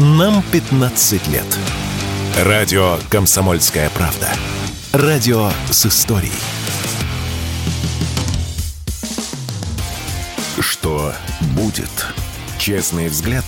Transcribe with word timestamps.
Нам 0.00 0.44
15 0.52 1.26
лет. 1.26 1.58
Радио 2.44 2.98
«Комсомольская 3.10 3.90
правда». 3.90 4.28
Радио 4.92 5.50
с 5.72 5.86
историей. 5.86 6.30
Что 10.60 11.12
будет? 11.56 11.90
Честный 12.60 13.08
взгляд 13.08 13.44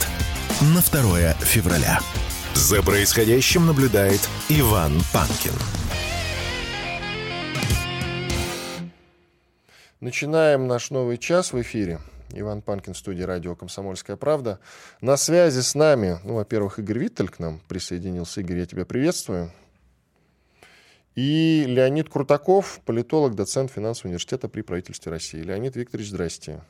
на 0.60 0.80
2 0.80 1.34
февраля. 1.34 2.00
За 2.54 2.82
происходящим 2.82 3.66
наблюдает 3.66 4.28
Иван 4.48 5.00
Панкин. 5.12 5.52
Начинаем 10.00 10.66
наш 10.66 10.90
новый 10.90 11.16
час 11.16 11.52
в 11.52 11.62
эфире. 11.62 12.00
Иван 12.32 12.62
Панкин, 12.62 12.94
студия 12.94 13.26
радио 13.26 13.56
«Комсомольская 13.56 14.16
правда». 14.16 14.60
На 15.00 15.16
связи 15.16 15.60
с 15.60 15.74
нами, 15.74 16.18
ну, 16.24 16.34
во-первых, 16.34 16.78
Игорь 16.78 16.98
Виттель 16.98 17.28
к 17.28 17.38
нам 17.38 17.60
присоединился. 17.68 18.40
Игорь, 18.40 18.58
я 18.58 18.66
тебя 18.66 18.84
приветствую. 18.84 19.50
И 21.16 21.64
Леонид 21.66 22.08
Крутаков, 22.08 22.80
политолог, 22.84 23.34
доцент 23.34 23.70
финансового 23.70 24.10
университета 24.10 24.48
при 24.48 24.62
правительстве 24.62 25.10
России. 25.10 25.40
Леонид 25.40 25.76
Викторович, 25.76 26.10
здрасте. 26.10 26.60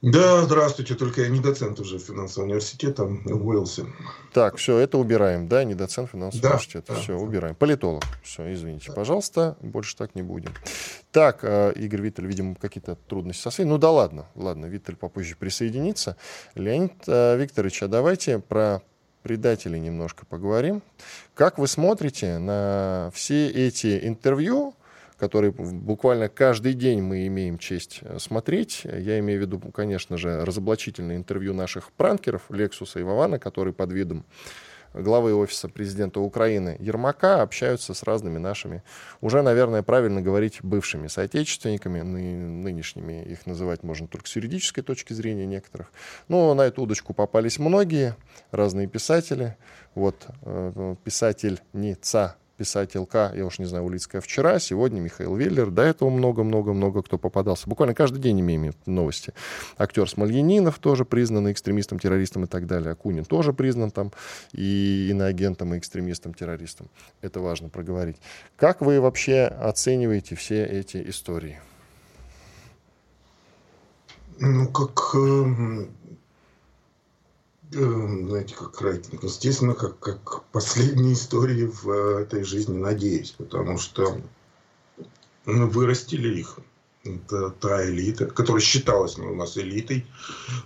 Да, 0.00 0.42
здравствуйте, 0.44 0.94
только 0.94 1.22
я 1.22 1.28
не 1.28 1.40
доцент 1.40 1.80
уже 1.80 1.98
финансового 1.98 2.46
университета, 2.46 3.02
уволился. 3.02 3.84
Так, 4.32 4.56
все, 4.56 4.78
это 4.78 4.96
убираем, 4.96 5.48
да, 5.48 5.64
не 5.64 5.74
доцент 5.74 6.10
финансового 6.10 6.42
да, 6.42 6.48
университета, 6.50 6.92
да. 6.92 7.00
все, 7.00 7.14
убираем. 7.18 7.56
Политолог, 7.56 8.04
все, 8.22 8.52
извините, 8.52 8.88
да. 8.88 8.92
пожалуйста, 8.92 9.56
больше 9.60 9.96
так 9.96 10.14
не 10.14 10.22
будем. 10.22 10.52
Так, 11.10 11.40
э, 11.42 11.72
Игорь 11.74 12.02
Виттель, 12.02 12.26
видимо, 12.26 12.54
какие-то 12.54 12.94
трудности 12.94 13.42
со 13.42 13.50
связью. 13.50 13.72
Ну 13.72 13.78
да 13.78 13.90
ладно, 13.90 14.26
ладно, 14.36 14.66
Виттель 14.66 14.94
попозже 14.94 15.34
присоединится. 15.36 16.16
Леонид 16.54 16.92
э, 17.08 17.36
Викторович, 17.36 17.82
а 17.82 17.88
давайте 17.88 18.38
про 18.38 18.82
предателей 19.24 19.80
немножко 19.80 20.24
поговорим. 20.26 20.80
Как 21.34 21.58
вы 21.58 21.66
смотрите 21.66 22.38
на 22.38 23.10
все 23.12 23.48
эти 23.48 24.06
интервью, 24.06 24.74
которые 25.18 25.50
буквально 25.50 26.28
каждый 26.28 26.74
день 26.74 27.02
мы 27.02 27.26
имеем 27.26 27.58
честь 27.58 28.00
э, 28.02 28.18
смотреть. 28.18 28.82
Я 28.84 29.18
имею 29.18 29.40
в 29.40 29.42
виду, 29.42 29.58
конечно 29.58 30.16
же, 30.16 30.44
разоблачительное 30.44 31.16
интервью 31.16 31.54
наших 31.54 31.92
пранкеров 31.92 32.42
Лексуса 32.50 33.00
и 33.00 33.02
Вована, 33.02 33.38
которые 33.38 33.74
под 33.74 33.92
видом 33.92 34.24
главы 34.94 35.34
офиса 35.34 35.68
президента 35.68 36.20
Украины 36.20 36.76
Ермака 36.80 37.42
общаются 37.42 37.94
с 37.94 38.02
разными 38.04 38.38
нашими, 38.38 38.82
уже, 39.20 39.42
наверное, 39.42 39.82
правильно 39.82 40.22
говорить, 40.22 40.60
бывшими 40.62 41.08
соотечественниками, 41.08 42.00
ны, 42.00 42.36
нынешними 42.36 43.22
их 43.24 43.46
называть 43.46 43.82
можно 43.82 44.06
только 44.06 44.28
с 44.28 44.36
юридической 44.36 44.82
точки 44.82 45.12
зрения 45.12 45.46
некоторых. 45.46 45.92
Но 46.28 46.54
на 46.54 46.62
эту 46.62 46.82
удочку 46.82 47.12
попались 47.12 47.58
многие, 47.58 48.16
разные 48.50 48.86
писатели. 48.86 49.56
Вот 49.94 50.26
э, 50.42 50.96
писатель 51.04 51.60
Ница 51.72 52.36
писателька, 52.58 53.32
я 53.34 53.46
уж 53.46 53.58
не 53.60 53.64
знаю, 53.64 53.84
Улицкая 53.84 54.20
вчера, 54.20 54.58
сегодня 54.58 55.00
Михаил 55.00 55.36
Веллер, 55.36 55.70
до 55.70 55.82
этого 55.82 56.10
много-много-много 56.10 57.02
кто 57.02 57.16
попадался. 57.16 57.68
Буквально 57.68 57.94
каждый 57.94 58.20
день 58.20 58.40
имеем 58.40 58.74
новости. 58.84 59.32
Актер 59.78 60.10
Смольянинов 60.10 60.78
тоже 60.80 61.04
признан 61.04 61.50
экстремистом, 61.50 61.98
террористом 61.98 62.44
и 62.44 62.46
так 62.46 62.66
далее. 62.66 62.92
Акунин 62.92 63.24
тоже 63.24 63.52
признан 63.52 63.92
там 63.92 64.12
и 64.52 65.08
иноагентом, 65.10 65.74
и 65.74 65.78
экстремистом, 65.78 66.34
террористом. 66.34 66.88
Это 67.22 67.40
важно 67.40 67.68
проговорить. 67.68 68.16
Как 68.56 68.80
вы 68.80 69.00
вообще 69.00 69.44
оцениваете 69.44 70.34
все 70.34 70.64
эти 70.64 71.08
истории? 71.08 71.60
Ну, 74.40 74.68
как 74.68 75.14
Эм, 75.14 75.90
знаете, 77.70 78.54
как 78.54 78.80
рейтинг. 78.80 79.22
Естественно, 79.22 79.74
как, 79.74 79.98
как 79.98 80.44
последние 80.52 81.14
истории 81.14 81.66
в 81.66 81.90
э, 81.90 82.22
этой 82.22 82.44
жизни, 82.44 82.76
надеюсь, 82.76 83.32
потому 83.32 83.78
что 83.78 84.20
мы 85.44 85.66
вырастили 85.66 86.38
их. 86.38 86.58
Это 87.04 87.50
та 87.50 87.88
элита, 87.88 88.26
которая 88.26 88.60
считалась 88.60 89.16
у 89.18 89.34
нас 89.34 89.56
элитой. 89.56 90.06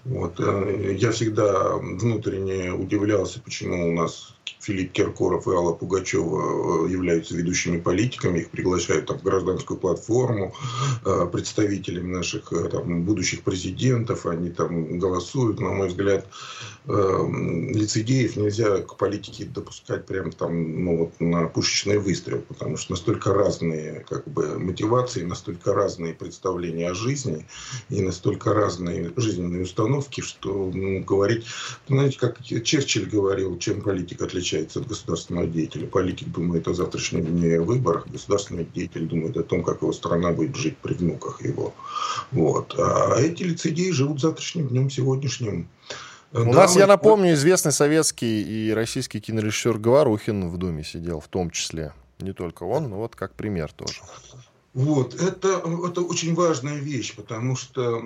Вот. 0.04 0.40
Э, 0.40 0.96
я 0.98 1.12
всегда 1.12 1.76
внутренне 1.76 2.72
удивлялся, 2.72 3.40
почему 3.40 3.90
у 3.90 3.92
нас 3.92 4.34
Филипп 4.60 4.92
Киркоров 4.92 5.48
и 5.48 5.50
Алла 5.50 5.72
Пугачева 5.72 6.86
э, 6.86 6.90
являются 6.90 7.34
ведущими 7.34 7.80
политиками, 7.80 8.40
их 8.40 8.50
приглашают 8.50 9.06
там, 9.06 9.18
в 9.18 9.22
гражданскую 9.22 9.78
платформу, 9.78 10.54
э, 11.04 11.28
представителями 11.32 12.14
наших 12.14 12.52
э, 12.52 12.68
там, 12.68 13.02
будущих 13.02 13.42
президентов, 13.42 14.26
они 14.26 14.50
там 14.50 14.98
голосуют. 14.98 15.60
На 15.60 15.70
мой 15.70 15.88
взгляд, 15.88 16.28
лицедеев 16.84 18.36
нельзя 18.36 18.78
к 18.78 18.96
политике 18.96 19.44
допускать 19.44 20.04
прям 20.04 20.32
там 20.32 20.84
ну, 20.84 20.96
вот, 20.96 21.20
на 21.20 21.46
пушечный 21.46 21.98
выстрел, 21.98 22.40
потому 22.40 22.76
что 22.76 22.92
настолько 22.92 23.32
разные 23.32 24.04
как 24.08 24.26
бы, 24.26 24.58
мотивации, 24.58 25.22
настолько 25.22 25.72
разные 25.72 26.12
представления 26.14 26.90
о 26.90 26.94
жизни 26.94 27.46
и 27.88 28.02
настолько 28.02 28.52
разные 28.52 29.12
жизненные 29.16 29.62
установки, 29.62 30.20
что 30.22 30.70
ну, 30.74 31.04
говорить, 31.04 31.46
знаете, 31.88 32.18
как 32.18 32.42
Черчилль 32.42 33.08
говорил, 33.08 33.58
чем 33.58 33.80
политика 33.80 34.24
отличается 34.24 34.41
от 34.50 34.86
государственного 34.86 35.46
деятеля. 35.46 35.86
Политик 35.86 36.28
думает 36.28 36.68
о 36.68 36.74
завтрашнем 36.74 37.24
дне 37.24 37.60
выборах, 37.60 38.06
государственный 38.08 38.64
деятель 38.64 39.06
думает 39.06 39.36
о 39.36 39.42
том, 39.42 39.62
как 39.62 39.82
его 39.82 39.92
страна 39.92 40.32
будет 40.32 40.56
жить 40.56 40.76
при 40.78 40.94
внуках 40.94 41.42
его. 41.42 41.72
Вот. 42.30 42.74
А 42.78 43.18
эти 43.20 43.44
лицедеи 43.44 43.90
живут 43.90 44.20
завтрашним 44.20 44.68
днем 44.68 44.90
сегодняшним. 44.90 45.68
У 46.32 46.44
да, 46.44 46.52
нас, 46.52 46.74
мы... 46.74 46.80
я 46.80 46.86
напомню, 46.86 47.34
известный 47.34 47.72
советский 47.72 48.42
и 48.42 48.72
российский 48.72 49.20
кинорежиссер 49.20 49.78
Говорухин 49.78 50.48
в 50.48 50.56
Думе 50.56 50.82
сидел, 50.82 51.20
в 51.20 51.28
том 51.28 51.50
числе. 51.50 51.92
Не 52.20 52.32
только 52.32 52.62
он, 52.62 52.88
но 52.88 52.96
вот 52.96 53.16
как 53.16 53.34
пример 53.34 53.72
тоже. 53.72 54.00
Вот, 54.74 55.14
это, 55.20 55.62
это 55.86 56.00
очень 56.00 56.34
важная 56.34 56.78
вещь, 56.78 57.14
потому 57.14 57.56
что 57.56 58.00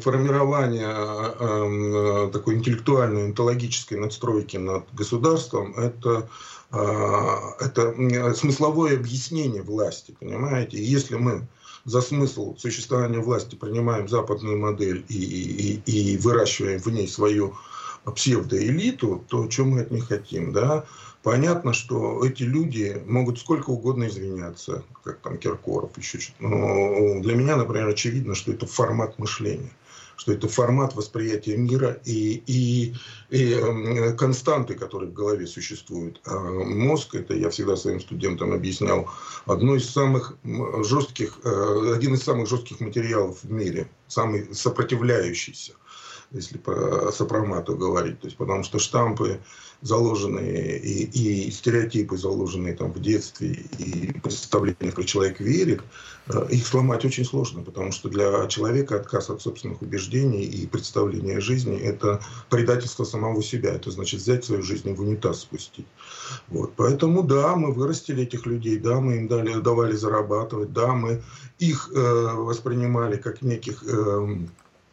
формирование 0.00 0.92
э, 0.92 2.30
такой 2.32 2.56
интеллектуальной, 2.56 3.26
онтологической 3.26 4.00
надстройки 4.00 4.56
над 4.56 4.92
государством– 4.92 5.74
это, 5.76 6.28
э, 6.72 7.30
это 7.60 8.34
смысловое 8.34 8.96
объяснение 8.96 9.62
власти, 9.62 10.16
понимаете? 10.18 10.78
И 10.78 10.82
если 10.82 11.14
мы 11.14 11.46
за 11.84 12.00
смысл 12.00 12.56
существования 12.56 13.20
власти 13.20 13.54
принимаем 13.54 14.08
западную 14.08 14.58
модель 14.58 15.04
и, 15.08 15.80
и, 15.86 16.12
и 16.12 16.16
выращиваем 16.16 16.80
в 16.80 16.88
ней 16.88 17.06
свою 17.06 17.54
псевдоэлиту, 18.14 19.24
то 19.28 19.48
что 19.48 19.64
мы 19.64 19.82
от 19.82 19.92
них 19.92 20.08
хотим, 20.08 20.52
да? 20.52 20.84
Понятно, 21.28 21.74
что 21.74 22.24
эти 22.24 22.42
люди 22.42 23.02
могут 23.06 23.38
сколько 23.38 23.68
угодно 23.68 24.08
извиняться, 24.08 24.82
как 25.04 25.18
там 25.18 25.36
Киркоров, 25.36 25.90
еще 25.98 26.18
что-то. 26.18 26.42
Но 26.42 27.20
для 27.20 27.34
меня, 27.34 27.56
например, 27.56 27.86
очевидно, 27.86 28.34
что 28.34 28.50
это 28.50 28.66
формат 28.66 29.18
мышления 29.18 29.70
что 30.16 30.32
это 30.32 30.48
формат 30.48 30.96
восприятия 30.96 31.56
мира 31.56 32.00
и, 32.04 32.42
и, 32.46 32.94
и 33.30 33.52
э, 33.52 34.14
константы, 34.14 34.74
которые 34.74 35.10
в 35.10 35.12
голове 35.12 35.46
существуют. 35.46 36.20
А 36.26 36.36
мозг, 36.40 37.14
это 37.14 37.34
я 37.34 37.50
всегда 37.50 37.76
своим 37.76 38.00
студентам 38.00 38.52
объяснял, 38.52 39.08
одно 39.46 39.76
из 39.76 39.88
самых 39.88 40.36
жестких, 40.82 41.38
э, 41.44 41.92
один 41.94 42.14
из 42.14 42.24
самых 42.24 42.48
жестких 42.48 42.80
материалов 42.80 43.44
в 43.44 43.52
мире, 43.52 43.88
самый 44.08 44.52
сопротивляющийся 44.52 45.74
если 46.30 46.58
по 46.58 47.10
сопромату 47.12 47.76
говорить. 47.76 48.20
То 48.20 48.26
есть, 48.26 48.36
потому 48.36 48.62
что 48.62 48.78
штампы 48.78 49.40
заложенные 49.80 50.78
и, 50.78 51.04
и 51.04 51.50
стереотипы, 51.50 52.16
заложенные 52.16 52.74
там 52.74 52.92
в 52.92 53.00
детстве, 53.00 53.64
и 53.78 54.12
представления, 54.20 54.90
как 54.92 55.04
человек 55.04 55.38
верит, 55.38 55.82
э, 56.26 56.48
их 56.50 56.66
сломать 56.66 57.04
очень 57.04 57.24
сложно, 57.24 57.62
потому 57.62 57.92
что 57.92 58.08
для 58.08 58.46
человека 58.48 58.96
отказ 58.96 59.30
от 59.30 59.40
собственных 59.40 59.80
убеждений 59.80 60.42
и 60.42 60.66
представления 60.66 61.40
жизни– 61.40 61.78
это 61.80 62.20
предательство 62.50 63.04
самого 63.04 63.42
себя. 63.42 63.70
Это 63.70 63.90
значит 63.90 64.20
взять 64.20 64.44
свою 64.44 64.62
жизнь 64.62 64.92
в 64.92 65.00
унитаз 65.00 65.40
спустить. 65.40 65.86
Вот. 66.48 66.72
Поэтому 66.76 67.22
да, 67.22 67.54
мы 67.54 67.72
вырастили 67.72 68.24
этих 68.24 68.46
людей, 68.46 68.78
да, 68.78 69.00
мы 69.00 69.18
им 69.18 69.28
дали, 69.28 69.60
давали 69.60 69.94
зарабатывать, 69.94 70.72
да, 70.72 70.88
мы 70.88 71.22
их 71.60 71.90
э, 71.94 72.32
воспринимали 72.34 73.16
как 73.16 73.42
неких 73.42 73.84
э, 73.86 74.38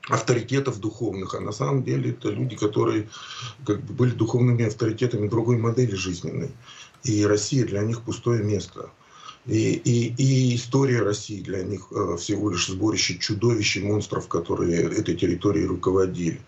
авторитетов 0.10 0.80
духовных, 0.80 1.36
а 1.36 1.40
на 1.40 1.52
самом 1.52 1.84
деле 1.84 2.12
это 2.12 2.30
люди, 2.30 2.56
которые 2.56 3.10
как 3.66 3.84
бы 3.84 3.94
были 3.94 4.12
духовными 4.12 4.66
авторитетами 4.66 5.28
другой 5.28 5.57
модели 5.57 5.96
жизненной. 5.96 6.52
И 7.04 7.25
Россия 7.25 7.66
для 7.66 7.81
них 7.81 8.02
пустое 8.02 8.44
место. 8.44 8.90
И, 9.46 9.74
и, 9.74 10.13
и 10.18 10.56
история 10.56 11.04
России 11.04 11.40
для 11.40 11.62
них 11.63 11.88
э, 11.92 12.18
всего 12.18 12.50
лишь 12.50 12.68
сборище 12.68 13.19
чудовищ 13.19 13.78
и 13.78 13.81
монстров, 13.81 14.28
которые 14.28 14.81
этой 14.81 15.16
территорией 15.16 15.68
руководили. 15.68 16.42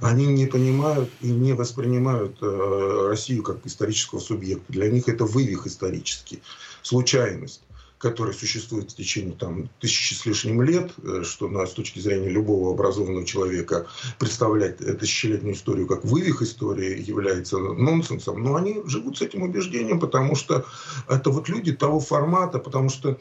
Они 0.00 0.26
не 0.26 0.46
понимают 0.46 1.10
и 1.20 1.26
не 1.30 1.54
воспринимают 1.54 2.36
э, 2.40 3.06
Россию 3.08 3.42
как 3.42 3.66
исторического 3.66 4.20
субъекта. 4.20 4.72
Для 4.72 4.88
них 4.88 5.08
это 5.08 5.24
вывих 5.24 5.66
исторический, 5.66 6.40
случайность. 6.82 7.62
Который 7.98 8.32
существует 8.32 8.92
в 8.92 8.96
течение 8.96 9.34
там, 9.34 9.68
тысячи 9.80 10.14
с 10.14 10.24
лишним 10.24 10.62
лет, 10.62 10.92
э, 11.02 11.22
что 11.24 11.48
на, 11.48 11.66
с 11.66 11.72
точки 11.72 11.98
зрения 11.98 12.28
любого 12.28 12.72
образованного 12.72 13.26
человека 13.26 13.86
представлять 14.18 14.78
тысячелетнюю 14.78 15.54
историю 15.54 15.86
как 15.86 16.04
вывих 16.04 16.42
истории 16.42 17.02
является 17.02 17.58
нонсенсом, 17.58 18.42
но 18.42 18.56
они 18.56 18.82
живут 18.86 19.18
с 19.18 19.22
этим 19.22 19.42
убеждением, 19.42 20.00
потому 20.00 20.36
что 20.36 20.64
это 21.08 21.30
вот 21.30 21.48
люди 21.48 21.72
того 21.72 22.00
формата, 22.00 22.58
потому 22.58 22.88
что 22.88 23.18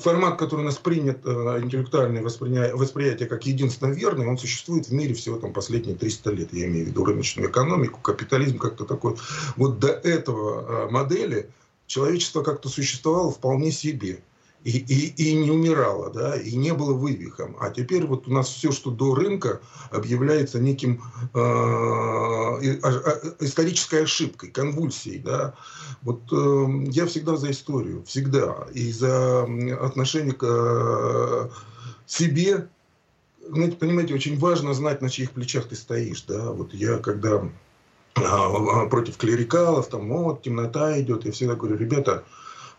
формат, 0.00 0.38
который 0.38 0.60
у 0.60 0.64
нас 0.64 0.76
принят, 0.76 1.18
э, 1.24 1.60
интеллектуальное 1.62 2.22
восприятие 2.22 3.28
как 3.28 3.46
единственно 3.46 3.92
верный, 3.92 4.26
он 4.26 4.38
существует 4.38 4.88
в 4.88 4.92
мире 4.92 5.14
всего 5.14 5.36
там 5.36 5.52
последние 5.52 5.96
300 5.96 6.30
лет. 6.30 6.52
Я 6.52 6.66
имею 6.66 6.86
в 6.86 6.88
виду 6.88 7.04
рыночную 7.04 7.50
экономику, 7.50 8.00
капитализм 8.00 8.58
как-то 8.58 8.84
такой. 8.84 9.16
Вот 9.56 9.78
до 9.78 9.88
этого 9.88 10.86
э, 10.86 10.90
модели 10.90 11.50
человечество 11.86 12.42
как-то 12.42 12.68
существовало 12.68 13.30
вполне 13.30 13.70
себе 13.70 14.22
и, 14.64 14.78
и, 14.78 15.30
и 15.30 15.34
не 15.34 15.50
умирало, 15.50 16.10
да, 16.10 16.36
и 16.36 16.56
не 16.56 16.72
было 16.72 16.94
вывихом. 16.94 17.56
А 17.60 17.70
теперь 17.70 18.06
вот 18.06 18.26
у 18.26 18.32
нас 18.32 18.48
все, 18.48 18.72
что 18.72 18.90
до 18.90 19.14
рынка, 19.14 19.60
объявляется 19.90 20.58
неким 20.58 21.02
э, 21.34 21.38
исторической 23.40 24.04
ошибкой, 24.04 24.50
конвульсией, 24.50 25.18
да. 25.18 25.54
Вот 26.00 26.22
э, 26.32 26.66
я 26.90 27.04
всегда 27.06 27.36
за 27.36 27.50
историю, 27.50 28.02
всегда, 28.04 28.66
и 28.72 28.90
за 28.90 29.42
отношение 29.80 30.32
к 30.32 30.46
э, 30.46 31.50
себе. 32.06 32.68
Знаете, 33.46 33.76
понимаете, 33.76 34.14
очень 34.14 34.38
важно 34.38 34.72
знать, 34.72 35.02
на 35.02 35.10
чьих 35.10 35.32
плечах 35.32 35.68
ты 35.68 35.76
стоишь, 35.76 36.22
да. 36.22 36.52
Вот 36.52 36.72
я 36.72 36.96
когда 36.96 37.36
а, 37.36 37.50
против 38.14 39.16
клерикалов, 39.16 39.88
там, 39.88 40.08
вот, 40.08 40.42
темнота 40.42 41.00
идет, 41.00 41.24
я 41.24 41.32
всегда 41.32 41.54
говорю, 41.54 41.76
ребята, 41.76 42.24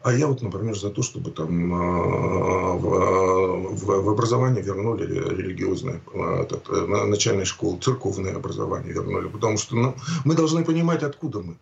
а 0.05 0.13
я 0.13 0.27
вот, 0.27 0.41
например, 0.43 0.77
за 0.77 0.91
то, 0.91 1.01
чтобы 1.01 1.31
там 1.31 1.73
а, 1.73 2.73
в, 2.77 4.09
образование 4.11 4.61
вернули 4.61 5.03
религиозное, 5.03 5.99
а, 6.13 6.43
этот, 6.43 6.69
начальной 7.09 7.45
школы, 7.45 7.79
церковное 7.79 8.35
образование 8.35 8.93
вернули. 8.93 9.27
Потому 9.27 9.57
что 9.57 9.75
ну, 9.75 9.95
мы 10.23 10.35
должны 10.35 10.63
понимать, 10.63 11.01
откуда 11.01 11.39
мы, 11.39 11.55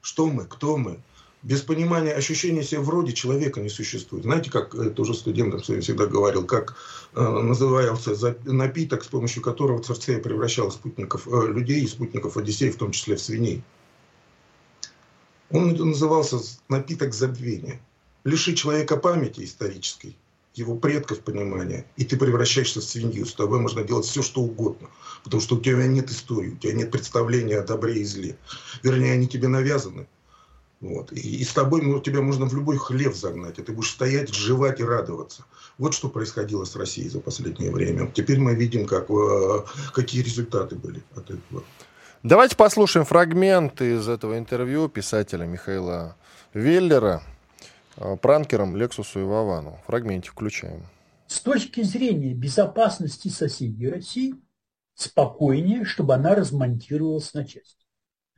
что 0.00 0.28
мы, 0.28 0.44
кто 0.44 0.76
мы. 0.76 0.98
Без 1.42 1.62
понимания, 1.62 2.12
ощущения 2.12 2.64
себя 2.64 2.80
вроде 2.80 3.12
человека 3.12 3.60
не 3.60 3.68
существует. 3.68 4.24
Знаете, 4.24 4.50
как 4.50 4.74
это 4.74 5.02
уже 5.02 5.14
студентам 5.14 5.62
своим 5.62 5.82
всегда 5.82 6.06
говорил, 6.06 6.44
как 6.44 6.76
э, 7.14 7.20
назывался 7.20 8.36
напиток, 8.44 9.04
с 9.04 9.08
помощью 9.08 9.42
которого 9.42 9.82
Царцея 9.82 10.18
превращал 10.18 10.72
спутников, 10.72 11.28
э, 11.28 11.46
людей 11.52 11.84
и 11.84 11.88
спутников 11.88 12.36
Одиссея, 12.36 12.72
в 12.72 12.76
том 12.76 12.90
числе 12.90 13.16
в 13.16 13.20
свиней. 13.20 13.62
Он 15.50 15.74
назывался 15.74 16.38
напиток 16.68 17.14
забвения 17.14 17.80
лиши 18.28 18.54
человека 18.54 18.96
памяти 18.96 19.44
исторической, 19.44 20.16
его 20.54 20.76
предков 20.76 21.20
понимания, 21.20 21.86
и 21.96 22.04
ты 22.04 22.16
превращаешься 22.16 22.80
в 22.80 22.84
свинью. 22.84 23.26
С 23.26 23.34
тобой 23.34 23.60
можно 23.60 23.82
делать 23.82 24.06
все, 24.06 24.22
что 24.22 24.42
угодно. 24.42 24.88
Потому 25.24 25.40
что 25.40 25.56
у 25.56 25.60
тебя 25.60 25.86
нет 25.86 26.10
истории, 26.10 26.50
у 26.50 26.56
тебя 26.56 26.72
нет 26.74 26.90
представления 26.90 27.58
о 27.58 27.66
добре 27.66 28.00
и 28.00 28.04
зле. 28.04 28.36
Вернее, 28.82 29.12
они 29.12 29.28
тебе 29.28 29.48
навязаны. 29.48 30.06
Вот. 30.80 31.12
И, 31.12 31.38
и 31.40 31.44
с 31.44 31.52
тобой 31.52 31.82
ну, 31.82 32.00
тебя 32.00 32.20
можно 32.20 32.46
в 32.46 32.54
любой 32.54 32.78
хлев 32.78 33.16
загнать, 33.16 33.58
и 33.58 33.62
ты 33.62 33.72
будешь 33.72 33.90
стоять, 33.90 34.32
жевать 34.32 34.80
и 34.80 34.84
радоваться. 34.84 35.44
Вот 35.76 35.94
что 35.94 36.08
происходило 36.08 36.64
с 36.64 36.76
Россией 36.76 37.08
за 37.08 37.20
последнее 37.20 37.72
время. 37.72 38.10
Теперь 38.14 38.38
мы 38.38 38.54
видим, 38.54 38.86
как, 38.86 39.10
э, 39.10 39.64
какие 39.92 40.22
результаты 40.22 40.76
были 40.76 41.02
от 41.16 41.30
этого. 41.30 41.64
Давайте 42.22 42.56
послушаем 42.56 43.06
фрагмент 43.06 43.80
из 43.80 44.08
этого 44.08 44.38
интервью 44.38 44.88
писателя 44.88 45.46
Михаила 45.46 46.16
Веллера. 46.54 47.22
А, 48.00 48.16
пранкерам 48.16 48.76
Лексусу 48.76 49.20
и 49.20 49.24
Вовану. 49.24 49.80
Фрагментик 49.86 50.32
включаем. 50.32 50.86
С 51.26 51.40
точки 51.40 51.82
зрения 51.82 52.32
безопасности 52.32 53.28
соседей 53.28 53.88
России, 53.88 54.34
спокойнее, 54.94 55.84
чтобы 55.84 56.14
она 56.14 56.34
размонтировалась 56.34 57.34
на 57.34 57.44
части. 57.44 57.86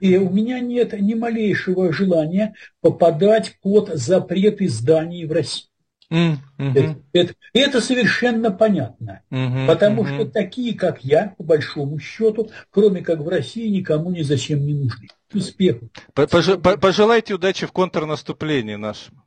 И 0.01 0.17
у 0.17 0.31
меня 0.31 0.61
нет 0.61 0.99
ни 1.01 1.15
малейшего 1.15 1.93
желания 1.93 2.55
попадать 2.81 3.59
под 3.63 3.91
запреты 3.95 4.69
зданий 4.69 5.27
в 5.27 5.33
России. 5.33 5.67
Mm 6.13 6.39
-hmm. 6.59 6.71
это, 6.75 6.97
это, 7.13 7.35
это 7.53 7.81
совершенно 7.81 8.51
понятно, 8.51 9.23
mm 9.31 9.53
-hmm. 9.53 9.67
потому 9.69 10.03
mm 10.03 10.07
-hmm. 10.07 10.15
что 10.15 10.25
такие, 10.25 10.75
как 10.75 11.05
я, 11.05 11.35
по 11.39 11.45
большому 11.45 12.01
счету, 12.01 12.51
кроме 12.71 13.01
как 13.03 13.21
в 13.21 13.29
России, 13.29 13.69
никому 13.69 14.11
ни 14.11 14.23
зачем 14.23 14.67
не 14.67 14.75
нужны. 14.75 15.07
Успеху. 15.33 15.89
Пожелайте 16.15 17.35
удачи 17.35 17.65
в 17.67 17.71
контрнаступлении 17.71 18.75
нашему. 18.75 19.23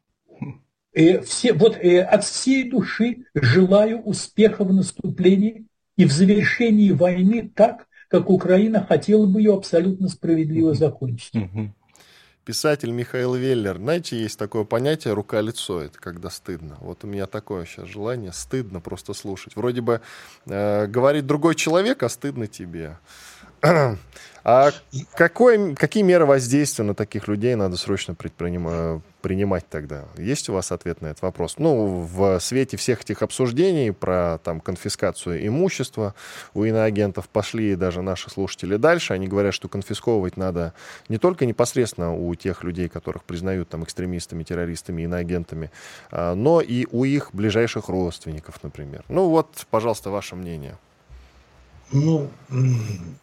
Э, 0.93 1.21
все, 1.21 1.53
вот 1.53 1.77
э, 1.77 2.01
от 2.01 2.23
всей 2.23 2.69
души 2.69 3.25
желаю 3.33 4.01
успеха 4.01 4.63
в 4.63 4.73
наступлении 4.73 5.65
и 5.97 6.05
в 6.05 6.11
завершении 6.11 6.91
войны 6.91 7.49
так, 7.55 7.87
как 8.13 8.29
Украина 8.29 8.85
хотела 8.87 9.25
бы 9.25 9.41
ее 9.41 9.55
абсолютно 9.55 10.07
справедливо 10.07 10.75
закончить. 10.75 11.33
Писатель 12.45 12.91
Михаил 12.91 13.33
Веллер. 13.33 13.77
Знаете, 13.77 14.19
есть 14.19 14.37
такое 14.37 14.65
понятие 14.65 15.13
«рука-лицо», 15.13 15.81
это 15.81 15.97
когда 15.97 16.29
стыдно. 16.29 16.77
Вот 16.81 17.03
у 17.03 17.07
меня 17.07 17.25
такое 17.25 17.65
сейчас 17.65 17.87
желание, 17.87 18.31
стыдно 18.31 18.81
просто 18.81 19.13
слушать. 19.13 19.55
Вроде 19.55 19.81
бы 19.81 20.01
э, 20.45 20.85
говорит 20.85 21.25
другой 21.25 21.55
человек, 21.55 22.03
а 22.03 22.09
стыдно 22.09 22.45
тебе. 22.45 22.99
А 24.45 24.71
какой, 25.15 25.73
какие 25.73 26.03
меры 26.03 26.25
воздействия 26.25 26.83
на 26.83 26.93
таких 26.93 27.29
людей 27.29 27.55
надо 27.55 27.77
срочно 27.77 28.13
предпринимать, 28.13 29.01
принимать 29.23 29.67
тогда? 29.69 30.03
Есть 30.17 30.49
у 30.49 30.53
вас 30.53 30.71
ответ 30.71 31.01
на 31.01 31.07
этот 31.07 31.23
вопрос? 31.23 31.55
Ну, 31.57 32.01
в 32.01 32.39
свете 32.39 32.77
всех 32.77 33.01
этих 33.01 33.21
обсуждений 33.23 33.91
про 33.91 34.37
там, 34.43 34.59
конфискацию 34.59 35.47
имущества 35.47 36.13
у 36.53 36.65
иноагентов 36.65 37.29
пошли 37.29 37.75
даже 37.75 38.01
наши 38.01 38.29
слушатели 38.29 38.75
дальше. 38.75 39.13
Они 39.13 39.27
говорят, 39.27 39.53
что 39.53 39.69
конфисковывать 39.69 40.35
надо 40.35 40.73
не 41.07 41.17
только 41.17 41.45
непосредственно 41.45 42.13
у 42.13 42.35
тех 42.35 42.63
людей, 42.63 42.89
которых 42.89 43.23
признают 43.23 43.69
там, 43.69 43.85
экстремистами, 43.85 44.43
террористами, 44.43 45.03
иноагентами, 45.03 45.71
а, 46.11 46.35
но 46.35 46.59
и 46.59 46.85
у 46.91 47.05
их 47.05 47.29
ближайших 47.33 47.87
родственников, 47.87 48.61
например. 48.61 49.05
Ну 49.07 49.29
вот, 49.29 49.65
пожалуйста, 49.69 50.09
ваше 50.09 50.35
мнение. 50.35 50.77
Ну, 51.93 52.29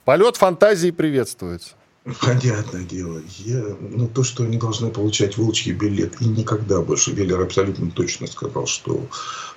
Полет 0.05 0.37
фантазии 0.37 0.91
приветствуется. 0.91 1.75
Понятное 2.05 2.83
дело. 2.85 3.21
Я, 3.37 3.63
ну, 3.79 4.09
то, 4.09 4.23
что 4.23 4.45
они 4.45 4.57
должны 4.57 4.91
получать 4.91 5.37
волчий 5.37 5.73
билет, 5.73 6.15
и 6.23 6.25
никогда 6.25 6.81
больше. 6.81 7.13
Веллер 7.13 7.43
абсолютно 7.43 7.91
точно 7.91 8.27
сказал, 8.27 8.67
что 8.67 9.07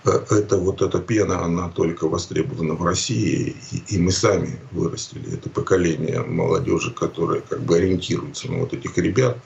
э, 0.04 0.10
это 0.30 0.58
вот 0.58 0.82
эта 0.82 1.00
пена, 1.00 1.46
она 1.46 1.70
только 1.70 2.10
востребована 2.10 2.74
в 2.74 2.84
России, 2.84 3.56
и, 3.72 3.96
и 3.96 3.98
мы 3.98 4.12
сами 4.12 4.60
вырастили 4.72 5.34
это 5.34 5.50
поколение 5.50 6.20
молодежи, 6.20 6.92
которое 6.92 7.40
как 7.40 7.62
бы 7.62 7.78
ориентируется 7.78 8.52
на 8.52 8.60
вот 8.60 8.74
этих 8.74 8.98
ребят. 8.98 9.38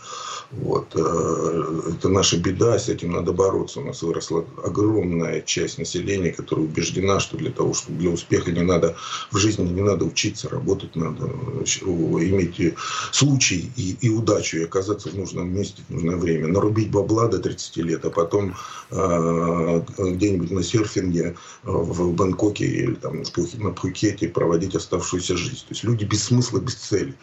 Вот. 0.49 0.95
Э, 0.95 1.91
это 1.91 2.09
наша 2.09 2.37
беда, 2.37 2.79
с 2.79 2.89
этим 2.89 3.11
надо 3.11 3.31
бороться. 3.31 3.79
У 3.79 3.83
нас 3.83 4.01
выросла 4.01 4.43
огромная 4.63 5.41
часть 5.41 5.77
населения, 5.77 6.31
которая 6.31 6.65
убеждена, 6.65 7.19
что 7.19 7.37
для 7.37 7.51
того, 7.51 7.75
чтобы 7.75 7.99
для 7.99 8.09
успеха 8.09 8.51
не 8.51 8.63
надо 8.63 8.95
в 9.29 9.37
жизни 9.37 9.69
не 9.69 9.81
надо 9.81 10.05
учиться, 10.05 10.49
работать 10.49 10.95
надо, 10.95 11.25
иметь 11.25 12.59
случай 13.11 13.71
и, 13.75 13.97
и 14.01 14.09
удачу, 14.09 14.57
и 14.57 14.63
оказаться 14.63 15.09
в 15.09 15.15
нужном 15.15 15.53
месте 15.53 15.81
в 15.89 15.93
нужное 15.93 16.15
время. 16.15 16.47
Нарубить 16.47 16.91
бабла 16.91 17.27
до 17.27 17.39
30 17.39 17.77
лет, 17.77 18.05
а 18.05 18.09
потом 18.09 18.55
э, 18.91 19.81
где-нибудь 19.97 20.51
на 20.51 20.63
серфинге 20.63 21.35
в 21.63 22.13
Бангкоке 22.13 22.65
или 22.65 22.95
там, 22.95 23.23
на 23.57 23.71
Пхукете 23.71 24.29
проводить 24.29 24.75
оставшуюся 24.75 25.35
жизнь. 25.37 25.65
То 25.67 25.73
есть 25.73 25.83
люди 25.83 26.05
без 26.05 26.23
смысла, 26.23 26.59
без 26.59 26.75
цели. 26.75 27.13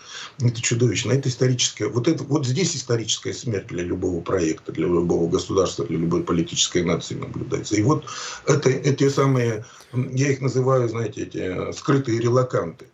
Это 0.41 0.61
чудовищно. 0.61 1.13
Это 1.13 1.29
историческое. 1.29 1.89
Вот, 1.89 2.09
это, 2.09 2.25
вот 2.25 2.47
здесь 2.47 2.77
историческое 2.77 3.15
политическая 3.15 3.33
смерть 3.33 3.67
для 3.69 3.83
любого 3.83 4.21
проекта, 4.21 4.73
для 4.73 4.87
любого 4.87 5.31
государства, 5.31 5.85
для 5.85 5.99
любой 5.99 6.23
политической 6.23 6.83
нации 6.83 7.15
наблюдается. 7.15 7.77
И 7.77 7.83
вот 7.83 8.05
это, 8.47 8.71
эти 8.71 9.09
самые, 9.09 9.65
я 9.93 10.31
их 10.31 10.41
называю, 10.41 10.89
знаете, 10.89 11.23
эти 11.23 11.73
скрытые 11.73 12.21
релаканты. 12.21 12.87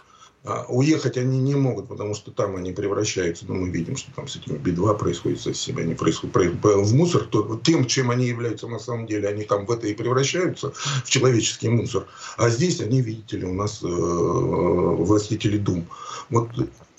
А 0.42 0.64
уехать 0.68 1.18
они 1.18 1.38
не 1.38 1.54
могут, 1.54 1.88
потому 1.88 2.14
что 2.14 2.30
там 2.30 2.56
они 2.56 2.73
превращаются, 2.73 3.44
ну, 3.47 3.56
мы 3.56 3.68
видим, 3.68 3.97
что 3.97 4.11
там 4.12 4.26
с 4.26 4.37
этими 4.37 4.56
Би-2 4.56 4.97
происходит 4.97 5.38
со 5.38 5.52
всеми, 5.52 5.82
они 5.82 5.94
происходят 5.94 6.35
в 6.35 6.94
мусор, 6.94 7.25
то, 7.25 7.61
тем, 7.62 7.85
чем 7.85 8.11
они 8.11 8.26
являются 8.26 8.66
на 8.66 8.78
самом 8.78 9.06
деле, 9.06 9.28
они 9.28 9.44
там 9.44 9.66
в 9.66 9.70
это 9.70 9.87
и 9.87 9.92
превращаются, 9.92 10.73
в 11.04 11.11
человеческий 11.11 11.68
мусор. 11.68 12.06
А 12.38 12.49
здесь 12.49 12.80
они, 12.80 13.02
видите 13.02 13.37
ли, 13.37 13.44
у 13.44 13.52
нас 13.52 13.82
э, 13.82 13.87
властители 13.87 15.59
дум. 15.59 15.87
Вот 16.30 16.49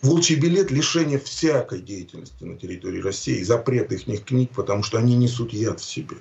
Волчий 0.01 0.35
билет– 0.35 0.71
лишение 0.71 1.19
всякой 1.19 1.81
деятельности 1.81 2.43
на 2.43 2.57
территории 2.57 3.01
России, 3.01 3.43
запрет 3.43 3.91
их 3.91 4.25
книг, 4.25 4.49
потому 4.55 4.81
что 4.81 4.97
они 4.97 5.15
несут 5.15 5.53
яд 5.53 5.79
в 5.79 5.85
себе. 5.85 6.17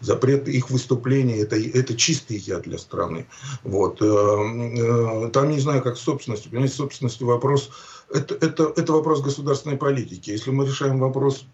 Запрет 0.00 0.48
их 0.48 0.70
выступлений 0.70 1.36
это,– 1.36 1.56
это 1.78 1.94
чистый 1.96 2.36
яд 2.36 2.62
для 2.62 2.78
страны. 2.78 3.26
Вот. 3.62 4.00
Э, 4.02 4.06
э, 4.06 5.30
там 5.32 5.50
не 5.50 5.60
знаю, 5.60 5.82
как 5.82 5.96
собственностью. 5.96 6.50
Понимаете, 6.50 6.76
собственностью 6.76 7.26
вопрос– 7.26 7.70
это, 8.12 8.34
это, 8.34 8.72
это 8.76 8.92
вопрос 8.92 9.22
государственной 9.22 9.76
политики. 9.76 10.30
Если 10.30 10.50
мы 10.50 10.66
решаем 10.66 10.98
вопрос 10.98 11.46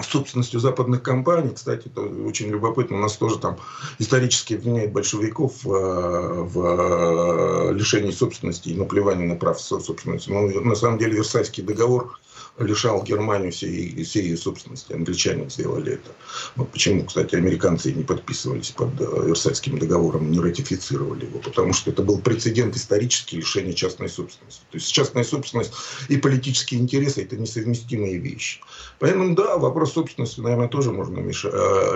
собственностью 0.00 0.58
западных 0.60 1.02
компаний. 1.02 1.50
Кстати, 1.54 1.88
это 1.88 2.00
очень 2.00 2.48
любопытно. 2.48 2.96
У 2.96 3.00
нас 3.00 3.16
тоже 3.16 3.38
там 3.38 3.58
исторически 3.98 4.54
обвиняют 4.54 4.92
большевиков 4.92 5.62
в, 5.62 6.44
в 6.44 7.72
лишении 7.72 8.10
собственности 8.10 8.70
и 8.70 8.74
наплевании 8.74 9.26
на 9.26 9.36
прав 9.36 9.60
собственности. 9.60 10.30
Но 10.30 10.48
на 10.48 10.74
самом 10.74 10.98
деле 10.98 11.16
Версальский 11.16 11.62
договор 11.62 12.18
лишал 12.58 13.02
Германию 13.02 13.50
всей, 13.50 14.04
всей 14.04 14.24
ее 14.24 14.36
собственности. 14.36 14.92
Англичане 14.92 15.48
сделали 15.48 15.94
это. 15.94 16.10
Вот 16.56 16.70
почему, 16.70 17.04
кстати, 17.04 17.34
американцы 17.34 17.92
не 17.92 18.04
подписывались 18.04 18.70
под 18.70 19.00
э, 19.00 19.04
Версальским 19.26 19.78
договором, 19.78 20.30
не 20.30 20.38
ратифицировали 20.38 21.26
его. 21.26 21.38
Потому 21.38 21.72
что 21.72 21.90
это 21.90 22.02
был 22.02 22.18
прецедент 22.18 22.76
исторический 22.76 23.38
лишения 23.38 23.72
частной 23.72 24.08
собственности. 24.08 24.62
То 24.70 24.76
есть 24.76 24.92
частная 24.92 25.24
собственность 25.24 25.72
и 26.08 26.16
политические 26.16 26.80
интересы– 26.80 27.22
это 27.24 27.36
несовместимые 27.36 28.18
вещи. 28.18 28.60
Поэтому, 28.98 29.34
да, 29.34 29.56
вопрос 29.56 29.94
собственности, 29.94 30.40
наверное, 30.40 30.68
тоже 30.68 30.92
можно 30.92 31.18
э, 31.18 31.22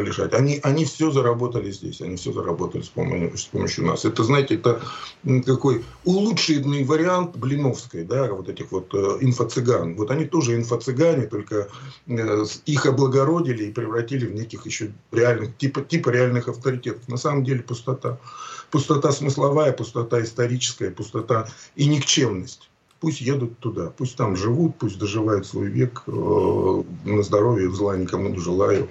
лишать. 0.02 0.32
Они, 0.34 0.60
они 0.62 0.84
все 0.84 1.10
заработали 1.10 1.70
здесь, 1.70 2.00
они 2.00 2.16
все 2.16 2.32
заработали 2.32 2.82
с 2.82 2.88
помощью, 2.88 3.36
с 3.36 3.44
помощью 3.44 3.84
нас. 3.84 4.04
Это, 4.04 4.24
знаете, 4.24 4.54
это 4.54 4.80
какой 5.44 5.84
улучшенный 6.04 6.84
вариант 6.84 7.36
Блиновской, 7.36 8.04
да, 8.04 8.32
вот 8.32 8.48
этих 8.48 8.72
вот 8.72 8.92
э, 8.94 9.18
инфо-цыган. 9.20 9.96
Вот 9.96 10.10
они 10.10 10.24
тоже 10.24 10.55
тоже 10.56 10.62
инфо-цыгане, 10.62 11.26
только 11.26 11.68
э, 12.06 12.44
их 12.66 12.86
облагородили 12.86 13.64
и 13.64 13.72
превратили 13.72 14.26
в 14.26 14.34
неких 14.34 14.66
еще 14.66 14.92
реальных, 15.12 15.56
типа, 15.56 15.82
типа 15.82 16.10
реальных 16.10 16.48
авторитетов. 16.48 17.08
На 17.08 17.16
самом 17.16 17.44
деле 17.44 17.62
пустота. 17.62 18.18
Пустота 18.70 19.12
смысловая, 19.12 19.72
пустота 19.72 20.20
историческая, 20.22 20.90
пустота 20.90 21.48
и 21.76 21.86
никчемность. 21.86 22.70
Пусть 23.00 23.20
едут 23.20 23.58
туда, 23.58 23.90
пусть 23.90 24.16
там 24.16 24.36
живут, 24.36 24.76
пусть 24.78 24.98
доживают 24.98 25.46
свой 25.46 25.68
век. 25.68 26.02
Э, 26.06 26.82
на 27.04 27.22
здоровье 27.22 27.70
зла 27.70 27.96
никому 27.96 28.28
не 28.28 28.38
желаю 28.38 28.88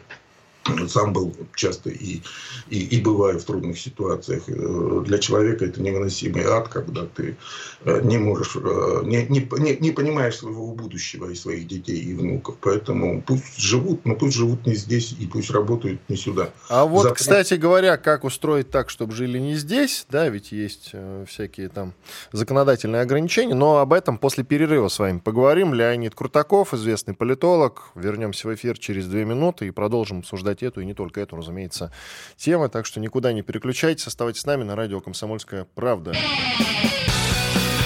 сам 0.88 1.14
был 1.14 1.36
часто 1.56 1.90
и, 1.90 2.22
и, 2.70 2.80
и 2.80 3.02
бываю 3.02 3.40
в 3.40 3.44
трудных 3.44 3.80
ситуациях. 3.80 4.44
Э, 4.48 5.04
для 5.06 5.18
человека 5.20 5.66
это 5.66 5.82
невыносимый 5.82 6.44
ад, 6.44 6.70
когда 6.70 7.06
ты 7.06 7.38
э, 7.84 8.02
не 8.04 8.18
можешь, 8.18 8.56
э, 8.56 9.02
не, 9.04 9.26
не, 9.28 9.78
не 9.80 9.92
понимаешь 9.92 10.38
своего 10.38 10.74
будущего 10.74 11.30
и 11.30 11.36
своих 11.36 11.68
детей 11.68 12.00
и 12.00 12.14
внуков. 12.14 12.56
Поэтому 12.62 13.22
пусть 13.22 13.58
живут, 13.58 14.06
но 14.06 14.16
пусть 14.16 14.36
живут 14.36 14.66
не 14.66 14.76
здесь 14.76 15.16
и 15.20 15.28
пусть 15.28 15.52
работают 15.52 16.02
не 16.10 16.18
сюда. 16.18 16.50
А 16.70 16.86
вот, 16.86 17.04
Запад... 17.04 17.18
кстати 17.20 17.54
говоря, 17.54 17.98
как 17.98 18.24
устроить 18.24 18.72
так, 18.72 18.90
чтобы 18.90 19.14
жили 19.14 19.38
не 19.38 19.56
здесь, 19.56 20.06
да, 20.10 20.30
ведь 20.30 20.52
есть 20.52 20.94
всякие 21.28 21.70
там 21.70 21.94
законодательные 22.32 23.02
ограничения, 23.02 23.54
но 23.54 23.78
об 23.78 23.94
этом 23.94 24.18
после 24.18 24.44
перерыва 24.44 24.88
с 24.88 25.00
вами 25.00 25.20
поговорим. 25.20 25.74
Леонид 25.74 26.16
Крутаков, 26.16 26.74
известный 26.74 27.14
политолог. 27.14 27.90
Вернемся 27.96 28.48
в 28.48 28.56
эфир 28.56 28.78
через 28.78 29.08
две 29.08 29.26
минуты 29.26 29.68
и 29.68 29.72
продолжим 29.72 30.20
обсуждать 30.20 30.55
обсуждать 30.56 30.64
эту 30.64 30.82
и 30.82 30.86
не 30.86 30.94
только 30.94 31.22
эту, 31.22 31.36
разумеется, 31.36 31.92
тему. 32.38 32.70
Так 32.70 32.86
что 32.86 33.00
никуда 33.00 33.34
не 33.34 33.42
переключайтесь, 33.42 34.08
оставайтесь 34.08 34.42
с 34.42 34.46
нами 34.46 34.64
на 34.64 34.76
радио 34.76 35.02
«Комсомольская 35.02 35.68
правда». 35.76 36.14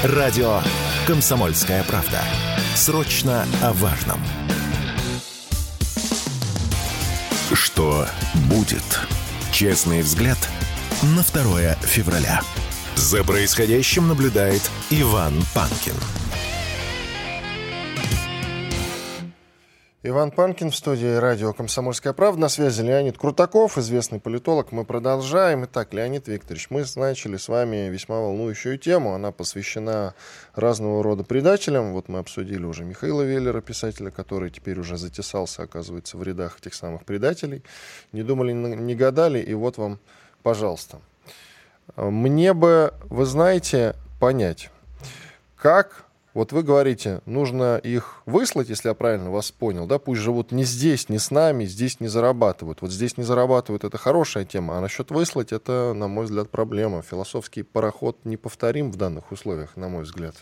Радио 0.03 0.61
«Комсомольская 1.07 1.83
правда». 1.83 2.21
Срочно 2.75 3.45
о 3.61 3.73
важном. 3.73 4.19
Что 7.53 8.05
будет? 8.49 8.83
Честный 9.51 10.01
взгляд 10.01 10.37
на 11.01 11.23
2 11.23 11.73
февраля. 11.81 12.41
За 12.95 13.23
происходящим 13.23 14.07
наблюдает 14.07 14.69
Иван 14.91 15.33
Панкин. 15.53 15.95
Иван 20.09 20.31
Панкин 20.31 20.71
в 20.71 20.75
студии 20.75 21.17
радио 21.17 21.53
«Комсомольская 21.53 22.13
правда». 22.13 22.41
На 22.41 22.49
связи 22.49 22.81
Леонид 22.81 23.15
Крутаков, 23.15 23.77
известный 23.77 24.19
политолог. 24.19 24.71
Мы 24.71 24.83
продолжаем. 24.83 25.65
Итак, 25.65 25.93
Леонид 25.93 26.27
Викторович, 26.27 26.71
мы 26.71 26.83
начали 26.95 27.37
с 27.37 27.47
вами 27.47 27.89
весьма 27.89 28.19
волнующую 28.19 28.79
тему. 28.79 29.13
Она 29.13 29.31
посвящена 29.31 30.15
разного 30.55 31.03
рода 31.03 31.23
предателям. 31.23 31.93
Вот 31.93 32.09
мы 32.09 32.17
обсудили 32.17 32.65
уже 32.65 32.85
Михаила 32.85 33.21
Веллера, 33.21 33.61
писателя, 33.61 34.09
который 34.09 34.49
теперь 34.49 34.79
уже 34.79 34.97
затесался, 34.97 35.61
оказывается, 35.61 36.17
в 36.17 36.23
рядах 36.23 36.57
этих 36.59 36.73
самых 36.73 37.05
предателей. 37.05 37.61
Не 38.11 38.23
думали, 38.23 38.51
не 38.51 38.95
гадали, 38.95 39.37
и 39.37 39.53
вот 39.53 39.77
вам, 39.77 39.99
пожалуйста. 40.41 41.01
Мне 41.95 42.55
бы, 42.55 42.95
вы 43.03 43.25
знаете, 43.25 43.95
понять, 44.19 44.71
как 45.55 46.08
вот 46.39 46.53
вы 46.53 46.63
говорите, 46.63 47.19
нужно 47.25 47.75
их 47.75 48.21
выслать, 48.25 48.69
если 48.69 48.87
я 48.87 48.93
правильно 48.93 49.29
вас 49.29 49.51
понял, 49.51 49.85
да, 49.87 49.99
пусть 49.99 50.21
живут 50.21 50.53
не 50.53 50.63
здесь, 50.63 51.09
не 51.09 51.19
с 51.19 51.31
нами, 51.31 51.65
здесь 51.65 51.99
не 51.99 52.07
зарабатывают. 52.07 52.81
Вот 52.81 52.91
здесь 52.91 53.17
не 53.17 53.25
зарабатывают, 53.25 53.83
это 53.83 53.97
хорошая 53.97 54.45
тема, 54.45 54.77
а 54.77 54.79
насчет 54.79 55.11
выслать, 55.11 55.51
это, 55.51 55.91
на 55.93 56.07
мой 56.07 56.23
взгляд, 56.23 56.49
проблема. 56.49 57.01
Философский 57.01 57.63
пароход 57.63 58.23
неповторим 58.23 58.89
в 58.89 58.95
данных 58.95 59.33
условиях, 59.33 59.75
на 59.75 59.89
мой 59.89 60.03
взгляд. 60.03 60.33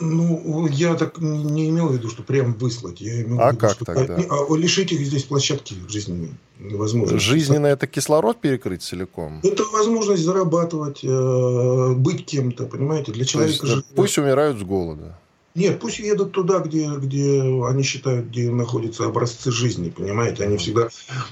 Ну, 0.00 0.66
я 0.68 0.94
так 0.94 1.18
не 1.18 1.68
имел 1.68 1.88
в 1.88 1.94
виду, 1.94 2.08
что 2.08 2.22
прям 2.22 2.54
выслать. 2.54 3.00
Я 3.00 3.22
имел 3.22 3.40
а 3.40 3.48
в 3.48 3.50
виду, 3.50 3.60
как 3.60 3.72
что 3.72 3.84
тогда? 3.84 4.16
А, 4.16 4.54
лишить 4.56 4.90
их 4.92 5.00
здесь 5.00 5.24
площадки 5.24 5.74
жизненной 5.88 6.30
возможности. 6.58 7.22
Жизненно 7.22 7.66
это 7.66 7.86
кислород 7.86 8.40
перекрыть 8.40 8.82
целиком? 8.82 9.40
Это 9.42 9.64
возможность 9.64 10.22
зарабатывать, 10.22 11.00
э, 11.04 11.94
быть 11.94 12.24
кем-то, 12.24 12.66
понимаете? 12.66 13.12
Для 13.12 13.24
человека 13.24 13.66
есть, 13.66 13.76
же... 13.76 13.84
Пусть 13.94 14.16
умирают 14.16 14.58
с 14.58 14.62
голода. 14.62 15.18
Нет, 15.54 15.80
пусть 15.80 15.98
едут 15.98 16.32
туда, 16.32 16.60
где, 16.60 16.88
где 16.96 17.42
они 17.42 17.82
считают, 17.82 18.28
где 18.28 18.50
находятся 18.50 19.04
образцы 19.04 19.52
жизни, 19.52 19.90
понимаете? 19.90 20.44
Они 20.44 20.56
всегда, 20.56 20.88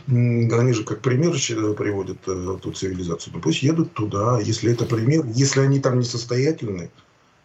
они 0.06 0.72
же 0.74 0.84
как 0.84 1.00
пример 1.00 1.32
приводят 1.74 2.18
э, 2.26 2.58
ту 2.60 2.72
цивилизацию. 2.72 3.32
Но 3.34 3.40
пусть 3.40 3.62
едут 3.62 3.94
туда, 3.94 4.38
если 4.40 4.70
это 4.70 4.84
пример, 4.84 5.24
если 5.34 5.60
они 5.60 5.80
там 5.80 5.98
несостоятельны, 5.98 6.90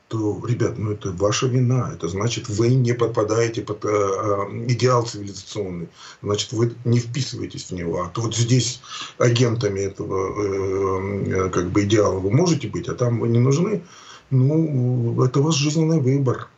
то, 0.07 0.41
ребят, 0.47 0.77
ну 0.77 0.91
это 0.91 1.11
ваша 1.11 1.47
вина. 1.47 1.91
Это 1.93 2.07
значит, 2.07 2.47
вы 2.47 2.69
не 2.69 2.93
подпадаете 2.93 3.61
под 3.61 3.85
э, 3.85 3.89
э, 3.89 4.65
идеал 4.67 5.05
цивилизационный. 5.05 5.89
Значит, 6.21 6.53
вы 6.53 6.75
не 6.85 6.99
вписываетесь 6.99 7.65
в 7.65 7.71
него. 7.71 8.03
А 8.03 8.09
то 8.09 8.21
вот 8.21 8.35
здесь 8.35 8.81
агентами 9.17 9.79
этого 9.79 10.27
э, 10.27 11.47
э, 11.47 11.49
как 11.49 11.71
бы 11.71 11.83
идеала 11.83 12.19
вы 12.19 12.31
можете 12.31 12.67
быть, 12.67 12.87
а 12.87 12.93
там 12.93 13.19
вы 13.19 13.29
не 13.29 13.39
нужны. 13.39 13.83
Ну, 14.29 15.23
это 15.23 15.39
ваш 15.39 15.55
жизненный 15.55 15.99
выбор. 15.99 16.49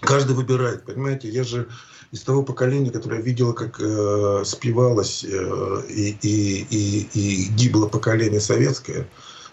Каждый 0.00 0.34
выбирает, 0.34 0.84
понимаете? 0.84 1.28
Я 1.28 1.44
же 1.44 1.68
из 2.12 2.22
того 2.22 2.42
поколения, 2.42 2.90
которое 2.90 3.20
видело, 3.20 3.52
как 3.52 3.80
э, 3.80 4.42
спивалось 4.44 5.24
э, 5.24 5.82
и, 5.88 6.16
и, 6.22 6.66
и, 6.70 7.08
и 7.12 7.44
гибло 7.52 7.86
поколение 7.86 8.40
советское. 8.40 9.06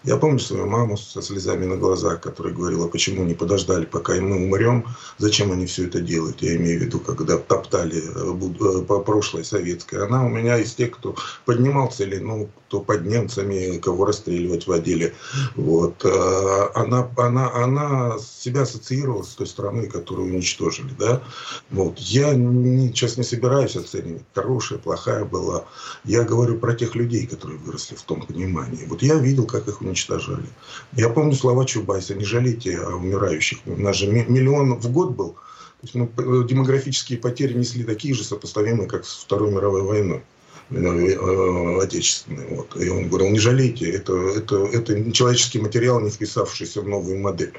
Я 0.04 0.16
помню 0.16 0.38
свою 0.38 0.66
маму 0.66 0.96
со 0.96 1.22
слезами 1.22 1.64
на 1.64 1.76
глазах, 1.76 2.20
которая 2.20 2.54
говорила, 2.54 2.88
почему 2.88 3.24
не 3.24 3.34
подождали, 3.34 3.84
пока 3.84 4.14
мы 4.14 4.36
умрем, 4.36 4.86
зачем 5.18 5.50
они 5.52 5.66
все 5.66 5.86
это 5.86 6.00
делают. 6.00 6.40
Я 6.42 6.56
имею 6.56 6.78
в 6.78 6.82
виду, 6.82 7.00
когда 7.00 7.36
топтали 7.36 7.96
э, 7.96 8.80
э, 8.80 8.84
по 8.84 9.00
прошлой 9.00 9.44
советской. 9.44 10.04
Она 10.04 10.24
у 10.24 10.28
меня 10.28 10.58
из 10.58 10.74
тех, 10.74 10.92
кто 10.92 11.16
поднимал 11.44 11.90
цели, 11.90 12.18
ну, 12.18 12.48
кто 12.68 12.80
под 12.80 13.06
немцами, 13.06 13.78
кого 13.78 14.04
расстреливать 14.04 14.66
водили. 14.66 15.14
Вот. 15.56 16.04
Э, 16.04 16.68
она, 16.74 17.08
она, 17.16 17.52
она 17.54 18.18
себя 18.18 18.62
ассоциировала 18.62 19.22
с 19.22 19.34
той 19.34 19.46
страной, 19.46 19.88
которую 19.88 20.28
уничтожили. 20.28 20.92
Да? 20.98 21.22
Вот. 21.70 21.98
Я 21.98 22.34
не, 22.34 22.88
сейчас 22.88 23.16
не 23.16 23.24
собираюсь 23.24 23.74
оценивать, 23.74 24.22
хорошая, 24.34 24.78
плохая 24.78 25.24
была. 25.24 25.64
Я 26.04 26.22
говорю 26.22 26.58
про 26.58 26.74
тех 26.74 26.94
людей, 26.94 27.26
которые 27.26 27.58
выросли 27.58 27.96
в 27.96 28.02
том 28.02 28.22
понимании. 28.22 28.84
Вот 28.86 29.02
я 29.02 29.14
видел, 29.14 29.46
как 29.46 29.66
их 29.66 29.80
уничтожали. 29.88 30.46
Я 30.92 31.08
помню 31.08 31.34
слова 31.34 31.64
Чубайса, 31.64 32.14
не 32.14 32.24
жалейте 32.24 32.78
о 32.78 32.96
умирающих. 32.96 33.58
У 33.66 33.76
нас 33.76 33.96
же 33.96 34.06
миллион 34.06 34.74
в 34.78 34.90
год 34.90 35.10
был. 35.10 35.36
То 35.80 35.84
есть 35.84 35.94
мы 35.94 36.06
э, 36.06 36.44
демографические 36.48 37.18
потери 37.18 37.54
несли 37.54 37.84
такие 37.84 38.12
же 38.12 38.24
сопоставимые, 38.24 38.88
как 38.88 39.04
с 39.04 39.22
Второй 39.22 39.52
мировой 39.52 39.82
войной 39.82 40.22
э, 40.70 40.76
э, 40.76 41.80
отечественной. 41.82 42.46
Вот. 42.48 42.76
И 42.76 42.88
он 42.88 43.08
говорил, 43.08 43.30
не 43.30 43.38
жалейте, 43.38 43.88
это, 43.90 44.12
это, 44.14 44.56
это 44.66 45.12
человеческий 45.12 45.60
материал, 45.60 46.00
не 46.00 46.10
вписавшийся 46.10 46.80
в 46.80 46.88
новую 46.88 47.20
модель. 47.20 47.52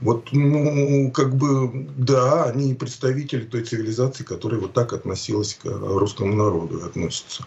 Вот, 0.00 0.28
ну, 0.30 1.10
как 1.10 1.34
бы, 1.34 1.88
да, 1.96 2.44
они 2.44 2.74
представители 2.74 3.40
той 3.40 3.64
цивилизации, 3.64 4.24
которая 4.24 4.60
вот 4.60 4.72
так 4.72 4.92
относилась 4.92 5.54
к 5.54 5.64
русскому 5.64 6.34
народу, 6.34 6.84
относится. 6.84 7.44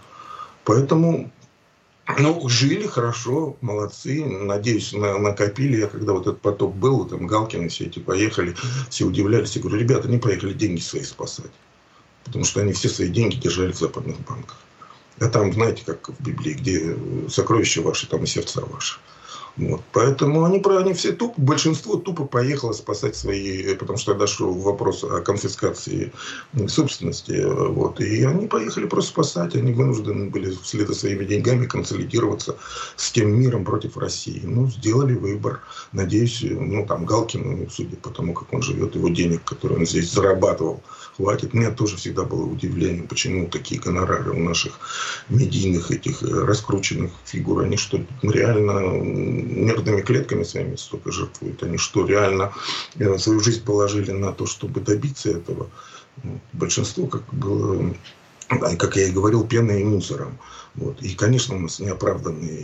Поэтому 0.66 1.32
ну, 2.20 2.48
жили 2.50 2.88
хорошо, 2.88 3.58
молодцы, 3.62 4.24
надеюсь, 4.26 4.94
на, 4.94 5.18
накопили. 5.18 5.78
Я 5.78 5.88
когда 5.88 6.14
вот 6.14 6.28
этот 6.28 6.42
поток 6.42 6.76
был, 6.76 7.06
там 7.06 7.28
Галкины 7.28 7.70
все 7.70 7.86
эти 7.86 8.00
поехали, 8.00 8.56
все 8.90 9.06
удивлялись. 9.06 9.56
Я 9.56 9.62
говорю, 9.62 9.80
ребята, 9.80 10.08
они 10.08 10.18
поехали 10.18 10.54
деньги 10.54 10.80
свои 10.80 11.04
спасать. 11.04 11.52
Потому 12.24 12.46
что 12.46 12.62
они 12.62 12.74
все 12.74 12.90
свои 12.90 13.10
деньги 13.10 13.36
держали 13.36 13.72
в 13.72 13.78
западных 13.78 14.20
банках. 14.22 14.58
А 15.20 15.28
там, 15.28 15.54
знаете, 15.54 15.84
как 15.86 16.10
в 16.10 16.24
Библии, 16.24 16.54
где 16.54 16.98
сокровища 17.30 17.82
ваши, 17.82 18.08
там 18.08 18.24
и 18.24 18.28
сердца 18.28 18.62
ваши. 18.66 19.00
Вот. 19.58 19.82
Поэтому 19.92 20.46
они, 20.46 20.62
они 20.66 20.94
все 20.94 21.12
тупо, 21.12 21.40
большинство 21.40 21.98
тупо 21.98 22.26
поехало 22.26 22.72
спасать 22.72 23.16
свои, 23.16 23.76
потому 23.76 23.98
что 23.98 24.14
дошел 24.14 24.54
вопрос 24.54 25.04
о 25.04 25.22
конфискации 25.22 26.12
собственности. 26.68 27.44
Вот. 27.46 28.00
И 28.00 28.24
они 28.24 28.48
поехали 28.48 28.86
просто 28.86 29.12
спасать, 29.12 29.56
они 29.56 29.74
вынуждены 29.74 30.30
были 30.30 30.52
вслед 30.64 30.88
за 30.88 30.96
своими 30.96 31.26
деньгами 31.26 31.66
консолидироваться 31.66 32.58
с 32.96 33.12
тем 33.12 33.40
миром 33.40 33.66
против 33.66 33.98
России. 33.98 34.42
Ну, 34.44 34.68
сделали 34.68 35.16
выбор. 35.16 35.62
Надеюсь, 35.92 36.44
ну, 36.44 36.86
там 36.86 37.06
Галкин, 37.06 37.70
судя 37.70 37.98
по 37.98 38.10
тому, 38.10 38.34
как 38.34 38.54
он 38.54 38.62
живет, 38.62 38.96
его 38.96 39.10
денег, 39.10 39.44
которые 39.44 39.80
он 39.80 39.86
здесь 39.86 40.12
зарабатывал, 40.12 40.82
хватит. 41.18 41.54
Мне 41.54 41.70
тоже 41.72 41.98
всегда 41.98 42.24
было 42.24 42.46
удивлением, 42.46 43.08
почему 43.08 43.48
такие 43.48 43.82
гонорары 43.82 44.32
у 44.32 44.40
наших 44.40 44.80
медийных 45.30 45.92
этих 45.92 46.22
раскрученных 46.22 47.12
фигур, 47.26 47.64
они 47.64 47.78
что, 47.78 48.02
реально 48.22 49.41
нервными 49.42 50.02
клетками 50.02 50.44
своими 50.44 50.76
столько 50.76 51.12
жертвуют? 51.12 51.64
Они 51.64 51.78
что, 51.78 52.06
реально 52.06 52.54
э, 52.96 53.18
свою 53.18 53.40
жизнь 53.40 53.64
положили 53.64 54.12
на 54.12 54.32
то, 54.32 54.46
чтобы 54.46 54.82
добиться 54.82 55.30
этого? 55.32 55.70
Ну, 56.24 56.40
большинство, 56.54 57.08
как 57.08 57.24
было 57.34 57.94
как 58.60 58.96
я 58.98 59.08
и 59.08 59.12
говорил, 59.12 59.46
пеной 59.46 59.82
и 59.82 59.86
мусором. 59.86 60.38
Вот. 60.76 61.02
И, 61.02 61.16
конечно, 61.16 61.56
у 61.56 61.60
нас 61.60 61.80
неоправданные... 61.80 62.60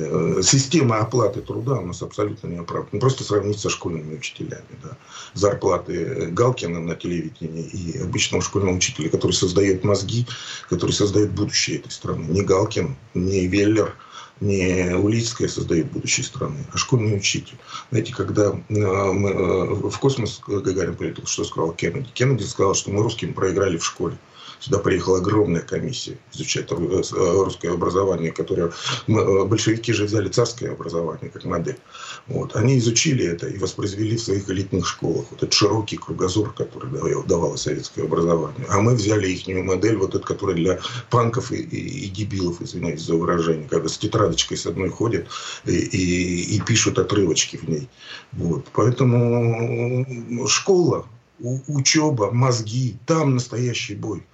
Э, 0.00 0.40
система 0.42 0.98
оплаты 0.98 1.40
труда 1.40 1.74
у 1.74 1.86
нас 1.86 2.02
абсолютно 2.02 2.48
неоправданная. 2.48 2.90
Ну, 2.92 3.00
просто 3.00 3.24
сравнить 3.24 3.58
со 3.58 3.68
школьными 3.68 4.16
учителями. 4.16 4.62
Да. 4.82 4.96
Зарплаты 5.34 6.28
Галкина 6.30 6.80
на 6.80 6.94
телевидении 6.94 7.64
и 7.64 7.98
обычного 7.98 8.42
школьного 8.42 8.76
учителя, 8.76 9.08
который 9.08 9.32
создает 9.32 9.84
мозги, 9.84 10.26
который 10.68 10.92
создает 10.92 11.32
будущее 11.32 11.78
этой 11.78 11.90
страны. 11.90 12.24
Не 12.28 12.42
Галкин, 12.42 12.96
не 13.14 13.46
Веллер, 13.46 13.94
не 14.40 14.94
Улицкая 14.94 15.48
создает 15.48 15.90
будущее 15.90 16.24
страны, 16.24 16.64
а 16.72 16.76
школьный 16.76 17.16
учитель. 17.16 17.58
Знаете, 17.90 18.14
когда 18.14 18.50
э, 18.50 18.52
мы, 18.68 19.30
э, 19.30 19.64
в 19.88 19.98
космос 19.98 20.40
Гагарин 20.46 20.94
полетел, 20.94 21.26
что 21.26 21.44
сказал 21.44 21.72
Кеннеди? 21.72 22.08
Кеннеди 22.14 22.44
сказал, 22.44 22.74
что 22.74 22.90
мы 22.90 23.02
русским 23.02 23.34
проиграли 23.34 23.76
в 23.78 23.84
школе. 23.84 24.16
Сюда 24.60 24.78
приехала 24.78 25.18
огромная 25.18 25.60
комиссия 25.60 26.18
изучать 26.32 26.70
э, 26.70 26.74
русское 26.74 27.70
образование, 27.70 28.32
которое 28.32 28.72
э, 29.06 29.44
большевики 29.44 29.92
же 29.92 30.04
взяли 30.04 30.28
царское 30.28 30.72
образование 30.72 31.30
как 31.30 31.44
модель. 31.44 31.78
Вот. 32.26 32.56
Они 32.56 32.78
изучили 32.78 33.24
это 33.24 33.46
и 33.46 33.58
воспроизвели 33.58 34.16
в 34.16 34.22
своих 34.22 34.50
элитных 34.50 34.86
школах. 34.86 35.26
Вот 35.30 35.42
этот 35.42 35.52
широкий 35.52 35.96
кругозор, 35.96 36.52
который 36.52 36.90
давало 37.26 37.56
советское 37.56 38.02
образование. 38.02 38.66
А 38.68 38.80
мы 38.80 38.94
взяли 38.94 39.28
их 39.28 39.46
модель, 39.64 39.96
вот 39.96 40.14
эту, 40.14 40.24
которая 40.24 40.56
для 40.56 40.80
панков 41.10 41.52
и, 41.52 41.56
и, 41.56 42.06
и 42.06 42.08
дебилов, 42.08 42.60
извиняюсь 42.60 43.02
за 43.02 43.14
выражение, 43.14 43.68
когда 43.68 43.88
с 43.88 43.96
тетрадочкой 43.96 44.56
с 44.56 44.66
одной 44.66 44.90
ходят 44.90 45.28
и, 45.64 45.72
и, 45.72 46.56
и 46.56 46.60
пишут 46.60 46.98
отрывочки 46.98 47.56
в 47.56 47.68
ней. 47.68 47.88
Вот. 48.32 48.66
Поэтому 48.72 50.06
школа, 50.48 51.06
учеба, 51.38 52.30
мозги, 52.32 52.96
там 53.06 53.34
настоящий 53.34 53.94
бой 53.94 54.24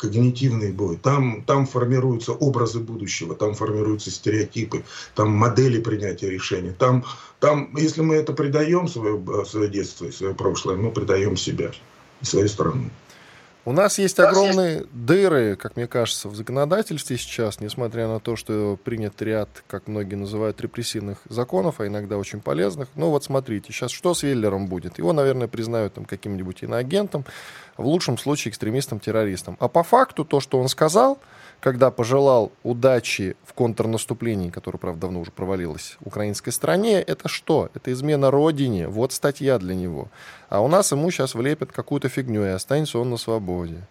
когнитивный 0.00 0.72
бой. 0.72 0.96
Там, 0.96 1.42
там 1.42 1.66
формируются 1.66 2.32
образы 2.32 2.80
будущего, 2.80 3.34
там 3.34 3.54
формируются 3.54 4.10
стереотипы, 4.10 4.82
там 5.14 5.30
модели 5.30 5.80
принятия 5.80 6.30
решений. 6.30 6.72
Там, 6.78 7.04
там 7.38 7.76
если 7.76 8.00
мы 8.00 8.14
это 8.16 8.32
предаем, 8.32 8.88
свое, 8.88 9.44
свое 9.44 9.68
детство 9.68 10.06
и 10.06 10.12
свое 10.12 10.34
прошлое, 10.34 10.76
мы 10.76 10.90
предаем 10.90 11.36
себя 11.36 11.70
и 12.22 12.24
свою 12.24 12.48
страну. 12.48 12.90
У 13.66 13.72
нас 13.72 13.98
есть 13.98 14.18
огромные 14.18 14.86
дыры, 14.92 15.54
как 15.54 15.76
мне 15.76 15.86
кажется, 15.86 16.28
в 16.28 16.34
законодательстве 16.34 17.18
сейчас, 17.18 17.60
несмотря 17.60 18.08
на 18.08 18.18
то, 18.18 18.34
что 18.34 18.78
принят 18.82 19.20
ряд, 19.20 19.48
как 19.66 19.86
многие 19.86 20.14
называют, 20.14 20.60
репрессивных 20.62 21.18
законов, 21.28 21.80
а 21.80 21.86
иногда 21.86 22.16
очень 22.16 22.40
полезных. 22.40 22.88
Ну 22.94 23.10
вот 23.10 23.22
смотрите, 23.24 23.72
сейчас 23.72 23.90
что 23.90 24.14
с 24.14 24.22
Веллером 24.22 24.66
будет? 24.66 24.98
Его, 24.98 25.12
наверное, 25.12 25.46
признают 25.46 25.94
там 25.94 26.06
каким-нибудь 26.06 26.62
иноагентом, 26.62 27.26
в 27.76 27.84
лучшем 27.84 28.16
случае 28.16 28.50
экстремистом-террористом. 28.50 29.56
А 29.60 29.68
по 29.68 29.82
факту 29.82 30.24
то, 30.24 30.40
что 30.40 30.58
он 30.58 30.68
сказал, 30.68 31.18
когда 31.60 31.90
пожелал 31.90 32.52
удачи 32.62 33.36
в 33.44 33.52
контрнаступлении, 33.52 34.50
которое, 34.50 34.78
правда, 34.78 35.02
давно 35.02 35.20
уже 35.20 35.30
провалилось, 35.30 35.96
украинской 36.04 36.50
стране, 36.50 37.00
это 37.00 37.28
что? 37.28 37.70
Это 37.74 37.92
измена 37.92 38.30
родине. 38.30 38.88
Вот 38.88 39.12
статья 39.12 39.58
для 39.58 39.74
него. 39.74 40.08
А 40.48 40.60
у 40.60 40.68
нас 40.68 40.92
ему 40.92 41.10
сейчас 41.10 41.34
влепят 41.34 41.72
какую-то 41.72 42.08
фигню, 42.08 42.44
и 42.44 42.48
останется 42.48 42.98
он 42.98 43.10
на 43.10 43.16
свободе. 43.16 43.86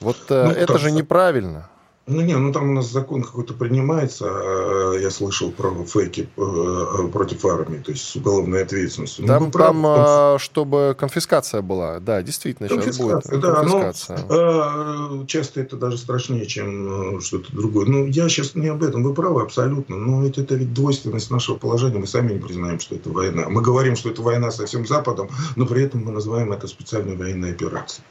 Вот 0.00 0.16
э, 0.30 0.44
ну, 0.46 0.50
это 0.50 0.78
же 0.78 0.90
неправильно. 0.90 1.68
Ну 2.10 2.22
не, 2.22 2.36
ну 2.36 2.52
там 2.52 2.70
у 2.70 2.72
нас 2.72 2.90
закон 2.90 3.22
какой-то 3.22 3.54
принимается, 3.54 4.26
а, 4.28 4.94
я 4.94 5.10
слышал 5.10 5.52
про 5.52 5.70
фейки 5.84 6.28
э, 6.36 7.08
против 7.12 7.44
армии, 7.44 7.78
то 7.78 7.92
есть 7.92 8.04
с 8.04 8.16
уголовной 8.16 8.64
ответственностью. 8.64 9.26
Там, 9.26 9.44
ну, 9.44 9.50
там 9.50 9.82
прав, 9.82 10.42
чтобы 10.42 10.96
конфискация 10.98 11.62
была, 11.62 12.00
да, 12.00 12.22
действительно 12.22 12.68
сейчас 12.68 12.98
будет 12.98 13.22
да, 13.40 13.54
конфискация. 13.54 14.18
Но, 14.28 15.24
часто 15.26 15.60
это 15.60 15.76
даже 15.76 15.98
страшнее, 15.98 16.46
чем 16.46 17.18
э, 17.18 17.20
что-то 17.20 17.52
другое. 17.52 17.86
Ну 17.86 18.06
я 18.06 18.28
сейчас 18.28 18.54
не 18.54 18.68
об 18.68 18.82
этом, 18.82 19.04
вы 19.04 19.14
правы 19.14 19.42
абсолютно, 19.42 19.96
но 19.96 20.22
ведь 20.22 20.38
это 20.38 20.56
ведь 20.56 20.74
двойственность 20.74 21.30
нашего 21.30 21.56
положения, 21.56 21.98
мы 21.98 22.06
сами 22.06 22.32
не 22.32 22.38
признаем, 22.40 22.80
что 22.80 22.96
это 22.96 23.10
война. 23.10 23.48
Мы 23.48 23.62
говорим, 23.62 23.94
что 23.94 24.10
это 24.10 24.22
война 24.22 24.50
со 24.50 24.66
всем 24.66 24.86
Западом, 24.86 25.30
но 25.54 25.66
при 25.66 25.84
этом 25.84 26.04
мы 26.04 26.10
называем 26.10 26.52
это 26.52 26.66
специальной 26.66 27.16
военной 27.16 27.52
операцией. 27.52 28.04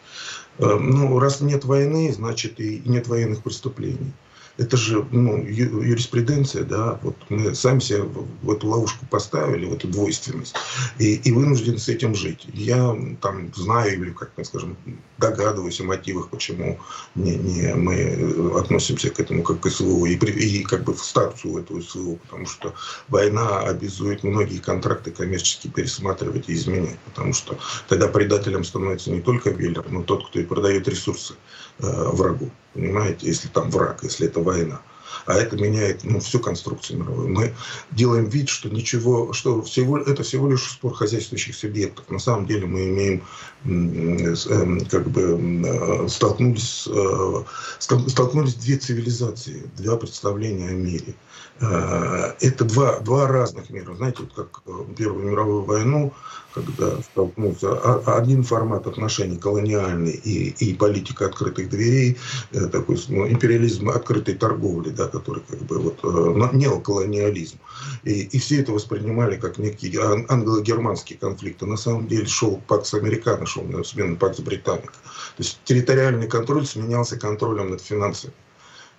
Э, 0.59 0.77
ну, 0.77 1.19
раз 1.19 1.41
нет 1.41 1.65
войны, 1.65 2.11
значит 2.11 2.59
и 2.59 2.81
нет 2.85 3.07
военных 3.07 3.41
преступлений 3.41 4.13
это 4.59 4.75
же 4.75 5.05
ну, 5.11 5.37
юриспруденция, 5.37 6.63
да, 6.63 6.99
вот 7.01 7.15
мы 7.29 7.55
сами 7.55 7.79
себя 7.79 8.03
в 8.03 8.51
эту 8.51 8.67
ловушку 8.67 9.05
поставили, 9.09 9.65
в 9.65 9.73
эту 9.73 9.87
двойственность, 9.87 10.55
и, 10.97 11.15
и 11.15 11.31
вынуждены 11.31 11.77
с 11.77 11.87
этим 11.87 12.13
жить. 12.13 12.45
Я 12.53 12.95
там 13.21 13.53
знаю 13.55 13.93
или, 13.93 14.11
как 14.11 14.31
мы 14.35 14.43
скажем, 14.43 14.75
догадываюсь 15.17 15.79
о 15.79 15.85
мотивах, 15.85 16.29
почему 16.29 16.77
не, 17.15 17.35
не 17.35 17.73
мы 17.73 18.59
относимся 18.59 19.09
к 19.09 19.19
этому 19.19 19.43
как 19.43 19.61
к 19.61 19.69
СВО 19.69 20.05
и, 20.05 20.15
и 20.15 20.63
как 20.63 20.83
бы 20.83 20.93
в 20.93 21.03
статусу 21.03 21.57
этого 21.57 21.79
СВО, 21.81 22.15
потому 22.15 22.45
что 22.45 22.73
война 23.07 23.61
обязует 23.61 24.23
многие 24.23 24.59
контракты 24.59 25.11
коммерчески 25.11 25.69
пересматривать 25.69 26.49
и 26.49 26.53
изменять, 26.53 26.99
потому 27.05 27.33
что 27.33 27.57
тогда 27.87 28.09
предателем 28.09 28.65
становится 28.65 29.09
не 29.09 29.21
только 29.21 29.51
Веллер, 29.51 29.85
но 29.89 30.03
тот, 30.03 30.27
кто 30.27 30.39
и 30.39 30.43
продает 30.43 30.87
ресурсы 30.89 31.35
врагу 31.79 32.51
понимаете, 32.73 33.27
если 33.27 33.47
там 33.47 33.69
враг, 33.69 33.99
если 34.03 34.27
это 34.27 34.39
война. 34.39 34.81
А 35.25 35.33
это 35.35 35.55
меняет 35.57 36.03
ну, 36.03 36.19
всю 36.19 36.39
конструкцию 36.39 36.99
мировую. 36.99 37.29
Мы 37.29 37.53
делаем 37.91 38.25
вид, 38.25 38.47
что 38.47 38.69
ничего, 38.69 39.33
что 39.33 39.61
всего, 39.63 39.97
это 39.97 40.23
всего 40.23 40.49
лишь 40.49 40.63
спор 40.63 40.93
хозяйствующих 40.93 41.55
субъектов. 41.55 42.09
На 42.09 42.19
самом 42.19 42.45
деле 42.45 42.65
мы 42.67 42.87
имеем, 42.87 43.23
эм, 43.65 44.85
как 44.85 45.09
бы, 45.09 45.39
э, 45.65 46.07
столкнулись, 46.07 46.87
э, 46.87 47.43
столкнулись 47.79 48.55
две 48.55 48.77
цивилизации, 48.77 49.69
два 49.77 49.97
представления 49.97 50.69
о 50.69 50.73
мире. 50.73 51.15
Э, 51.61 52.33
это 52.39 52.65
два, 52.65 52.99
два 52.99 53.27
разных 53.27 53.69
мира. 53.69 53.93
Знаете, 53.95 54.23
вот 54.23 54.33
как 54.33 54.63
Первую 54.95 55.29
мировую 55.29 55.63
войну 55.63 56.13
когда 56.53 57.01
столкнулся 57.01 57.75
один 58.17 58.43
формат 58.43 58.87
отношений 58.87 59.37
колониальный 59.37 60.13
и, 60.13 60.49
и 60.49 60.73
политика 60.73 61.27
открытых 61.27 61.69
дверей, 61.69 62.17
э, 62.51 62.67
такой 62.67 62.99
ну, 63.09 63.27
империализм 63.27 63.89
открытой 63.89 64.35
торговли, 64.35 64.89
да, 64.89 65.07
который 65.07 65.43
как 65.47 65.59
бы 65.59 65.79
вот 65.79 65.99
э, 66.03 66.55
неоколониализм. 66.55 67.57
И, 68.03 68.21
и 68.21 68.39
все 68.39 68.61
это 68.61 68.71
воспринимали 68.71 69.37
как 69.37 69.57
некий 69.57 69.95
англо-германский 69.97 71.15
конфликт. 71.15 71.61
А 71.63 71.65
на 71.65 71.77
самом 71.77 72.07
деле 72.07 72.25
шел 72.25 72.61
Пакс 72.67 72.93
Американо, 72.93 73.45
шел 73.45 73.63
на 73.63 73.83
смену 73.83 74.17
Пакс 74.17 74.39
Британика. 74.39 74.93
То 75.37 75.43
есть 75.43 75.59
территориальный 75.65 76.27
контроль 76.27 76.65
сменялся 76.65 77.17
контролем 77.17 77.69
над 77.69 77.81
финансами 77.81 78.33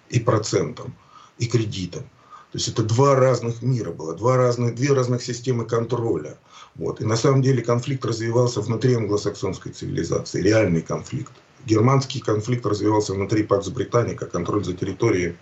и 0.08 0.20
процентом, 0.20 0.94
и 1.38 1.46
кредитом. 1.46 2.04
То 2.52 2.58
есть 2.58 2.68
это 2.68 2.82
два 2.82 3.14
разных 3.14 3.62
мира 3.62 3.92
было, 3.92 4.14
два 4.14 4.36
разных, 4.36 4.74
две 4.74 4.92
разных 4.92 5.22
системы 5.22 5.64
контроля. 5.64 6.36
Вот. 6.74 7.00
И 7.00 7.04
на 7.04 7.16
самом 7.16 7.42
деле 7.42 7.62
конфликт 7.62 8.04
развивался 8.04 8.60
внутри 8.60 8.94
англосаксонской 8.94 9.72
цивилизации, 9.72 10.42
реальный 10.42 10.82
конфликт. 10.82 11.32
Германский 11.66 12.20
конфликт 12.20 12.66
развивался 12.66 13.12
внутри 13.12 13.44
Пакс 13.44 13.68
Британии, 13.68 14.14
как 14.14 14.32
контроль 14.32 14.64
за 14.64 14.72
территорией 14.72 15.36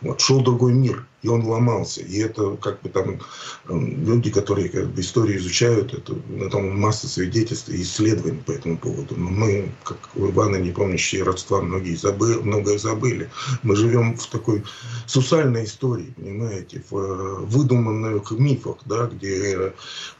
вот, 0.00 0.20
шел 0.20 0.40
другой 0.40 0.72
мир, 0.72 1.06
и 1.22 1.28
он 1.28 1.44
ломался. 1.44 2.00
И 2.00 2.18
это 2.18 2.56
как 2.56 2.80
бы 2.80 2.88
там 2.88 3.20
эм, 3.68 4.04
люди, 4.04 4.30
которые 4.30 4.68
как 4.68 4.88
бы, 4.88 5.00
историю 5.00 5.38
изучают, 5.38 5.92
это, 5.92 6.14
там 6.50 6.80
масса 6.80 7.06
свидетельств 7.06 7.68
и 7.68 7.82
исследований 7.82 8.42
по 8.46 8.52
этому 8.52 8.78
поводу. 8.78 9.14
Но 9.16 9.28
мы, 9.28 9.70
как 9.84 9.98
Иваны, 10.14 10.56
не 10.56 10.70
помнящие 10.70 11.22
родства, 11.22 11.60
многие 11.60 11.96
забы, 11.96 12.40
многое 12.42 12.78
забыли. 12.78 13.30
Мы 13.62 13.76
живем 13.76 14.16
в 14.16 14.26
такой 14.26 14.64
сусальной 15.06 15.64
истории, 15.64 16.14
понимаете, 16.16 16.82
в 16.90 16.96
э, 16.96 17.34
выдуманных 17.44 18.30
мифах, 18.30 18.78
да, 18.86 19.06
где 19.06 19.74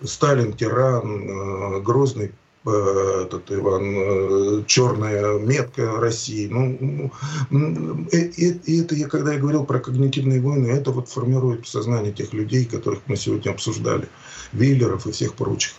Сталин, 0.04 0.52
тиран, 0.52 1.28
э, 1.28 1.80
Грозный 1.80 2.32
этот 2.64 3.50
Иван, 3.50 4.64
черная 4.66 5.38
метка 5.38 5.98
России. 5.98 6.46
Ну, 6.48 7.10
и, 8.12 8.58
и 8.66 8.80
это 8.82 8.94
я, 8.94 9.08
когда 9.08 9.32
я 9.32 9.40
говорил 9.40 9.64
про 9.64 9.80
когнитивные 9.80 10.40
войны, 10.40 10.66
это 10.66 10.90
вот 10.90 11.08
формирует 11.08 11.66
сознание 11.66 12.12
тех 12.12 12.32
людей, 12.34 12.66
которых 12.66 13.00
мы 13.06 13.16
сегодня 13.16 13.50
обсуждали, 13.50 14.08
Виллеров 14.52 15.06
и 15.06 15.12
всех 15.12 15.34
прочих. 15.34 15.72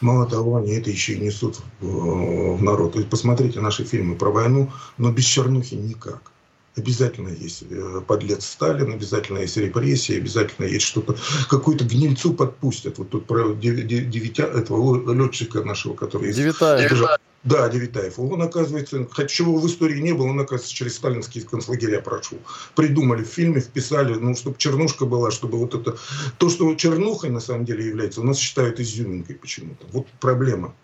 Мало 0.00 0.26
того, 0.26 0.56
они 0.56 0.72
это 0.74 0.90
еще 0.90 1.14
и 1.14 1.20
несут 1.20 1.60
в 1.80 2.62
народ. 2.62 2.92
То 2.92 2.98
есть 3.00 3.10
посмотрите 3.10 3.60
наши 3.60 3.82
фильмы 3.82 4.14
про 4.14 4.30
войну, 4.30 4.70
но 4.96 5.10
без 5.10 5.24
чернухи 5.24 5.74
никак. 5.74 6.30
Обязательно 6.78 7.28
есть 7.28 7.64
э, 7.68 8.00
подлец 8.06 8.46
Сталин, 8.46 8.92
обязательно 8.92 9.38
есть 9.38 9.56
репрессии, 9.56 10.16
обязательно 10.16 10.66
есть 10.66 10.86
что-то, 10.86 11.16
какую-то 11.50 11.84
гнильцу 11.84 12.32
подпустят. 12.32 12.98
Вот 12.98 13.10
тут 13.10 13.26
про 13.26 13.52
девятя, 13.52 14.44
этого 14.44 15.12
летчика 15.12 15.64
нашего, 15.64 15.94
который... 15.94 16.32
Девятаев. 16.32 17.18
Да, 17.44 17.68
Девитаев. 17.68 18.18
Он, 18.18 18.42
оказывается, 18.42 19.06
хотя 19.10 19.28
чего 19.28 19.58
в 19.58 19.66
истории 19.66 20.00
не 20.00 20.12
было, 20.12 20.26
он, 20.26 20.40
оказывается, 20.40 20.74
через 20.74 20.96
сталинские 20.96 21.44
концлагеря 21.44 22.00
прошел. 22.00 22.38
Придумали 22.74 23.22
в 23.22 23.28
фильме, 23.28 23.60
вписали, 23.60 24.14
ну, 24.14 24.34
чтобы 24.34 24.56
чернушка 24.58 25.06
была, 25.06 25.30
чтобы 25.30 25.58
вот 25.58 25.74
это... 25.74 25.96
То, 26.38 26.48
что 26.48 26.74
чернухой 26.74 27.30
на 27.30 27.40
самом 27.40 27.64
деле 27.64 27.86
является, 27.86 28.20
у 28.20 28.24
нас 28.24 28.38
считают 28.38 28.80
изюминкой 28.80 29.36
почему-то. 29.36 29.86
Вот 29.92 30.06
проблема. 30.20 30.74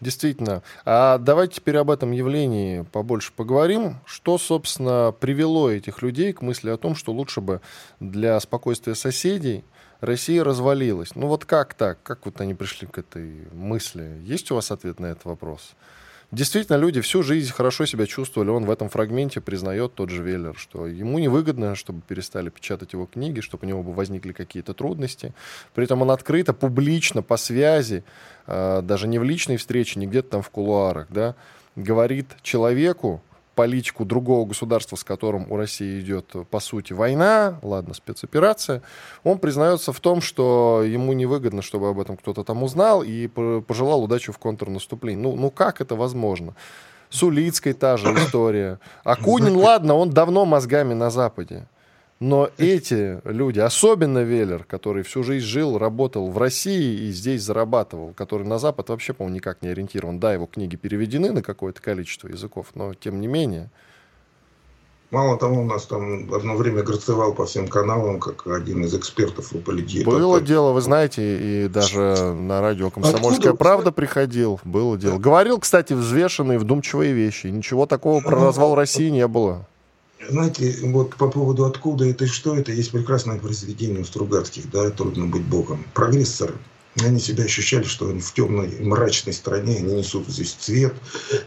Действительно. 0.00 0.62
А 0.84 1.18
давайте 1.18 1.56
теперь 1.56 1.76
об 1.76 1.90
этом 1.90 2.12
явлении 2.12 2.82
побольше 2.82 3.32
поговорим. 3.34 3.96
Что, 4.04 4.38
собственно, 4.38 5.14
привело 5.18 5.70
этих 5.70 6.02
людей 6.02 6.32
к 6.32 6.42
мысли 6.42 6.70
о 6.70 6.76
том, 6.76 6.94
что 6.94 7.12
лучше 7.12 7.40
бы 7.40 7.60
для 8.00 8.38
спокойствия 8.40 8.94
соседей 8.94 9.64
Россия 10.00 10.44
развалилась. 10.44 11.14
Ну 11.14 11.26
вот 11.26 11.44
как 11.44 11.74
так? 11.74 12.02
Как 12.02 12.26
вот 12.26 12.40
они 12.40 12.54
пришли 12.54 12.86
к 12.86 12.98
этой 12.98 13.48
мысли? 13.52 14.20
Есть 14.22 14.50
у 14.50 14.54
вас 14.54 14.70
ответ 14.70 15.00
на 15.00 15.06
этот 15.06 15.24
вопрос? 15.24 15.74
Действительно, 16.32 16.76
люди 16.76 17.00
всю 17.00 17.22
жизнь 17.22 17.52
хорошо 17.52 17.86
себя 17.86 18.04
чувствовали. 18.04 18.50
Он 18.50 18.64
в 18.64 18.70
этом 18.70 18.88
фрагменте 18.88 19.40
признает 19.40 19.94
тот 19.94 20.10
же 20.10 20.24
Веллер, 20.24 20.56
что 20.56 20.88
ему 20.88 21.20
невыгодно, 21.20 21.76
чтобы 21.76 22.02
перестали 22.02 22.48
печатать 22.48 22.94
его 22.94 23.06
книги, 23.06 23.40
чтобы 23.40 23.64
у 23.64 23.68
него 23.68 23.82
бы 23.84 23.92
возникли 23.92 24.32
какие-то 24.32 24.74
трудности. 24.74 25.32
При 25.74 25.84
этом 25.84 26.02
он 26.02 26.10
открыто, 26.10 26.52
публично, 26.52 27.22
по 27.22 27.36
связи, 27.36 28.02
а, 28.46 28.82
даже 28.82 29.06
не 29.06 29.20
в 29.20 29.22
личной 29.22 29.56
встрече, 29.56 30.00
не 30.00 30.08
где-то 30.08 30.30
там 30.30 30.42
в 30.42 30.50
кулуарах, 30.50 31.06
да, 31.10 31.36
говорит 31.76 32.26
человеку, 32.42 33.22
политику 33.56 34.04
другого 34.04 34.46
государства, 34.46 34.94
с 34.94 35.02
которым 35.02 35.50
у 35.50 35.56
России 35.56 35.98
идет, 36.00 36.32
по 36.50 36.60
сути, 36.60 36.92
война, 36.92 37.58
ладно, 37.62 37.94
спецоперация, 37.94 38.82
он 39.24 39.38
признается 39.38 39.92
в 39.92 39.98
том, 39.98 40.20
что 40.20 40.84
ему 40.86 41.12
невыгодно, 41.14 41.62
чтобы 41.62 41.88
об 41.88 41.98
этом 41.98 42.16
кто-то 42.16 42.44
там 42.44 42.62
узнал, 42.62 43.02
и 43.02 43.26
пожелал 43.26 44.04
удачи 44.04 44.30
в 44.30 44.38
контрнаступлении. 44.38 45.20
Ну, 45.20 45.34
ну 45.34 45.50
как 45.50 45.80
это 45.80 45.96
возможно? 45.96 46.54
С 47.08 47.22
Улицкой 47.22 47.72
та 47.72 47.96
же 47.96 48.08
история. 48.14 48.78
Акунин, 49.04 49.56
ладно, 49.56 49.94
он 49.94 50.10
давно 50.10 50.44
мозгами 50.44 50.94
на 50.94 51.10
Западе. 51.10 51.66
Но 52.18 52.48
эти 52.56 53.20
люди, 53.28 53.60
особенно 53.60 54.20
Веллер, 54.20 54.64
который 54.64 55.02
всю 55.02 55.22
жизнь 55.22 55.44
жил, 55.44 55.76
работал 55.76 56.30
в 56.30 56.38
России 56.38 57.08
и 57.08 57.10
здесь 57.12 57.42
зарабатывал, 57.42 58.14
который 58.14 58.46
на 58.46 58.58
Запад 58.58 58.88
вообще, 58.88 59.12
по-моему, 59.12 59.36
никак 59.36 59.60
не 59.60 59.68
ориентирован. 59.68 60.18
Да, 60.18 60.32
его 60.32 60.46
книги 60.46 60.76
переведены 60.76 61.30
на 61.32 61.42
какое-то 61.42 61.82
количество 61.82 62.28
языков, 62.28 62.68
но 62.74 62.94
тем 62.94 63.20
не 63.20 63.26
менее. 63.26 63.70
Мало 65.10 65.38
того, 65.38 65.60
у 65.60 65.64
нас 65.64 65.86
там 65.86 66.32
одно 66.34 66.56
время 66.56 66.82
грацевал 66.82 67.32
по 67.32 67.46
всем 67.46 67.68
каналам, 67.68 68.18
как 68.18 68.46
один 68.46 68.84
из 68.84 68.94
экспертов 68.94 69.52
в 69.52 69.60
политики. 69.60 70.02
Было 70.02 70.38
это... 70.38 70.46
дело, 70.46 70.72
вы 70.72 70.80
знаете, 70.80 71.64
и 71.66 71.68
даже 71.68 72.32
на 72.32 72.60
радио 72.60 72.90
«Комсомольская 72.90 73.52
Откуда? 73.52 73.56
правда» 73.56 73.92
приходил. 73.92 74.58
Было 74.64 74.96
дело. 74.96 75.18
Говорил, 75.18 75.60
кстати, 75.60 75.92
взвешенные, 75.92 76.58
вдумчивые 76.58 77.12
вещи. 77.12 77.46
Ничего 77.48 77.86
такого 77.86 78.20
про 78.20 78.46
развал 78.46 78.74
России 78.74 79.10
не 79.10 79.28
было. 79.28 79.68
Знаете, 80.28 80.76
вот 80.82 81.14
по 81.16 81.28
поводу 81.28 81.64
откуда 81.64 82.04
это 82.04 82.24
и 82.24 82.28
что 82.28 82.56
это, 82.56 82.72
есть 82.72 82.90
прекрасное 82.90 83.38
произведение 83.38 84.00
у 84.00 84.04
Стругацких, 84.04 84.70
да, 84.70 84.90
«Трудно 84.90 85.26
быть 85.26 85.44
богом». 85.44 85.84
Прогрессоры, 85.94 86.54
они 87.04 87.20
себя 87.20 87.44
ощущали, 87.44 87.84
что 87.84 88.08
они 88.08 88.20
в 88.20 88.32
темной, 88.32 88.80
мрачной 88.80 89.32
стране, 89.32 89.78
они 89.78 89.94
несут 89.94 90.28
здесь 90.28 90.52
цвет, 90.52 90.94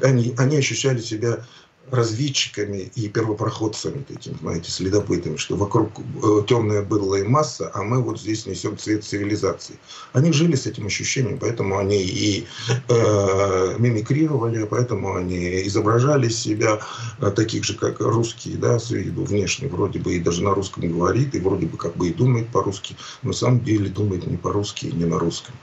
они, 0.02 0.34
они 0.38 0.58
ощущали 0.58 1.02
себя 1.02 1.46
разведчиками 1.92 2.92
и 2.96 3.10
первопроходцами, 3.10 4.04
такими, 4.04 4.36
знаете, 4.42 4.72
следопытами, 4.72 5.38
что 5.38 5.56
вокруг 5.56 5.90
э, 6.00 6.44
темная 6.48 6.84
быдлая 6.84 7.24
масса, 7.24 7.72
а 7.74 7.84
мы 7.84 8.02
вот 8.02 8.20
здесь 8.20 8.46
несем 8.46 8.78
цвет 8.78 9.04
цивилизации. 9.04 9.78
Они 10.14 10.32
жили 10.32 10.56
с 10.56 10.66
этим 10.66 10.86
ощущением, 10.86 11.40
поэтому 11.40 11.78
они 11.78 12.02
и 12.02 12.48
э, 12.88 13.76
мимикрировали, 13.80 14.66
поэтому 14.66 15.16
они 15.16 15.68
изображали 15.68 16.30
себя 16.30 16.80
э, 17.20 17.32
таких 17.32 17.64
же, 17.64 17.76
как 17.76 18.00
русские, 18.00 18.58
да, 18.58 18.80
с 18.80 18.92
виду 18.92 19.24
внешне, 19.24 19.68
вроде 19.68 20.00
бы 20.00 20.16
и 20.16 20.20
даже 20.20 20.44
на 20.44 20.54
русском 20.54 20.88
говорит, 20.88 21.36
и 21.36 21.40
вроде 21.40 21.66
бы 21.66 21.78
как 21.78 21.96
бы 21.96 22.10
и 22.10 22.14
думает 22.14 22.50
по-русски, 22.50 22.96
но 23.24 23.30
на 23.30 23.34
самом 23.34 23.64
деле 23.64 23.90
думает 23.90 24.28
не 24.28 24.38
по-русски 24.38 24.88
и 24.88 24.92
не 24.92 25.06
на 25.06 25.18
русском. 25.18 25.56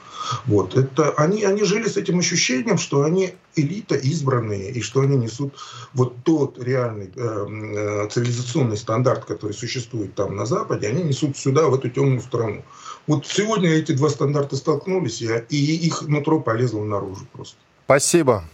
Вот. 0.46 0.76
Это, 0.76 1.10
они, 1.12 1.44
они 1.44 1.64
жили 1.64 1.88
с 1.88 1.96
этим 1.96 2.18
ощущением, 2.18 2.78
что 2.78 3.02
они 3.02 3.34
элита 3.54 3.94
избранные, 3.94 4.70
и 4.70 4.80
что 4.82 5.00
они 5.00 5.16
несут 5.16 5.54
вот 5.94 6.16
тот 6.24 6.62
реальный 6.62 7.10
э, 7.14 7.46
э, 8.06 8.08
цивилизационный 8.10 8.76
стандарт, 8.76 9.24
который 9.24 9.52
существует 9.52 10.14
там 10.14 10.36
на 10.36 10.46
Западе, 10.46 10.88
они 10.88 11.02
несут 11.02 11.36
сюда, 11.36 11.68
в 11.68 11.74
эту 11.74 11.88
темную 11.88 12.20
страну. 12.20 12.64
Вот 13.06 13.26
сегодня 13.26 13.70
эти 13.70 13.92
два 13.92 14.08
стандарта 14.08 14.56
столкнулись, 14.56 15.22
и, 15.22 15.76
их 15.86 16.02
нутро 16.02 16.40
полезло 16.40 16.84
наружу 16.84 17.26
просто. 17.32 17.56
Спасибо. 17.84 18.44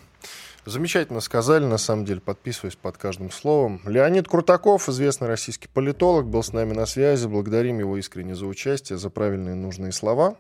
Замечательно 0.65 1.21
сказали, 1.21 1.65
на 1.65 1.77
самом 1.77 2.05
деле, 2.05 2.21
подписываюсь 2.21 2.77
под 2.77 2.97
каждым 2.97 3.33
словом. 3.33 3.81
Леонид 3.85 4.29
Крутаков, 4.29 4.89
известный 4.89 5.27
российский 5.27 5.67
политолог, 5.67 6.27
был 6.27 6.45
с 6.45 6.53
нами 6.53 6.73
на 6.73 6.87
связи. 6.87 7.27
Благодарим 7.27 7.81
его 7.81 7.97
искренне 7.97 8.37
за 8.37 8.47
участие, 8.47 8.97
за 8.97 9.11
правильные 9.11 9.57
нужные 9.57 9.91
слова. 9.91 10.37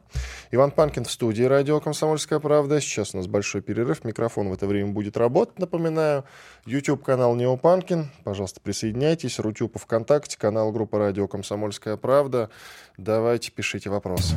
Иван 0.52 0.70
Панкин 0.70 1.06
в 1.06 1.10
студии 1.10 1.42
радио 1.42 1.80
«Комсомольская 1.80 2.38
правда». 2.38 2.80
Сейчас 2.80 3.14
у 3.14 3.16
нас 3.16 3.26
большой 3.26 3.62
перерыв. 3.62 4.04
Микрофон 4.04 4.48
в 4.48 4.52
это 4.52 4.68
время 4.68 4.92
будет 4.92 5.16
работать, 5.16 5.58
напоминаю. 5.58 6.24
YouTube-канал 6.66 7.34
Неопанкин. 7.34 8.12
Пожалуйста, 8.22 8.60
присоединяйтесь. 8.60 9.40
Рутюб 9.40 9.76
ВКонтакте, 9.76 10.38
канал 10.38 10.70
группы 10.70 10.98
радио 10.98 11.26
«Комсомольская 11.26 11.96
правда». 11.96 12.48
Давайте, 12.96 13.50
пишите 13.50 13.90
вопросы. 13.90 14.36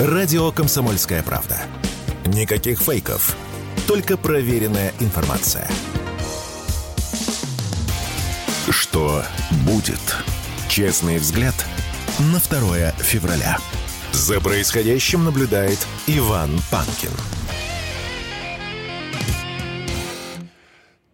Радио 0.00 0.50
«Комсомольская 0.50 1.22
правда». 1.22 1.56
Никаких 2.26 2.80
фейков 2.80 3.36
только 3.86 4.16
проверенная 4.16 4.92
информация. 5.00 5.68
Что 8.68 9.22
будет? 9.66 10.00
Честный 10.68 11.18
взгляд 11.18 11.54
на 12.18 12.38
2 12.38 12.92
февраля. 12.98 13.58
За 14.12 14.40
происходящим 14.40 15.24
наблюдает 15.24 15.78
Иван 16.06 16.50
Панкин. 16.70 17.10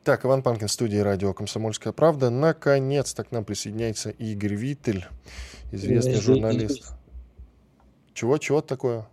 Так, 0.05 0.25
Иван 0.25 0.43
Панкин, 0.43 0.69
студии 0.69 0.99
радио 0.99 1.35
«Комсомольская 1.35 1.93
правда». 1.93 2.31
Наконец-то 2.31 3.25
к 3.25 3.33
нам 3.33 3.45
присоединяется 3.45 4.11
Игорь 4.11 4.55
Виттель, 4.55 5.05
известный 5.73 6.21
журналист. 6.21 6.93
Чего, 8.15 8.39
чего 8.39 8.61
такое? 8.61 9.09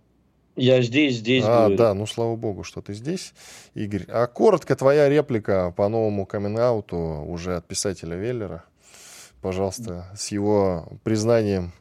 Я 0.56 0.82
здесь, 0.82 1.16
здесь. 1.16 1.44
А, 1.44 1.62
говорю. 1.62 1.76
да, 1.76 1.94
ну 1.94 2.06
слава 2.06 2.36
богу, 2.36 2.62
что 2.62 2.80
ты 2.80 2.94
здесь, 2.94 3.34
Игорь. 3.74 4.04
А 4.08 4.26
коротко 4.26 4.76
твоя 4.76 5.08
реплика 5.08 5.72
по 5.76 5.88
новому 5.88 6.26
камин 6.26 6.56
уже 7.28 7.56
от 7.56 7.66
писателя 7.66 8.16
Веллера. 8.16 8.64
Пожалуйста, 9.40 10.06
с 10.16 10.28
его 10.28 10.88
признанием 11.02 11.72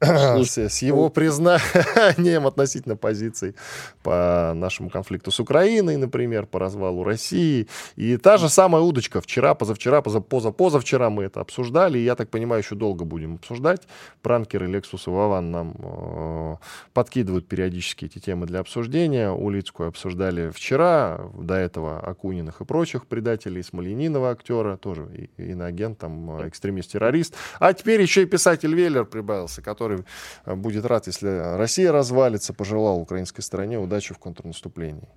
с 0.00 0.82
его 0.82 1.04
ну, 1.04 1.10
признанием 1.10 2.46
относительно 2.46 2.96
позиций 2.96 3.54
по 4.02 4.52
нашему 4.54 4.90
конфликту 4.90 5.30
с 5.32 5.40
Украиной, 5.40 5.96
например, 5.96 6.46
по 6.46 6.60
развалу 6.60 7.02
России. 7.02 7.66
И 7.96 8.16
та 8.16 8.36
же 8.36 8.48
самая 8.48 8.82
удочка. 8.82 9.20
Вчера, 9.20 9.54
позавчера, 9.54 10.00
поза, 10.00 10.20
позавчера 10.20 11.10
мы 11.10 11.24
это 11.24 11.40
обсуждали, 11.40 11.98
и 11.98 12.04
я 12.04 12.14
так 12.14 12.30
понимаю, 12.30 12.62
еще 12.62 12.76
долго 12.76 13.04
будем 13.04 13.34
обсуждать. 13.36 13.82
Пранкеры 14.22 14.68
Lexus 14.68 15.02
и 15.06 15.10
Вован 15.10 15.50
нам 15.50 15.74
э, 15.78 16.56
подкидывают 16.92 17.48
периодически 17.48 18.04
эти 18.04 18.20
темы 18.20 18.46
для 18.46 18.60
обсуждения. 18.60 19.30
Улицкую 19.30 19.88
обсуждали 19.88 20.50
вчера, 20.50 21.20
до 21.34 21.54
этого 21.54 21.98
Акуниных 21.98 22.60
и 22.60 22.64
прочих 22.64 23.06
предателей, 23.06 23.62
Смоленинова 23.62 24.30
актера, 24.30 24.76
тоже 24.76 25.28
иноагент, 25.36 25.98
там, 25.98 26.46
экстремист-террорист. 26.46 27.34
А 27.58 27.72
теперь 27.72 28.00
еще 28.00 28.22
и 28.22 28.26
писатель 28.26 28.74
Веллер 28.74 29.04
прибавился, 29.04 29.60
который 29.60 29.87
который 29.88 30.04
э, 30.44 30.54
будет 30.54 30.84
рад, 30.84 31.06
если 31.06 31.56
Россия 31.56 31.92
развалится, 31.92 32.52
пожелал 32.52 33.00
украинской 33.00 33.42
стороне 33.42 33.78
удачи 33.78 34.14
в 34.14 34.18
контрнаступлении. 34.18 35.08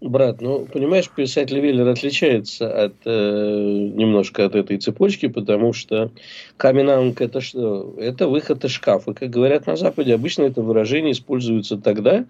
Брат, 0.00 0.40
ну, 0.42 0.66
понимаешь, 0.66 1.08
писатель 1.08 1.60
Веллер 1.60 1.88
отличается 1.88 2.84
от, 2.84 2.94
э, 3.04 3.10
немножко 3.94 4.44
от 4.44 4.54
этой 4.54 4.76
цепочки, 4.76 5.28
потому 5.28 5.72
что 5.72 6.10
каменанг 6.56 7.20
это 7.20 7.40
что? 7.40 7.94
Это 7.98 8.28
выход 8.28 8.64
из 8.64 8.72
шкафа. 8.72 9.14
Как 9.14 9.30
говорят 9.30 9.66
на 9.66 9.76
Западе, 9.76 10.14
обычно 10.14 10.42
это 10.42 10.62
выражение 10.62 11.12
используется 11.12 11.78
тогда, 11.78 12.26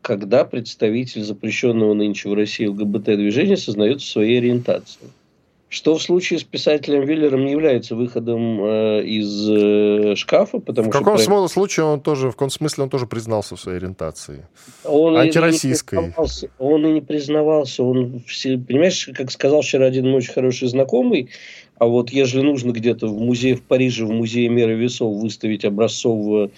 когда 0.00 0.44
представитель 0.44 1.24
запрещенного 1.24 1.94
нынче 1.94 2.28
в 2.28 2.34
России 2.34 2.66
ЛГБТ-движения 2.66 3.56
сознается 3.56 4.06
своей 4.06 4.38
ориентацией. 4.38 5.10
Что 5.70 5.96
в 5.96 6.02
случае 6.02 6.38
с 6.38 6.44
писателем 6.44 7.04
Виллером 7.04 7.44
не 7.44 7.52
является 7.52 7.94
выходом 7.94 8.64
э, 8.64 9.02
из 9.04 9.50
э, 9.50 10.14
шкафа, 10.16 10.60
потому 10.60 10.88
в 10.88 10.92
каком 10.92 11.18
что... 11.18 11.46
В 11.46 11.48
случае 11.48 11.84
он 11.84 12.00
тоже, 12.00 12.28
в 12.28 12.32
каком 12.32 12.48
смысле 12.48 12.84
он 12.84 12.90
тоже 12.90 13.06
признался 13.06 13.54
в 13.54 13.60
своей 13.60 13.76
ориентации? 13.76 14.46
Он 14.84 15.16
Антироссийской. 15.18 16.08
И 16.08 16.48
он 16.58 16.86
и 16.86 16.92
не 16.92 17.00
признавался. 17.02 17.82
Он, 17.82 18.22
понимаешь, 18.66 19.10
как 19.14 19.30
сказал 19.30 19.60
вчера 19.60 19.84
один 19.84 20.06
мой 20.08 20.18
очень 20.18 20.32
хороший 20.32 20.68
знакомый, 20.68 21.28
а 21.78 21.86
вот 21.86 22.10
если 22.10 22.40
нужно 22.40 22.72
где-то 22.72 23.06
в 23.06 23.20
музее 23.20 23.54
в 23.54 23.62
Париже, 23.62 24.04
в 24.04 24.10
музее 24.10 24.48
меры 24.48 24.74
весов 24.74 25.16
выставить 25.16 25.64
образцового 25.64 26.50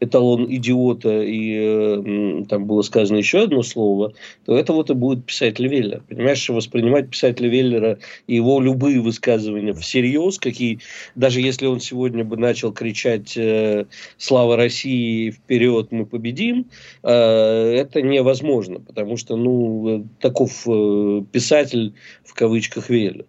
эталон 0.00 0.46
идиота, 0.48 1.22
и 1.22 1.54
э, 1.56 2.44
там 2.48 2.66
было 2.66 2.82
сказано 2.82 3.18
еще 3.18 3.42
одно 3.42 3.62
слово, 3.62 4.12
то 4.44 4.56
это 4.56 4.72
вот 4.72 4.90
и 4.90 4.94
будет 4.94 5.24
писатель 5.24 5.66
Веллер. 5.66 6.02
Понимаешь, 6.08 6.48
воспринимать 6.48 7.10
писателя 7.10 7.48
Веллера 7.48 7.98
и 8.26 8.36
его 8.36 8.60
любые 8.60 9.00
высказывания 9.00 9.72
всерьез, 9.74 10.38
какие, 10.38 10.80
даже 11.14 11.40
если 11.40 11.66
он 11.66 11.80
сегодня 11.80 12.24
бы 12.24 12.36
начал 12.36 12.72
кричать 12.72 13.36
э, 13.36 13.86
«Слава 14.16 14.56
России! 14.56 15.30
Вперед! 15.30 15.88
Мы 15.90 16.06
победим!», 16.06 16.66
э, 17.02 17.10
это 17.10 18.02
невозможно, 18.02 18.80
потому 18.80 19.16
что, 19.16 19.36
ну, 19.36 20.06
таков 20.20 20.66
э, 20.66 21.22
писатель 21.32 21.94
в 22.24 22.34
кавычках 22.34 22.90
Веллер. 22.90 23.24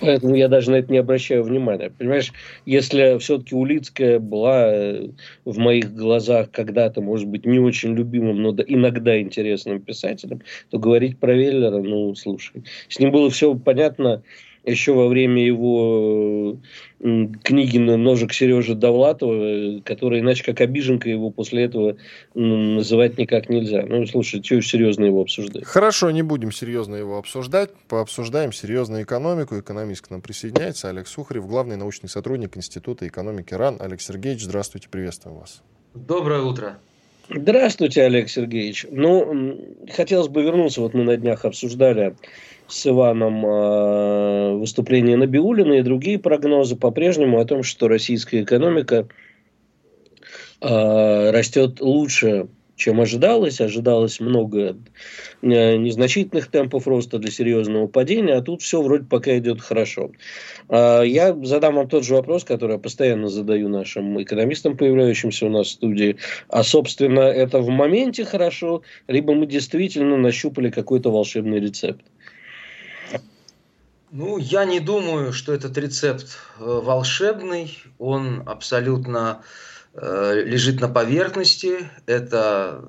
Поэтому 0.00 0.34
я 0.34 0.48
даже 0.48 0.70
на 0.70 0.76
это 0.76 0.92
не 0.92 0.98
обращаю 0.98 1.42
внимания. 1.42 1.90
Понимаешь, 1.90 2.32
если 2.64 3.18
все-таки 3.18 3.54
Улицкая 3.54 4.18
была 4.18 4.72
э, 4.72 5.08
в 5.44 5.58
моих 5.58 5.94
глазах 5.94 6.50
когда-то, 6.50 7.00
может 7.00 7.28
быть, 7.28 7.46
не 7.46 7.58
очень 7.58 7.94
любимым, 7.94 8.42
но 8.42 8.54
иногда 8.66 9.20
интересным 9.20 9.80
писателем, 9.80 10.42
то 10.70 10.78
говорить 10.78 11.18
про 11.18 11.34
Веллера, 11.34 11.78
ну, 11.82 12.14
слушай, 12.14 12.64
с 12.88 12.98
ним 12.98 13.10
было 13.10 13.30
все 13.30 13.54
понятно 13.54 14.22
еще 14.66 14.92
во 14.92 15.08
время 15.08 15.44
его 15.44 16.58
книги 16.98 17.78
«Ножик 17.78 18.32
Сережи 18.32 18.74
Довлатова», 18.74 19.80
который 19.84 20.20
иначе 20.20 20.44
как 20.44 20.60
обиженка 20.60 21.08
его 21.08 21.30
после 21.30 21.64
этого 21.64 21.96
называть 22.34 23.16
никак 23.16 23.48
нельзя. 23.48 23.84
Ну, 23.86 24.06
слушай, 24.06 24.42
чего 24.42 24.60
серьезно 24.60 25.04
его 25.04 25.20
обсуждать? 25.20 25.64
Хорошо, 25.64 26.10
не 26.10 26.22
будем 26.22 26.50
серьезно 26.52 26.96
его 26.96 27.16
обсуждать. 27.18 27.70
Пообсуждаем 27.88 28.52
серьезную 28.52 29.04
экономику. 29.04 29.58
Экономист 29.58 30.06
к 30.06 30.10
нам 30.10 30.20
присоединяется. 30.20 30.88
Олег 30.88 31.06
Сухарев, 31.06 31.46
главный 31.46 31.76
научный 31.76 32.08
сотрудник 32.08 32.56
Института 32.56 33.06
экономики 33.06 33.54
РАН. 33.54 33.76
Олег 33.80 34.00
Сергеевич, 34.00 34.42
здравствуйте, 34.42 34.88
приветствую 34.88 35.36
вас. 35.36 35.62
Доброе 35.94 36.42
утро. 36.42 36.78
Здравствуйте, 37.28 38.04
Олег 38.04 38.28
Сергеевич. 38.30 38.86
Ну, 38.88 39.58
хотелось 39.92 40.28
бы 40.28 40.42
вернуться, 40.42 40.80
вот 40.80 40.94
мы 40.94 41.02
на 41.02 41.16
днях 41.16 41.44
обсуждали 41.44 42.14
с 42.68 42.86
Иваном 42.86 43.44
э, 43.44 44.52
выступление 44.54 45.16
Набиулина 45.16 45.74
и 45.74 45.82
другие 45.82 46.20
прогнозы 46.20 46.76
по-прежнему 46.76 47.40
о 47.40 47.44
том, 47.44 47.64
что 47.64 47.88
российская 47.88 48.42
экономика 48.42 49.08
э, 50.60 51.30
растет 51.30 51.80
лучше, 51.80 52.46
чем 52.76 53.00
ожидалось. 53.00 53.60
Ожидалось 53.60 54.20
много 54.20 54.76
э, 55.42 55.76
незначительных 55.76 56.48
темпов 56.48 56.86
роста 56.86 57.18
для 57.18 57.30
серьезного 57.30 57.86
падения, 57.86 58.34
а 58.34 58.42
тут 58.42 58.62
все 58.62 58.80
вроде 58.82 59.04
пока 59.04 59.36
идет 59.38 59.60
хорошо. 59.60 60.10
Я 60.68 61.36
задам 61.42 61.76
вам 61.76 61.88
тот 61.88 62.04
же 62.04 62.14
вопрос, 62.14 62.44
который 62.44 62.72
я 62.72 62.78
постоянно 62.78 63.28
задаю 63.28 63.68
нашим 63.68 64.22
экономистам, 64.22 64.76
появляющимся 64.76 65.46
у 65.46 65.50
нас 65.50 65.68
в 65.68 65.70
студии. 65.70 66.16
А, 66.48 66.62
собственно, 66.62 67.20
это 67.20 67.60
в 67.60 67.68
моменте 67.68 68.24
хорошо, 68.24 68.82
либо 69.08 69.34
мы 69.34 69.46
действительно 69.46 70.16
нащупали 70.16 70.70
какой-то 70.70 71.10
волшебный 71.10 71.60
рецепт? 71.60 72.04
Ну, 74.12 74.38
я 74.38 74.64
не 74.64 74.80
думаю, 74.80 75.32
что 75.32 75.52
этот 75.52 75.76
рецепт 75.78 76.38
э, 76.58 76.64
волшебный. 76.64 77.76
Он 77.98 78.42
абсолютно 78.46 79.42
Э, 79.42 79.42
лежит 80.00 80.80
на 80.80 80.88
поверхности, 80.88 81.90
это 82.06 82.84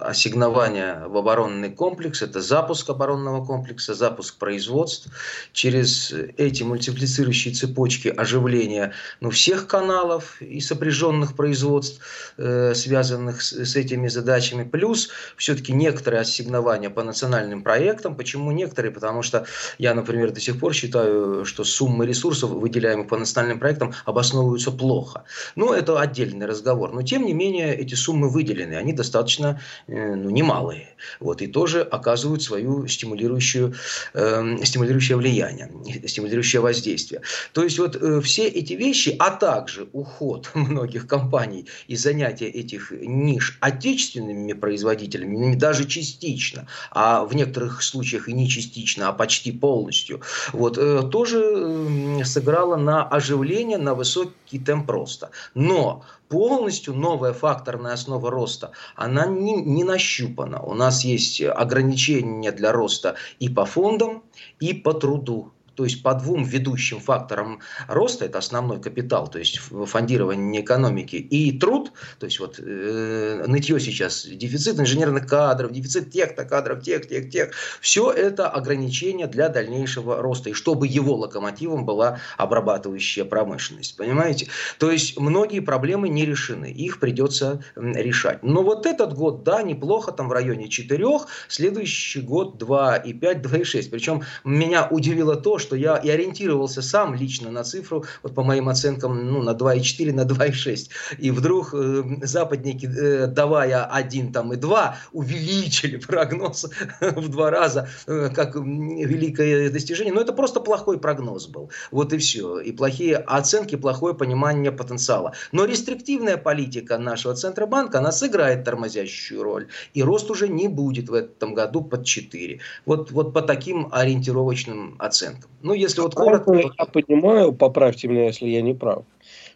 ассигнование 0.00 1.04
в 1.06 1.16
оборонный 1.16 1.70
комплекс, 1.70 2.22
это 2.22 2.40
запуск 2.40 2.90
оборонного 2.90 3.44
комплекса, 3.44 3.94
запуск 3.94 4.38
производств. 4.38 5.08
Через 5.52 6.12
эти 6.36 6.62
мультиплицирующие 6.62 7.54
цепочки 7.54 8.08
оживления 8.08 8.92
ну, 9.20 9.30
всех 9.30 9.66
каналов 9.66 10.40
и 10.40 10.60
сопряженных 10.60 11.34
производств, 11.36 12.00
э, 12.36 12.74
связанных 12.74 13.42
с, 13.42 13.52
с 13.52 13.76
этими 13.76 14.08
задачами, 14.08 14.64
плюс 14.64 15.10
все-таки 15.36 15.72
некоторые 15.72 16.20
ассигнования 16.20 16.90
по 16.90 17.02
национальным 17.02 17.62
проектам. 17.62 18.16
Почему 18.16 18.52
некоторые? 18.52 18.92
Потому 18.92 19.22
что 19.22 19.46
я, 19.78 19.94
например, 19.94 20.32
до 20.32 20.40
сих 20.40 20.58
пор 20.58 20.74
считаю, 20.74 21.44
что 21.44 21.64
суммы 21.64 22.06
ресурсов, 22.06 22.50
выделяемых 22.50 23.08
по 23.08 23.16
национальным 23.16 23.58
проектам, 23.58 23.94
обосновываются 24.04 24.70
плохо. 24.70 25.24
Но 25.56 25.74
это 25.74 26.00
отдельно 26.00 26.33
отдельный 26.34 26.46
разговор. 26.46 26.92
Но 26.92 27.02
тем 27.02 27.24
не 27.24 27.32
менее 27.32 27.74
эти 27.74 27.94
суммы 27.94 28.28
выделены, 28.28 28.74
они 28.74 28.92
достаточно 28.92 29.60
э, 29.86 30.14
ну, 30.14 30.30
немалые. 30.30 30.88
Вот, 31.20 31.42
и 31.42 31.46
тоже 31.46 31.82
оказывают 31.82 32.42
свою 32.42 32.86
стимулирующую, 32.86 33.74
э, 34.14 34.56
стимулирующее 34.64 35.16
влияние, 35.16 35.70
стимулирующее 36.06 36.60
воздействие. 36.60 37.20
То 37.52 37.62
есть 37.62 37.78
вот 37.78 37.96
э, 37.96 38.20
все 38.20 38.48
эти 38.48 38.74
вещи, 38.74 39.16
а 39.18 39.30
также 39.30 39.88
уход 39.92 40.50
многих 40.54 41.06
компаний 41.06 41.66
и 41.88 41.96
занятие 41.96 42.48
этих 42.48 42.92
ниш 42.92 43.58
отечественными 43.60 44.52
производителями, 44.52 45.54
даже 45.54 45.84
частично, 45.86 46.66
а 46.90 47.24
в 47.24 47.34
некоторых 47.34 47.82
случаях 47.82 48.28
и 48.28 48.32
не 48.32 48.48
частично, 48.48 49.08
а 49.08 49.12
почти 49.12 49.52
полностью, 49.52 50.20
вот, 50.52 50.78
э, 50.78 51.02
тоже 51.10 51.38
э, 51.38 52.24
сыграло 52.24 52.76
на 52.76 53.04
оживление, 53.04 53.78
на 53.78 53.94
высокий 53.94 54.58
темп 54.58 54.90
роста. 54.90 55.30
Но 55.54 56.02
полностью 56.28 56.94
новая 56.94 57.32
факторная 57.32 57.94
основа 57.94 58.30
роста, 58.30 58.72
она 58.94 59.26
не, 59.26 59.54
не 59.56 59.84
нащупана. 59.84 60.60
У 60.60 60.74
нас 60.74 61.04
есть 61.04 61.40
ограничения 61.40 62.52
для 62.52 62.72
роста 62.72 63.16
и 63.38 63.48
по 63.48 63.64
фондам, 63.64 64.22
и 64.60 64.74
по 64.74 64.92
труду. 64.92 65.53
То 65.74 65.84
есть 65.84 66.02
по 66.02 66.14
двум 66.14 66.44
ведущим 66.44 67.00
факторам 67.00 67.60
роста, 67.88 68.24
это 68.24 68.38
основной 68.38 68.80
капитал, 68.80 69.28
то 69.28 69.38
есть 69.38 69.58
фондирование 69.58 70.62
экономики, 70.62 71.16
и 71.16 71.58
труд, 71.58 71.92
то 72.18 72.26
есть 72.26 72.40
вот 72.40 72.58
э, 72.58 73.44
нытье 73.46 73.80
сейчас, 73.80 74.26
дефицит 74.26 74.78
инженерных 74.78 75.26
кадров, 75.26 75.72
дефицит 75.72 76.10
технокадров, 76.10 76.82
тех, 76.82 77.08
тех, 77.08 77.30
тех, 77.30 77.50
все 77.80 78.10
это 78.10 78.48
ограничение 78.48 79.26
для 79.26 79.48
дальнейшего 79.48 80.22
роста, 80.22 80.50
и 80.50 80.52
чтобы 80.52 80.86
его 80.86 81.16
локомотивом 81.16 81.84
была 81.84 82.18
обрабатывающая 82.36 83.24
промышленность, 83.24 83.96
понимаете? 83.96 84.48
То 84.78 84.90
есть 84.90 85.18
многие 85.18 85.60
проблемы 85.60 86.08
не 86.08 86.24
решены, 86.24 86.70
их 86.70 87.00
придется 87.00 87.62
решать. 87.76 88.42
Но 88.42 88.62
вот 88.62 88.86
этот 88.86 89.14
год, 89.14 89.42
да, 89.44 89.62
неплохо, 89.62 90.12
там 90.12 90.28
в 90.28 90.32
районе 90.32 90.68
4, 90.68 91.04
следующий 91.48 92.20
год 92.20 92.62
2,5, 92.62 93.42
2,6. 93.42 93.90
Причем 93.90 94.22
меня 94.44 94.86
удивило 94.90 95.36
то, 95.36 95.58
что 95.64 95.76
я 95.76 95.96
и 95.96 96.10
ориентировался 96.10 96.82
сам 96.82 97.14
лично 97.14 97.50
на 97.50 97.64
цифру, 97.64 98.04
вот 98.22 98.34
по 98.34 98.42
моим 98.44 98.68
оценкам, 98.68 99.32
ну, 99.32 99.42
на 99.42 99.50
2,4, 99.50 100.12
на 100.12 100.24
2,6. 100.24 100.90
И 101.18 101.30
вдруг 101.30 101.74
э, 101.74 102.02
западники, 102.22 102.86
э, 102.86 103.26
давая 103.26 103.84
1 103.84 104.32
там, 104.32 104.52
и 104.52 104.56
2, 104.56 104.96
увеличили 105.12 105.96
прогноз 105.96 106.66
в 107.00 107.28
два 107.28 107.50
раза, 107.50 107.88
э, 108.06 108.30
как 108.34 108.56
великое 108.56 109.70
достижение. 109.70 110.12
Но 110.12 110.20
это 110.20 110.32
просто 110.32 110.60
плохой 110.60 110.98
прогноз 110.98 111.46
был. 111.46 111.70
Вот 111.90 112.12
и 112.12 112.18
все. 112.18 112.60
И 112.60 112.72
плохие 112.72 113.16
оценки, 113.16 113.76
плохое 113.76 114.14
понимание 114.14 114.70
потенциала. 114.70 115.32
Но 115.52 115.64
рестриктивная 115.64 116.36
политика 116.36 116.98
нашего 116.98 117.34
Центробанка, 117.34 117.98
она 117.98 118.12
сыграет 118.12 118.64
тормозящую 118.64 119.42
роль. 119.42 119.68
И 119.94 120.02
рост 120.02 120.30
уже 120.30 120.48
не 120.48 120.68
будет 120.68 121.08
в 121.08 121.14
этом 121.14 121.54
году 121.54 121.82
под 121.82 122.04
4. 122.04 122.60
Вот, 122.84 123.10
вот 123.10 123.32
по 123.32 123.40
таким 123.40 123.88
ориентировочным 123.90 124.96
оценкам. 124.98 125.53
Ну, 125.62 125.72
если 125.74 126.00
вот 126.00 126.14
коротко... 126.14 126.54
Я 126.54 126.84
понимаю, 126.86 127.52
поправьте 127.52 128.08
меня, 128.08 128.26
если 128.26 128.48
я 128.48 128.62
не 128.62 128.74
прав, 128.74 129.04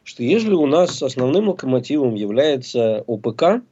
что 0.05 0.23
если 0.23 0.53
у 0.53 0.67
нас 0.67 1.03
основным 1.03 1.49
локомотивом 1.49 2.15
является 2.15 3.05
ОПК, 3.07 3.63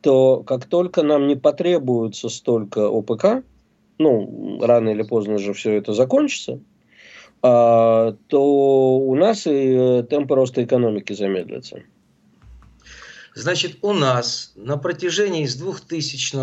то 0.00 0.42
как 0.42 0.66
только 0.66 1.02
нам 1.02 1.26
не 1.26 1.34
потребуется 1.34 2.28
столько 2.28 2.88
ОПК, 2.88 3.44
ну, 3.98 4.58
рано 4.60 4.90
или 4.90 5.02
поздно 5.02 5.38
же 5.38 5.52
все 5.52 5.72
это 5.72 5.92
закончится, 5.92 6.60
а, 7.42 8.16
то 8.28 8.96
у 8.98 9.14
нас 9.14 9.46
и 9.46 10.04
темпы 10.08 10.34
роста 10.34 10.64
экономики 10.64 11.12
замедлятся. 11.12 11.82
Значит, 13.34 13.78
у 13.82 13.92
нас 13.92 14.52
на 14.54 14.76
протяжении 14.76 15.44
с 15.46 15.56
2000 15.56 16.34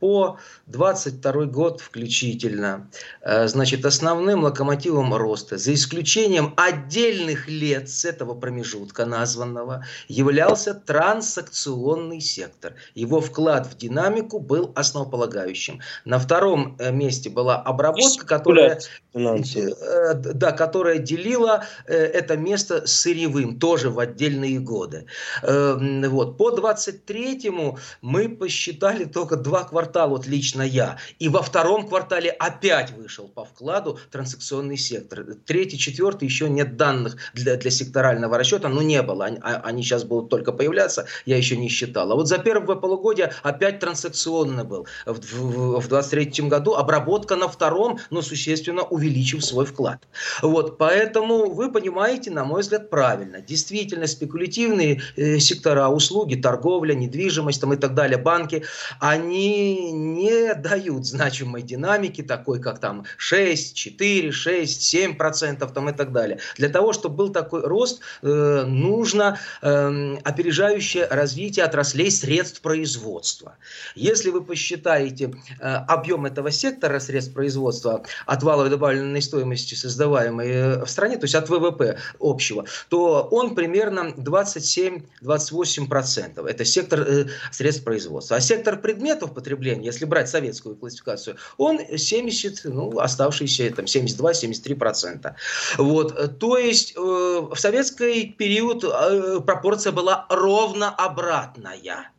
по 0.00 0.38
22 0.66 1.44
год 1.46 1.80
включительно, 1.80 2.90
э, 3.22 3.46
значит, 3.46 3.84
основным 3.84 4.42
локомотивом 4.42 5.14
роста, 5.14 5.58
за 5.58 5.74
исключением 5.74 6.54
отдельных 6.56 7.48
лет 7.48 7.88
с 7.88 8.04
этого 8.04 8.34
промежутка 8.34 9.06
названного, 9.06 9.84
являлся 10.08 10.74
транзакционный 10.74 12.20
сектор. 12.20 12.74
Его 12.94 13.20
вклад 13.20 13.66
в 13.68 13.76
динамику 13.76 14.40
был 14.40 14.72
основополагающим. 14.74 15.80
На 16.04 16.18
втором 16.18 16.76
э, 16.78 16.90
месте 16.90 17.30
была 17.30 17.56
обработка, 17.56 18.26
которая, 18.26 18.80
э, 19.14 20.14
да, 20.14 20.50
которая 20.50 20.98
делила 20.98 21.64
это 21.86 22.36
место 22.36 22.86
сырьевым, 22.86 23.58
тоже 23.58 23.90
в 23.90 23.98
отдельные 24.00 24.58
годы. 24.58 25.06
Вот. 25.42 26.39
По 26.40 26.48
23-му 26.48 27.76
мы 28.00 28.30
посчитали 28.30 29.04
только 29.04 29.36
два 29.36 29.64
квартала, 29.64 30.08
вот 30.08 30.26
лично 30.26 30.62
я. 30.62 30.96
И 31.18 31.28
во 31.28 31.42
втором 31.42 31.86
квартале 31.86 32.30
опять 32.30 32.92
вышел 32.92 33.28
по 33.28 33.44
вкладу 33.44 33.98
транзакционный 34.10 34.78
сектор. 34.78 35.26
Третий, 35.44 35.76
четвертый 35.76 36.24
еще 36.24 36.48
нет 36.48 36.78
данных 36.78 37.18
для, 37.34 37.56
для 37.56 37.70
секторального 37.70 38.38
расчета, 38.38 38.70
но 38.70 38.80
не 38.80 39.02
было. 39.02 39.26
Они, 39.26 39.38
а, 39.42 39.60
они 39.64 39.82
сейчас 39.82 40.04
будут 40.04 40.30
только 40.30 40.52
появляться, 40.52 41.04
я 41.26 41.36
еще 41.36 41.58
не 41.58 41.68
считал. 41.68 42.10
А 42.10 42.14
вот 42.14 42.26
за 42.26 42.38
первое 42.38 42.76
полугодие 42.76 43.34
опять 43.42 43.78
транзакционный 43.78 44.64
был. 44.64 44.86
В, 45.04 45.20
в, 45.20 45.80
в 45.80 45.88
23 45.88 46.48
году 46.48 46.72
обработка 46.72 47.36
на 47.36 47.48
втором, 47.48 47.98
но 48.08 48.22
существенно 48.22 48.82
увеличив 48.82 49.44
свой 49.44 49.66
вклад. 49.66 50.08
Вот, 50.40 50.78
поэтому 50.78 51.50
вы 51.50 51.70
понимаете, 51.70 52.30
на 52.30 52.46
мой 52.46 52.62
взгляд, 52.62 52.88
правильно. 52.88 53.42
Действительно, 53.42 54.06
спекулятивные 54.06 55.02
э, 55.16 55.38
сектора 55.38 55.90
услуги, 55.90 56.29
торговля, 56.36 56.94
недвижимость 56.94 57.60
там, 57.60 57.72
и 57.72 57.76
так 57.76 57.94
далее, 57.94 58.18
банки, 58.18 58.64
они 58.98 59.92
не 59.92 60.54
дают 60.54 61.06
значимой 61.06 61.62
динамики, 61.62 62.22
такой 62.22 62.60
как 62.60 62.78
там 62.78 63.04
6, 63.16 63.74
4, 63.74 64.32
6, 64.32 64.82
7 64.82 65.16
процентов 65.16 65.72
там, 65.72 65.88
и 65.88 65.92
так 65.92 66.12
далее. 66.12 66.38
Для 66.56 66.68
того, 66.68 66.92
чтобы 66.92 67.16
был 67.16 67.28
такой 67.30 67.62
рост, 67.62 68.00
э, 68.22 68.64
нужно 68.66 69.38
э, 69.62 70.16
опережающее 70.24 71.06
развитие 71.06 71.64
отраслей 71.64 72.10
средств 72.10 72.60
производства. 72.60 73.56
Если 73.94 74.30
вы 74.30 74.42
посчитаете 74.42 75.34
э, 75.60 75.74
объем 75.88 76.26
этого 76.26 76.50
сектора 76.50 77.00
средств 77.00 77.32
производства 77.34 78.02
от 78.26 78.42
валовой 78.42 78.70
добавленной 78.70 79.22
стоимости, 79.22 79.74
создаваемой 79.74 80.48
э, 80.48 80.84
в 80.84 80.88
стране, 80.88 81.16
то 81.16 81.24
есть 81.24 81.34
от 81.34 81.48
ВВП 81.48 81.98
общего, 82.18 82.64
то 82.88 83.28
он 83.30 83.54
примерно 83.54 84.12
27-28 84.16 85.88
процентов. 86.20 86.46
Это 86.46 86.64
сектор 86.64 87.00
э, 87.00 87.26
средств 87.50 87.84
производства. 87.84 88.36
А 88.36 88.40
сектор 88.40 88.80
предметов 88.80 89.34
потребления, 89.34 89.86
если 89.86 90.04
брать 90.04 90.28
советскую 90.28 90.76
классификацию, 90.76 91.36
он 91.56 91.80
70, 91.96 92.64
ну, 92.64 92.98
оставшиеся 92.98 93.70
там 93.74 93.84
72-73 93.84 94.76
процента. 94.76 95.36
Вот. 95.78 96.38
То 96.38 96.58
есть 96.58 96.94
э, 96.96 97.00
в 97.00 97.56
советский 97.56 98.34
период 98.38 98.84
э, 98.84 99.40
пропорция 99.40 99.92
была 99.92 100.26
ровно 100.28 100.90
обратная. 100.90 102.10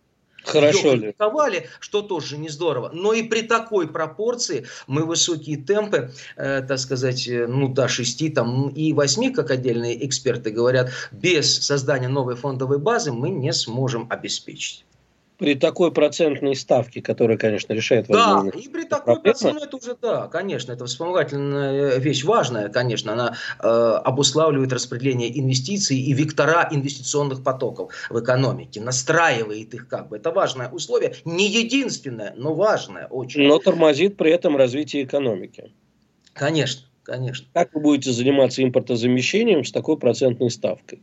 Хорошо 0.44 0.96
ли? 0.96 1.14
что 1.80 2.02
тоже 2.02 2.38
не 2.38 2.50
здорово. 2.50 2.92
Но 2.94 3.14
и 3.14 3.24
при 3.24 3.42
такой 3.42 3.88
пропорции 3.88 4.66
мы 4.88 5.06
высокие 5.06 5.58
темпы, 5.58 6.12
э, 6.36 6.62
так 6.62 6.80
сказать, 6.80 7.28
э, 7.28 7.48
ну 7.48 7.68
до 7.68 7.88
6 7.88 8.34
там, 8.34 8.70
и 8.70 8.94
8, 8.94 9.34
как 9.34 9.52
отдельные 9.52 10.06
эксперты 10.06 10.52
говорят, 10.52 10.92
без 11.12 11.64
создания 11.64 12.08
новой 12.08 12.36
фондовой 12.36 12.80
базы 12.80 13.12
мы 13.12 13.30
не 13.30 13.54
сможем 13.54 14.08
обеспечить 14.10 14.86
при 15.42 15.56
такой 15.56 15.92
процентной 15.92 16.56
ставке, 16.56 17.02
которая, 17.02 17.36
конечно, 17.36 17.74
решает 17.74 18.06
Да, 18.08 18.44
и 18.54 18.68
при 18.68 18.84
такой 18.84 19.20
процентной, 19.20 19.64
это 19.64 19.76
уже, 19.76 19.98
да, 20.00 20.28
конечно, 20.28 20.72
это 20.72 20.86
вспомогательная 20.86 21.98
вещь 21.98 22.24
важная, 22.24 22.70
конечно, 22.70 23.14
она 23.14 23.36
э, 23.60 23.68
обуславливает 23.68 24.72
распределение 24.72 25.40
инвестиций 25.40 25.98
и 25.98 26.14
вектора 26.14 26.70
инвестиционных 26.70 27.44
потоков 27.44 27.92
в 28.12 28.20
экономике, 28.20 28.82
настраивает 28.82 29.74
их 29.74 29.88
как 29.88 30.10
бы. 30.10 30.18
Это 30.18 30.30
важное 30.30 30.70
условие, 30.70 31.16
не 31.26 31.48
единственное, 31.48 32.36
но 32.38 32.54
важное 32.54 33.08
очень. 33.08 33.48
Но 33.48 33.58
тормозит 33.58 34.18
при 34.18 34.32
этом 34.32 34.56
развитие 34.56 35.06
экономики. 35.06 35.74
Конечно, 36.34 36.84
конечно. 37.02 37.48
Как 37.52 37.74
вы 37.74 37.82
будете 37.82 38.12
заниматься 38.12 38.62
импортозамещением 38.62 39.66
с 39.66 39.72
такой 39.72 39.98
процентной 39.98 40.52
ставкой? 40.52 41.02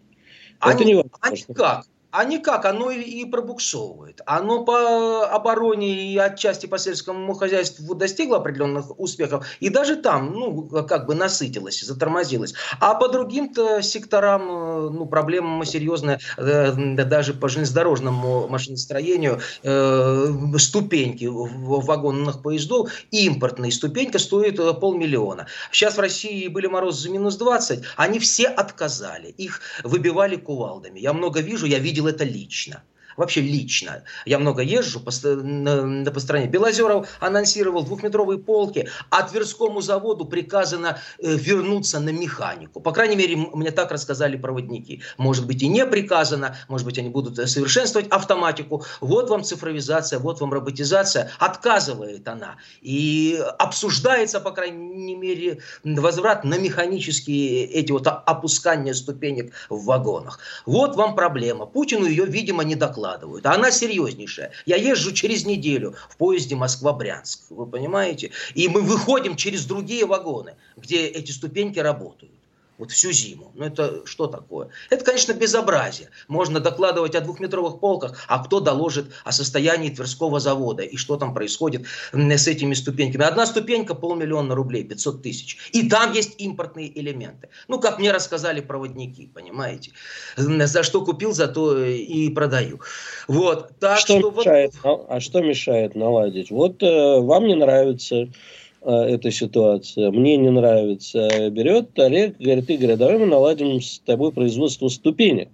А, 0.61 0.73
это 0.73 0.85
не, 0.85 0.95
а 0.95 1.31
никак. 1.33 1.87
А 2.11 2.25
никак, 2.25 2.65
оно 2.65 2.91
и 2.91 3.25
пробуксовывает. 3.27 4.23
Оно 4.25 4.65
по 4.65 5.27
обороне 5.27 6.11
и 6.11 6.17
отчасти 6.17 6.65
по 6.65 6.79
сельскому 6.79 7.35
хозяйству 7.35 7.95
достигло 7.95 8.39
определенных 8.39 8.99
успехов, 8.99 9.47
и 9.61 9.69
даже 9.69 9.97
там, 9.97 10.33
ну, 10.33 10.63
как 10.89 11.07
бы 11.07 11.15
насытилось, 11.15 11.83
затормозилось. 11.83 12.55
А 12.81 12.95
по 12.95 13.09
другим-то 13.09 13.83
секторам, 13.83 14.43
э, 14.43 14.91
ну, 14.91 15.05
проблема 15.05 15.67
серьезная, 15.67 16.19
э, 16.39 16.73
даже 16.73 17.35
по 17.35 17.51
железнодорожному 17.51 18.49
машиностроению, 18.49 19.41
э, 19.63 20.35
ступеньки 20.57 21.27
вагонных 21.27 22.41
поездов, 22.43 22.91
импортная 23.11 23.71
ступенька 23.71 24.19
стоит 24.19 24.57
полмиллиона. 24.81 25.47
Сейчас 25.73 25.97
в 25.97 26.01
России 26.01 26.49
были 26.49 26.69
морозы 26.69 27.03
за 27.03 27.11
минус 27.11 27.37
20, 27.37 27.85
они 27.97 28.19
все 28.19 28.47
отказали, 28.47 29.29
их 29.29 29.61
выбивали 29.85 30.37
кувалдами. 30.37 31.01
Я 31.01 31.13
много 31.13 31.41
вижу, 31.41 31.67
я 31.67 31.79
видел 31.79 31.98
видел 31.99 32.07
это 32.07 32.25
лично 32.25 32.83
вообще 33.19 33.41
лично. 33.41 34.05
Я 34.25 34.39
много 34.39 34.63
езжу 34.63 35.01
по, 35.01 35.11
на, 35.27 36.11
по 36.11 36.21
стране. 36.21 36.47
Белозеров 36.47 37.09
анонсировал 37.21 37.83
двухметровые 37.83 38.39
полки, 38.39 38.89
а 39.11 39.23
Тверскому 39.23 39.81
заводу 39.81 40.25
приказано 40.25 40.99
э, 41.19 41.35
вернуться 41.35 42.01
на 42.01 42.11
механику. 42.11 42.81
По 42.81 42.93
крайней 42.93 43.17
мере, 43.17 43.37
мне 43.37 43.73
так 43.73 43.91
рассказали 43.91 44.37
проводники. 44.37 45.03
Может 45.19 45.47
быть 45.47 45.63
и 45.63 45.69
не 45.69 45.85
приказано, 45.85 46.57
может 46.69 46.87
быть 46.87 46.99
они 46.99 47.11
будут 47.11 47.39
э, 47.39 47.47
совершенствовать 47.47 48.09
автоматику. 48.09 48.85
Вот 49.01 49.29
вам 49.29 49.43
цифровизация, 49.43 50.21
вот 50.21 50.41
вам 50.41 50.53
роботизация. 50.53 51.31
Отказывает 51.39 52.27
она. 52.29 52.57
И 52.81 53.43
обсуждается, 53.59 54.41
по 54.41 54.53
крайней 54.53 55.17
мере, 55.17 55.59
возврат 55.83 56.45
на 56.45 56.57
механические 56.57 57.65
эти 57.65 57.91
вот 57.91 58.07
опускания 58.07 58.95
ступенек 58.95 59.53
в 59.69 59.85
вагонах. 59.85 60.39
Вот 60.67 60.95
вам 60.95 61.17
проблема. 61.17 61.67
Путину 61.67 62.07
ее, 62.07 62.25
видимо, 62.25 62.63
не 62.63 62.77
докладывает 62.77 63.08
выкладывают. 63.09 63.47
А 63.47 63.55
она 63.55 63.71
серьезнейшая. 63.71 64.53
Я 64.67 64.77
езжу 64.77 65.13
через 65.13 65.47
неделю 65.47 65.95
в 66.09 66.17
поезде 66.17 66.57
Москва-Брянск. 66.57 67.51
Вы 67.51 67.67
понимаете? 67.67 68.31
И 68.55 68.69
мы 68.69 68.83
выходим 68.83 69.37
через 69.37 69.65
другие 69.65 70.07
вагоны, 70.07 70.57
где 70.77 71.07
эти 71.07 71.33
ступеньки 71.33 71.79
работают 71.79 72.33
вот 72.79 72.93
всю 72.93 73.13
зиму. 73.13 73.53
Ну 73.55 73.65
это 73.65 74.07
что 74.07 74.27
такое? 74.27 74.69
Это, 74.89 75.05
конечно, 75.05 75.33
безобразие. 75.33 76.11
Можно 76.29 76.61
докладывать 76.61 77.15
о 77.15 77.21
двухметровых 77.21 77.81
полках, 77.81 78.25
а 78.29 78.43
кто 78.45 78.61
доложит 78.61 79.13
о 79.25 79.33
состоянии 79.33 79.91
Тверского 79.91 80.41
завода 80.41 80.83
и 80.83 80.97
что 80.97 81.17
там 81.17 81.35
происходит 81.35 81.87
с 82.13 82.47
этими 82.47 82.75
ступеньками. 82.75 83.25
Одна 83.25 83.47
ступенька 83.47 83.95
полмиллиона 83.95 84.55
рублей, 84.55 84.85
500 84.85 85.23
тысяч. 85.23 85.59
И 85.73 85.89
там 85.89 86.13
есть 86.13 86.41
импортные 86.41 86.99
элементы. 86.99 87.49
Ну, 87.67 87.81
как 87.81 87.99
мне 87.99 88.13
рассказали 88.13 88.61
проводники, 88.61 89.27
понимаете? 89.27 89.93
За 90.37 90.83
что 90.83 91.05
купил, 91.05 91.33
за 91.33 91.49
то 91.49 91.85
и 91.85 92.31
продаю. 92.31 92.81
Вот. 93.27 93.79
Так 93.81 93.99
что, 93.99 94.19
что 94.19 94.31
мешает, 94.31 94.75
вот... 94.83 95.07
А 95.09 95.21
что 95.21 95.41
мешает 95.41 95.95
наладить? 95.95 96.51
Вот 96.51 96.83
э, 96.83 97.21
вам 97.21 97.47
не 97.47 97.55
нравится 97.55 98.29
Э, 98.29 98.68
эта 98.83 99.31
ситуация, 99.31 100.11
мне 100.11 100.37
не 100.37 100.51
нравится, 100.51 101.51
берет 101.51 101.99
Олег, 101.99 102.37
говорит, 102.39 102.71
Игорь, 102.71 102.93
а 102.93 102.97
давай 102.97 103.19
мы 103.19 103.27
наладим 103.27 103.81
с 103.81 104.01
тобой 104.01 104.33
производство 104.33 104.89
ступенек, 104.89 105.49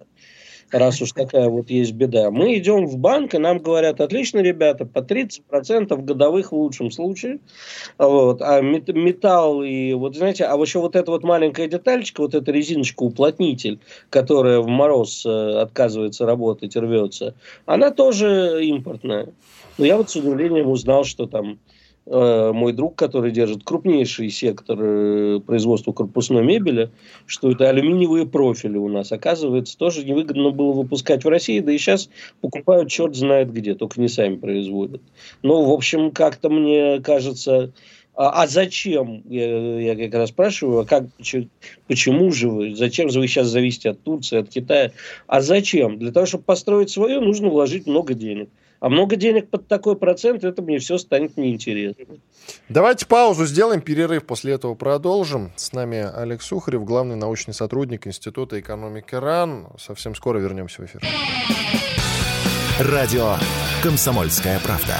раз 0.71 1.01
уж 1.01 1.11
такая 1.11 1.49
вот 1.49 1.69
есть 1.69 1.93
беда. 1.93 2.31
Мы 2.31 2.57
идем 2.57 2.85
в 2.85 2.97
банк, 2.97 3.33
и 3.33 3.37
нам 3.37 3.59
говорят, 3.59 4.01
отлично, 4.01 4.39
ребята, 4.39 4.85
по 4.85 4.99
30% 4.99 5.95
годовых 6.03 6.51
в 6.51 6.55
лучшем 6.55 6.91
случае, 6.91 7.39
вот, 7.97 8.41
а 8.41 8.61
металл 8.61 9.63
и, 9.63 9.93
вот 9.93 10.15
знаете, 10.15 10.45
а 10.45 10.57
еще 10.57 10.79
вот 10.79 10.95
эта 10.95 11.11
вот 11.11 11.23
маленькая 11.23 11.67
детальчика, 11.67 12.21
вот 12.21 12.35
эта 12.35 12.51
резиночка-уплотнитель, 12.51 13.79
которая 14.09 14.59
в 14.59 14.67
мороз 14.67 15.25
э, 15.25 15.59
отказывается 15.59 16.25
работать, 16.25 16.75
рвется, 16.75 17.35
она 17.65 17.91
тоже 17.91 18.59
импортная. 18.65 19.29
Но 19.77 19.85
я 19.85 19.97
вот 19.97 20.09
с 20.09 20.15
удивлением 20.15 20.69
узнал, 20.69 21.03
что 21.03 21.25
там 21.25 21.59
Э, 22.07 22.51
мой 22.53 22.71
друг, 22.73 22.95
который 22.95 23.31
держит 23.31 23.63
крупнейший 23.63 24.29
сектор 24.29 24.77
э, 24.79 25.39
производства 25.39 25.91
корпусной 25.91 26.43
мебели, 26.43 26.91
что 27.25 27.49
это 27.49 27.67
алюминиевые 27.69 28.27
профили 28.27 28.77
у 28.77 28.87
нас. 28.89 29.11
Оказывается, 29.11 29.75
тоже 29.75 30.05
невыгодно 30.05 30.51
было 30.51 30.71
выпускать 30.71 31.23
в 31.23 31.27
России, 31.27 31.61
да 31.61 31.71
и 31.71 31.79
сейчас 31.79 32.09
покупают 32.41 32.89
черт 32.89 33.15
знает 33.15 33.51
где, 33.51 33.73
только 33.73 33.99
не 33.99 34.07
сами 34.07 34.35
производят. 34.35 35.01
Но, 35.41 35.63
в 35.65 35.71
общем, 35.71 36.11
как-то 36.11 36.49
мне 36.49 37.01
кажется, 37.01 37.71
А, 38.13 38.43
а 38.43 38.47
зачем, 38.47 39.23
я, 39.27 39.79
я 39.79 39.95
как 39.95 40.13
раз 40.13 40.29
спрашиваю, 40.29 40.81
а 40.81 40.85
как, 40.85 41.05
почему 41.87 42.31
же 42.31 42.49
вы, 42.49 42.75
зачем 42.75 43.09
же 43.09 43.19
вы 43.19 43.27
сейчас 43.27 43.47
зависите 43.47 43.89
от 43.89 44.01
Турции, 44.03 44.39
от 44.39 44.49
Китая? 44.49 44.91
А 45.27 45.41
зачем? 45.41 45.99
Для 45.99 46.11
того, 46.11 46.25
чтобы 46.25 46.43
построить 46.43 46.89
свое, 46.89 47.19
нужно 47.19 47.49
вложить 47.49 47.87
много 47.87 48.13
денег. 48.13 48.49
А 48.85 48.89
много 48.89 49.15
денег 49.15 49.49
под 49.49 49.67
такой 49.67 49.95
процент, 49.95 50.43
это 50.43 50.61
мне 50.61 50.77
все 50.77 50.99
станет 50.99 51.37
неинтересно. 51.37 52.17
Давайте 52.69 53.07
паузу 53.07 53.47
сделаем, 53.47 53.81
перерыв, 53.81 54.27
после 54.27 54.53
этого 54.53 54.75
продолжим. 54.75 55.51
С 55.55 55.73
нами 55.73 56.07
Олег 56.15 56.43
Сухарев, 56.43 56.83
главный 56.83 57.15
научный 57.15 57.55
сотрудник 57.55 58.05
Института 58.05 58.59
экономики 58.59 59.15
РАН. 59.15 59.69
Совсем 59.79 60.13
скоро 60.13 60.37
вернемся 60.37 60.83
в 60.83 60.85
эфир. 60.85 61.01
Радио 62.79 63.37
«Комсомольская 63.81 64.59
правда». 64.59 64.97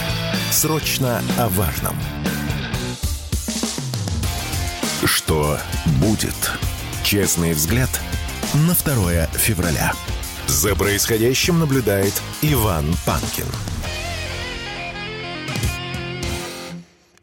Срочно 0.50 1.22
о 1.38 1.48
важном. 1.50 1.94
Что 5.04 5.60
будет? 6.02 6.34
Честный 7.04 7.54
взгляд 7.54 8.02
на 8.56 8.74
2 8.74 9.28
февраля. 9.38 9.94
За 10.48 10.76
происходящим 10.76 11.60
наблюдает 11.60 12.20
Иван 12.42 12.86
Панкин. 13.06 13.75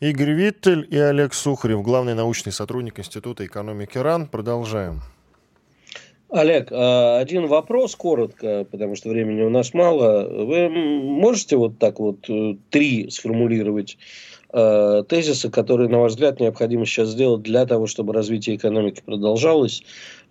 Игорь 0.02 0.32
Виттель 0.32 0.84
и 0.90 0.98
Олег 0.98 1.32
Сухарев, 1.32 1.80
главный 1.84 2.14
научный 2.14 2.50
сотрудник 2.50 2.98
Института 2.98 3.46
экономики 3.46 3.98
РАН. 3.98 4.26
Продолжаем. 4.26 5.00
Олег, 6.28 6.72
а, 6.72 7.20
один 7.20 7.46
вопрос 7.46 7.94
коротко, 7.94 8.66
потому 8.68 8.96
что 8.96 9.10
времени 9.10 9.42
у 9.42 9.48
нас 9.48 9.72
мало. 9.74 10.28
Вы 10.28 10.68
можете 10.68 11.54
вот 11.54 11.78
так 11.78 12.00
вот 12.00 12.28
э, 12.28 12.56
три 12.70 13.10
сформулировать 13.10 13.96
э, 14.52 15.04
тезисы, 15.08 15.50
которые, 15.50 15.88
на 15.88 16.00
ваш 16.00 16.14
взгляд, 16.14 16.40
необходимо 16.40 16.84
сейчас 16.84 17.10
сделать 17.10 17.42
для 17.42 17.64
того, 17.64 17.86
чтобы 17.86 18.12
развитие 18.12 18.56
экономики 18.56 19.02
продолжалось, 19.06 19.84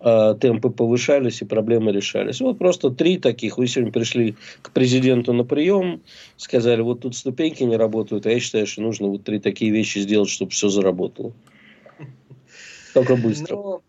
э, 0.04 0.36
темпы 0.40 0.70
повышались 0.70 1.42
и 1.42 1.46
проблемы 1.46 1.92
решались. 1.92 2.42
Вот 2.42 2.58
просто 2.58 2.90
три 2.90 3.18
таких. 3.18 3.58
Вы 3.58 3.68
сегодня 3.68 3.92
пришли 3.92 4.36
к 4.62 4.72
президенту 4.72 5.34
на 5.34 5.44
прием, 5.44 6.02
сказали, 6.38 6.82
вот 6.82 7.02
тут 7.02 7.16
ступеньки 7.16 7.64
не 7.64 7.78
работают, 7.78 8.26
а 8.26 8.32
я 8.32 8.40
считаю, 8.40 8.68
что 8.68 8.82
нужно 8.82 9.08
вот 9.08 9.24
три 9.24 9.40
такие 9.40 9.72
вещи 9.72 10.00
сделать, 10.00 10.30
чтобы 10.30 10.52
все 10.52 10.70
заработало. 10.70 11.34
Только 12.94 13.16
быстро. 13.16 13.56
Но 13.56 13.62
ну, 13.64 13.82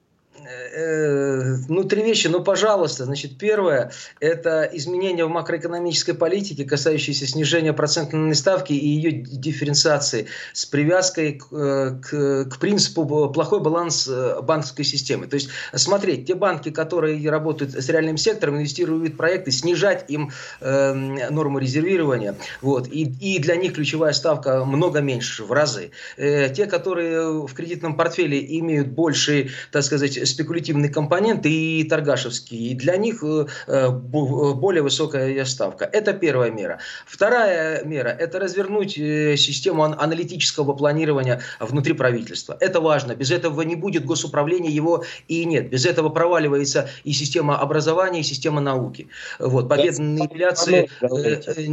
Э, 0.74 1.56
ну, 1.68 1.84
три 1.84 2.02
вещи, 2.02 2.28
ну, 2.28 2.42
пожалуйста. 2.42 3.04
Значит, 3.04 3.36
первое– 3.36 3.92
это 4.20 4.68
изменения 4.72 5.24
в 5.24 5.28
макроэкономической 5.28 6.14
политике, 6.14 6.64
касающиеся 6.64 7.26
снижения 7.26 7.72
процентной 7.72 8.34
ставки 8.34 8.72
и 8.72 8.86
ее 8.86 9.12
дифференциации 9.12 10.26
с 10.52 10.64
привязкой 10.64 11.32
к, 11.32 11.52
э, 11.52 12.00
к, 12.02 12.50
к 12.50 12.58
принципу 12.58 13.30
плохой 13.30 13.60
баланс 13.60 14.08
э, 14.08 14.40
банковской 14.42 14.84
системы. 14.84 15.26
То 15.26 15.34
есть, 15.34 15.50
смотреть, 15.74 16.26
те 16.26 16.34
банки, 16.34 16.70
которые 16.70 17.28
работают 17.28 17.74
с 17.74 17.88
реальным 17.88 18.16
сектором, 18.16 18.56
инвестируют 18.56 19.14
в 19.14 19.16
проекты, 19.16 19.50
снижать 19.50 20.06
им 20.08 20.30
э, 20.60 20.92
норму 21.30 21.58
резервирования. 21.58 22.36
Вот, 22.62 22.88
и, 22.88 23.02
и 23.02 23.38
для 23.38 23.56
них 23.56 23.74
ключевая 23.74 24.12
ставка 24.12 24.64
много 24.64 25.00
меньше, 25.00 25.44
в 25.44 25.52
разы. 25.52 25.90
Э, 26.16 26.48
те, 26.48 26.66
которые 26.66 27.46
в 27.46 27.52
кредитном 27.52 27.96
портфеле 27.96 28.58
имеют 28.58 28.88
больший, 28.88 29.50
так 29.70 29.82
сказать, 29.82 30.26
спекулятивный 30.62 30.88
компонент 30.88 31.46
и 31.46 31.84
торгашевский. 31.84 32.70
И 32.70 32.74
для 32.74 32.96
них 32.96 33.22
э, 33.22 33.46
э, 33.66 33.90
более 33.90 34.82
высокая 34.82 35.44
ставка. 35.44 35.84
Это 35.84 36.12
первая 36.12 36.50
мера. 36.50 36.78
Вторая 37.06 37.84
мера– 37.84 38.08
это 38.18 38.38
развернуть 38.38 38.98
э, 38.98 39.36
систему 39.36 39.84
аналитического 39.84 40.72
планирования 40.74 41.40
внутри 41.60 41.94
правительства. 41.94 42.56
Это 42.60 42.80
важно. 42.80 43.14
Без 43.14 43.30
этого 43.30 43.62
не 43.62 43.76
будет 43.76 44.04
госуправления, 44.04 44.70
его 44.70 45.04
и 45.28 45.44
нет. 45.44 45.70
Без 45.70 45.86
этого 45.86 46.08
проваливается 46.08 46.88
и 47.04 47.12
система 47.12 47.58
образования, 47.58 48.20
и 48.20 48.24
система 48.24 48.60
науки. 48.60 49.08
Вот. 49.38 49.68
Победные 49.68 50.24
инфляции 50.24 50.88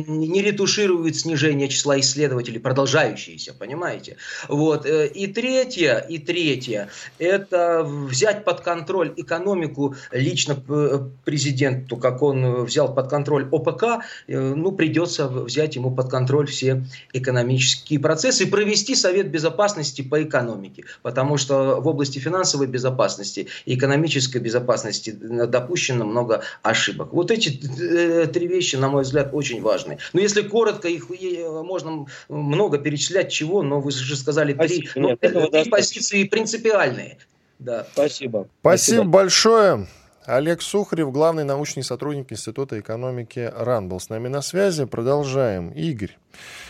не 0.08 0.42
ретушируют 0.42 1.16
снижение 1.16 1.68
числа 1.68 2.00
исследователей, 2.00 2.60
продолжающиеся, 2.60 3.54
понимаете? 3.54 4.18
Вот. 4.48 4.86
И 4.86 5.28
третье, 5.28 6.06
и 6.10 6.18
третье– 6.18 6.90
это 7.20 7.84
взять 7.84 8.44
под 8.44 8.62
контроль 8.62 8.79
экономику 9.16 9.96
лично 10.12 10.58
э, 10.68 11.00
президенту, 11.26 11.98
как 11.98 12.22
он 12.22 12.64
взял 12.64 12.94
под 12.94 13.10
контроль 13.10 13.48
ОПК, 13.52 14.04
э, 14.28 14.40
ну, 14.40 14.72
придется 14.72 15.28
взять 15.28 15.76
ему 15.76 15.92
под 15.92 16.10
контроль 16.10 16.48
все 16.48 16.84
экономические 17.14 18.00
процессы 18.00 18.44
и 18.44 18.48
провести 18.48 18.96
Совет 18.96 19.30
Безопасности 19.30 20.02
по 20.02 20.22
экономике, 20.22 20.86
потому 21.02 21.38
что 21.38 21.80
в 21.82 21.88
области 21.88 22.20
финансовой 22.20 22.68
безопасности 22.68 23.48
и 23.66 23.76
экономической 23.76 24.38
безопасности 24.38 25.12
допущено 25.12 26.06
много 26.06 26.42
ошибок. 26.62 27.14
Вот 27.14 27.32
эти 27.32 27.60
э, 27.82 28.28
три 28.28 28.48
вещи, 28.48 28.76
на 28.76 28.90
мой 28.90 29.04
взгляд, 29.04 29.30
очень 29.34 29.62
важны. 29.62 29.98
Но 30.14 30.20
если 30.20 30.42
коротко, 30.42 30.88
их 30.88 31.10
можно 31.10 32.06
много 32.28 32.78
перечислять 32.78 33.32
чего, 33.32 33.64
но 33.64 33.80
вы 33.80 33.92
же 33.92 34.16
сказали 34.16 34.54
три, 34.54 34.90
но, 34.96 35.16
три 35.16 35.70
позиции 35.70 36.24
принципиальные. 36.24 37.18
Да, 37.60 37.86
спасибо. 37.92 38.48
Спасибо, 38.62 38.96
спасибо. 38.96 39.04
большое. 39.04 39.88
Олег 40.26 40.62
Сухарев, 40.62 41.12
главный 41.12 41.44
научный 41.44 41.84
сотрудник 41.84 42.32
Института 42.32 42.80
экономики 42.80 43.52
РАН, 43.54 43.90
был 43.90 44.00
с 44.00 44.10
нами 44.10 44.28
на 44.28 44.42
связи. 44.42 44.86
Продолжаем. 44.86 45.72
Игорь, 45.72 46.18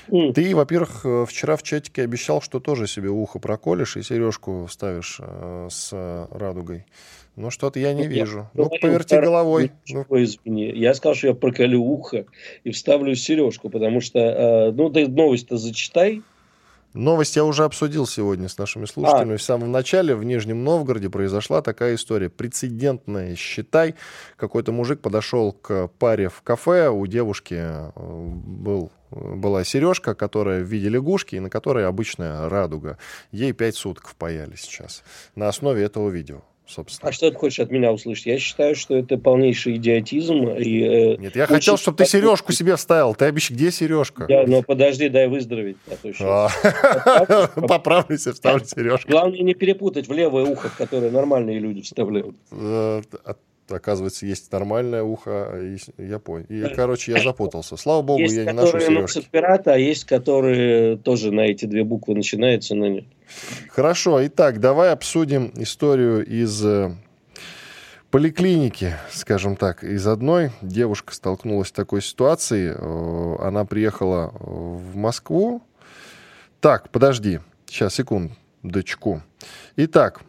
mm. 0.07 0.33
ты, 0.33 0.55
во-первых, 0.55 1.01
э, 1.03 1.25
вчера 1.27 1.57
в 1.57 1.63
чатике 1.63 2.03
обещал, 2.03 2.41
что 2.41 2.59
тоже 2.59 2.87
себе 2.87 3.09
ухо 3.09 3.37
проколешь 3.39 3.97
и 3.97 4.01
сережку 4.01 4.65
вставишь 4.67 5.17
э, 5.19 5.67
с 5.69 5.91
радугой. 6.31 6.85
Ну, 7.35 7.51
что-то 7.51 7.79
я 7.79 7.93
не 7.93 8.03
я 8.03 8.07
вижу. 8.07 8.49
Ну, 8.53 8.69
поверти 8.81 9.15
головой. 9.15 9.71
Ну. 9.89 10.05
Извини. 10.09 10.71
Я 10.71 10.93
сказал, 10.93 11.15
что 11.15 11.27
я 11.27 11.33
проколю 11.33 11.81
ухо 11.81 12.25
и 12.63 12.71
вставлю 12.71 13.13
сережку, 13.15 13.69
потому 13.69 14.01
что, 14.01 14.19
э, 14.19 14.71
ну, 14.71 14.89
ты 14.89 15.07
новость-то 15.07 15.57
зачитай, 15.57 16.21
Новость 16.93 17.35
я 17.35 17.45
уже 17.45 17.65
обсудил 17.65 18.07
сегодня 18.07 18.49
с 18.49 18.57
нашими 18.57 18.85
слушателями. 18.85 19.35
А. 19.35 19.37
В 19.37 19.41
самом 19.41 19.71
начале 19.71 20.15
в 20.15 20.23
Нижнем 20.23 20.63
Новгороде 20.63 21.09
произошла 21.09 21.61
такая 21.61 21.95
история. 21.95 22.29
Прецедентная, 22.29 23.35
считай. 23.35 23.95
Какой-то 24.37 24.71
мужик 24.71 25.01
подошел 25.01 25.51
к 25.51 25.87
паре 25.99 26.29
в 26.29 26.41
кафе. 26.41 26.89
У 26.89 27.05
девушки 27.05 27.55
э, 27.59 27.91
был, 27.95 28.91
была 29.11 29.63
сережка, 29.63 30.15
которая 30.15 30.63
в 30.63 30.67
виде 30.67 30.89
лягушки, 30.89 31.35
и 31.35 31.39
на 31.39 31.49
которой 31.49 31.85
обычная 31.85 32.49
радуга. 32.49 32.97
Ей 33.31 33.51
пять 33.53 33.75
суток 33.75 34.07
впаяли 34.07 34.55
сейчас. 34.55 35.03
На 35.35 35.47
основе 35.47 35.83
этого 35.83 36.09
видео 36.09 36.41
собственно. 36.69 37.09
А 37.09 37.11
что 37.11 37.29
ты 37.31 37.37
хочешь 37.37 37.59
от 37.59 37.71
меня 37.71 37.91
услышать? 37.91 38.27
Я 38.27 38.39
считаю, 38.39 38.75
что 38.75 38.95
это 38.95 39.17
полнейший 39.17 39.75
идиотизм. 39.75 40.49
И, 40.49 40.83
э, 40.83 41.15
Нет, 41.17 41.35
я 41.35 41.47
хотел, 41.47 41.77
чтобы 41.77 41.97
ты 41.97 42.05
сережку 42.05 42.51
себе 42.51 42.75
вставил. 42.75 43.15
Ты 43.15 43.25
обещал, 43.25 43.55
где 43.55 43.71
сережка? 43.71 44.25
Да, 44.27 44.45
но 44.45 44.61
подожди, 44.61 45.09
дай 45.09 45.27
выздороветь. 45.27 45.77
А 46.21 46.49
Поправлюсь 47.67 48.27
и 48.27 48.31
вставлю 48.31 48.65
сережку. 48.65 49.09
Главное 49.09 49.39
не 49.39 49.53
перепутать 49.53 50.07
в 50.07 50.13
левое 50.13 50.45
ухо, 50.45 50.69
которое 50.77 51.11
нормальные 51.11 51.59
люди 51.59 51.81
вставляют. 51.81 52.35
Э, 52.51 53.01
оказывается, 53.69 54.25
есть 54.25 54.51
нормальное 54.51 55.03
ухо, 55.03 55.59
я 55.97 56.19
понял. 56.19 56.45
И, 56.49 56.73
короче, 56.73 57.13
я 57.13 57.21
запутался. 57.21 57.77
Слава 57.77 58.01
богу, 58.01 58.21
есть, 58.21 58.35
я 58.35 58.45
не 58.45 58.53
ношу 58.53 58.79
сережки. 58.79 59.25
пирата, 59.31 59.73
а 59.73 59.77
есть, 59.77 60.05
которые 60.05 60.97
тоже 60.97 61.31
на 61.31 61.41
эти 61.41 61.65
две 61.65 61.83
буквы 61.83 62.15
начинаются, 62.15 62.75
но 62.75 62.87
нет. 62.87 63.05
Хорошо, 63.69 64.25
итак, 64.25 64.59
давай 64.59 64.91
обсудим 64.91 65.51
историю 65.55 66.25
из 66.25 66.63
э, 66.65 66.91
поликлиники, 68.11 68.95
скажем 69.11 69.55
так, 69.55 69.83
из 69.83 70.05
одной. 70.07 70.51
Девушка 70.61 71.13
столкнулась 71.13 71.69
с 71.69 71.71
такой 71.71 72.01
ситуацией. 72.01 72.73
Э, 72.75 73.47
она 73.47 73.65
приехала 73.65 74.31
в 74.33 74.95
Москву. 74.95 75.61
Так, 76.59 76.89
подожди, 76.89 77.39
сейчас, 77.65 77.95
секундочку. 77.95 79.21
Итак, 79.75 80.21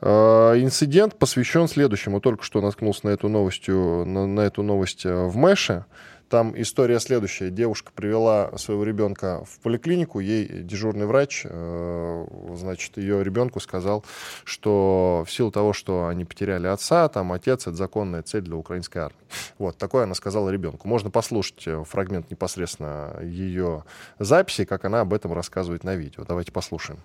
Э, 0.00 0.54
инцидент 0.56 1.18
посвящен 1.18 1.68
следующему. 1.68 2.20
Только 2.20 2.44
что 2.44 2.60
наткнулся 2.60 3.06
на 3.06 3.10
эту, 3.10 3.28
новостью, 3.28 4.04
на, 4.06 4.26
на 4.26 4.40
эту 4.40 4.62
новость 4.62 5.04
э, 5.04 5.14
в 5.14 5.36
Мэше. 5.36 5.84
Там 6.30 6.54
история 6.56 7.00
следующая. 7.00 7.50
Девушка 7.50 7.90
привела 7.92 8.56
своего 8.56 8.84
ребенка 8.84 9.42
в 9.44 9.58
поликлинику, 9.58 10.20
ей 10.20 10.46
дежурный 10.62 11.06
врач, 11.06 11.42
э, 11.44 12.26
значит, 12.54 12.98
ее 12.98 13.24
ребенку 13.24 13.58
сказал, 13.58 14.04
что 14.44 15.24
в 15.26 15.32
силу 15.32 15.50
того, 15.50 15.72
что 15.72 16.06
они 16.06 16.24
потеряли 16.24 16.68
отца, 16.68 17.08
там 17.08 17.32
отец— 17.32 17.62
это 17.66 17.74
законная 17.74 18.22
цель 18.22 18.42
для 18.42 18.54
украинской 18.54 18.98
армии. 18.98 19.18
Вот, 19.58 19.76
такое 19.76 20.04
она 20.04 20.14
сказала 20.14 20.50
ребенку. 20.50 20.86
Можно 20.86 21.10
послушать 21.10 21.66
фрагмент 21.88 22.30
непосредственно 22.30 23.18
ее 23.24 23.82
записи, 24.20 24.64
как 24.64 24.84
она 24.84 25.00
об 25.00 25.12
этом 25.12 25.32
рассказывает 25.32 25.82
на 25.82 25.96
видео. 25.96 26.24
Давайте 26.24 26.52
послушаем. 26.52 27.00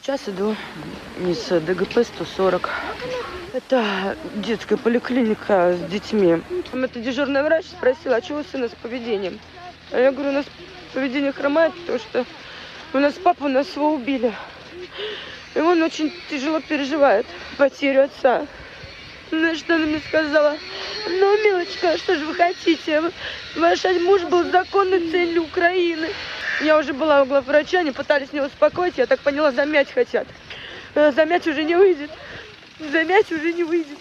Сейчас 0.00 0.26
иду 0.26 0.56
из 1.18 1.48
ДГП 1.48 2.02
140. 2.02 2.70
Это 3.52 4.16
детская 4.36 4.76
поликлиника 4.76 5.74
с 5.74 5.90
детьми. 5.90 6.40
Это 6.72 7.00
дежурный 7.00 7.42
врач 7.42 7.64
спросила, 7.66 8.16
а 8.16 8.20
чего 8.20 8.40
у 8.40 8.44
сына 8.44 8.68
с 8.68 8.72
поведением? 8.80 9.40
А 9.90 9.98
я 9.98 10.12
говорю, 10.12 10.30
у 10.30 10.34
нас 10.34 10.46
поведение 10.94 11.32
хромает, 11.32 11.74
потому 11.74 11.98
что 11.98 12.24
У 12.92 12.98
нас 12.98 13.14
папу 13.14 13.48
нас 13.48 13.68
его 13.74 13.94
убили. 13.94 14.32
И 15.54 15.60
он 15.60 15.82
очень 15.82 16.12
тяжело 16.28 16.60
переживает 16.60 17.26
потерю 17.56 18.04
отца. 18.04 18.46
Ну, 19.32 19.54
что 19.56 19.76
она 19.76 19.86
мне 19.86 20.00
сказала? 20.08 20.56
Ну, 21.08 21.44
милочка, 21.44 21.96
что 21.98 22.16
же 22.16 22.26
вы 22.26 22.34
хотите? 22.34 23.02
Ваш 23.56 23.84
муж 23.84 24.22
был 24.22 24.44
законной 24.50 25.10
целью 25.10 25.44
Украины. 25.44 26.08
Я 26.62 26.78
уже 26.78 26.92
была 26.92 27.22
у 27.22 27.26
главврача, 27.26 27.80
они 27.80 27.92
пытались 27.92 28.32
меня 28.32 28.46
успокоить. 28.46 28.98
Я 28.98 29.06
так 29.06 29.20
поняла, 29.20 29.52
замять 29.52 29.92
хотят. 29.92 30.26
Э, 30.94 31.12
замять 31.12 31.46
уже 31.46 31.62
не 31.62 31.76
выйдет. 31.76 32.10
Замять 32.80 33.30
уже 33.30 33.52
не 33.52 33.64
выйдет. 33.64 33.98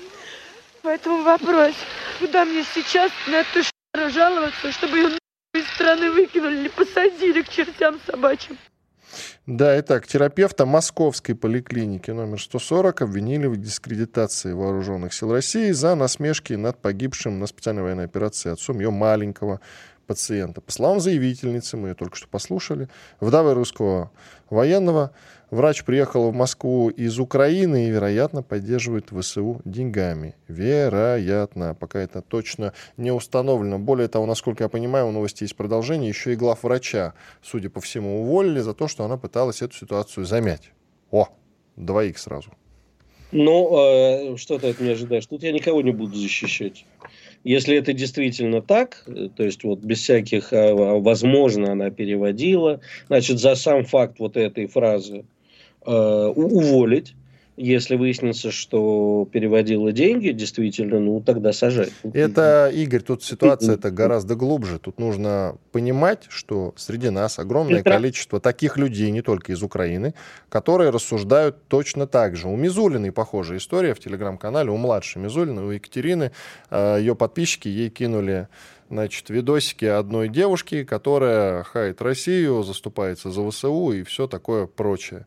Поэтому 0.82 1.24
вопрос, 1.24 1.74
куда 2.20 2.46
мне 2.46 2.64
сейчас 2.74 3.12
на 3.28 3.42
эту 3.42 3.64
ш**ру 3.64 4.10
жаловаться, 4.10 4.72
чтобы 4.72 4.98
ее 4.98 5.10
из 5.54 5.68
страны 5.74 6.12
выкинули 6.12 6.60
или 6.60 6.68
посадили 6.70 7.42
к 7.42 7.50
чертям 7.50 8.00
собачьим? 8.06 8.58
Да, 9.46 9.80
итак, 9.80 10.08
терапевта 10.08 10.66
Московской 10.66 11.36
поликлиники 11.36 12.12
номер 12.12 12.40
140 12.40 13.02
обвинили 13.02 13.48
в 13.48 13.58
дискредитации 13.58 14.54
вооруженных 14.54 15.14
сил 15.14 15.32
России 15.34 15.72
за 15.72 15.96
насмешки 15.96 16.54
над 16.54 16.80
погибшим 16.82 17.40
на 17.40 17.48
специальной 17.48 17.82
военной 17.82 18.06
операции 18.06 18.52
отцом 18.52 18.80
ее 18.80 18.92
маленького 18.92 19.60
пациента. 20.06 20.62
По 20.62 20.72
словам 20.72 21.00
заявительницы, 21.00 21.78
мы 21.78 21.90
ее 21.90 21.96
только 21.96 22.16
что 22.16 22.28
послушали, 22.28 22.90
вдовы 23.20 23.54
русского 23.54 24.12
военного, 24.50 25.12
врач 25.52 25.84
приехал 25.84 26.32
в 26.32 26.36
Москву 26.36 26.90
из 26.90 27.20
Украины 27.20 27.88
и, 27.88 27.90
вероятно, 27.90 28.44
поддерживает 28.44 29.10
ВСУ 29.10 29.62
деньгами. 29.66 30.36
Вероятно. 30.48 31.76
Пока 31.80 32.00
это 32.00 32.22
точно 32.22 32.74
не 32.98 33.12
установлено. 33.12 33.80
Более 33.80 34.08
того, 34.08 34.26
насколько 34.26 34.64
я 34.64 34.70
понимаю, 34.70 35.08
у 35.08 35.12
новости 35.12 35.44
есть 35.44 35.56
продолжение. 35.56 36.10
Еще 36.10 36.34
и 36.34 36.36
глав 36.36 36.64
врача, 36.64 37.14
судя 37.42 37.70
по 37.70 37.82
всему, 37.82 38.22
уволили 38.22 38.60
за 38.60 38.74
то, 38.74 38.88
что 38.88 39.04
она 39.04 39.18
пыталась 39.18 39.62
эту 39.62 39.76
ситуацию 39.76 40.26
замять. 40.26 40.72
О, 41.12 41.30
двоих 41.76 42.18
сразу. 42.18 42.52
Ну, 43.32 44.34
э, 44.34 44.38
что 44.38 44.58
ты 44.58 44.70
от 44.70 44.80
меня 44.80 44.94
ожидаешь? 44.94 45.26
Тут 45.28 45.44
я 45.44 45.52
никого 45.52 45.82
не 45.82 45.92
буду 45.92 46.16
защищать. 46.16 46.86
Если 47.44 47.78
это 47.78 47.94
действительно 47.94 48.62
так, 48.62 49.04
э, 49.08 49.30
то 49.36 49.44
есть 49.44 49.64
вот 49.64 49.80
без 49.80 50.00
всяких, 50.00 50.52
а, 50.52 50.74
возможно, 51.00 51.72
она 51.72 51.92
переводила, 51.92 52.82
значит, 53.08 53.40
за 53.40 53.56
сам 53.56 53.86
факт 53.86 54.20
вот 54.20 54.36
этой 54.36 54.66
фразы 54.66 55.18
э, 55.18 55.24
уволить, 55.86 57.16
если 57.60 57.98
выяснится, 57.98 58.52
что 58.52 59.28
переводила 59.32 59.92
деньги, 59.92 60.30
действительно, 60.30 60.98
ну 61.00 61.20
тогда 61.20 61.52
сажать. 61.52 61.92
Это, 62.14 62.72
Игорь, 62.74 63.02
тут 63.02 63.22
ситуация 63.22 63.76
это 63.76 63.92
гораздо 63.92 64.36
глубже. 64.36 64.80
Тут 64.80 64.98
нужно 64.98 65.58
понимать, 65.74 66.24
что 66.30 66.74
среди 66.78 67.10
нас 67.10 67.38
огромное 67.38 67.84
количество 67.84 68.40
таких 68.40 68.78
людей, 68.78 69.12
не 69.12 69.22
только 69.22 69.52
из 69.52 69.62
Украины, 69.62 70.14
которые 70.48 70.90
рассуждают 70.90 71.58
точно 71.68 72.08
так 72.08 72.38
же. 72.38 72.48
У 72.48 72.56
Мизулиной 72.56 73.12
похожая 73.12 73.58
история 73.58 73.94
в 73.94 74.00
телеграм-канале, 74.00 74.72
у 74.72 74.78
младшей 74.78 75.22
Мизулиной, 75.22 75.64
у 75.64 75.72
Екатерины, 75.72 76.32
э, 76.70 76.98
ее 77.02 77.14
подписчики 77.14 77.68
ей 77.68 77.90
кинули 77.90 78.48
значит, 78.90 79.30
видосики 79.30 79.84
одной 79.84 80.30
девушки, 80.30 80.86
которая 80.86 81.64
хает 81.64 82.02
Россию, 82.02 82.64
заступается 82.64 83.32
за 83.32 83.50
ВСУ 83.52 83.92
и 83.92 84.04
все 84.04 84.28
такое 84.28 84.66
прочее. 84.66 85.26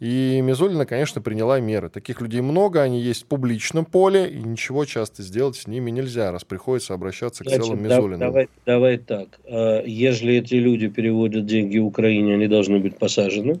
И 0.00 0.40
Мизулина, 0.40 0.86
конечно, 0.86 1.20
приняла 1.20 1.60
меры. 1.60 1.90
Таких 1.90 2.22
людей 2.22 2.40
много, 2.40 2.80
они 2.80 3.02
есть 3.02 3.24
в 3.24 3.26
публичном 3.26 3.84
поле, 3.84 4.30
и 4.30 4.38
ничего 4.38 4.86
часто 4.86 5.22
сделать 5.22 5.56
с 5.56 5.66
ними 5.66 5.90
нельзя, 5.90 6.32
раз 6.32 6.42
приходится 6.42 6.94
обращаться 6.94 7.44
Значит, 7.44 7.60
к 7.60 7.64
целым 7.64 7.82
Мизулиным. 7.82 8.18
Давай, 8.18 8.48
давай 8.64 8.96
так. 8.96 9.28
А, 9.44 9.82
если 9.84 10.36
эти 10.36 10.54
люди 10.54 10.88
переводят 10.88 11.44
деньги 11.44 11.76
Украине, 11.76 12.34
они 12.34 12.46
должны 12.46 12.78
быть 12.78 12.96
посажены. 12.96 13.60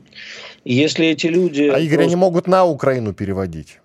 Если 0.64 1.08
эти 1.08 1.26
люди... 1.26 1.64
А, 1.64 1.78
Игорь, 1.78 1.98
просто... 1.98 2.04
они 2.04 2.16
могут 2.16 2.46
на 2.46 2.64
Украину 2.64 3.12
переводить. 3.12 3.78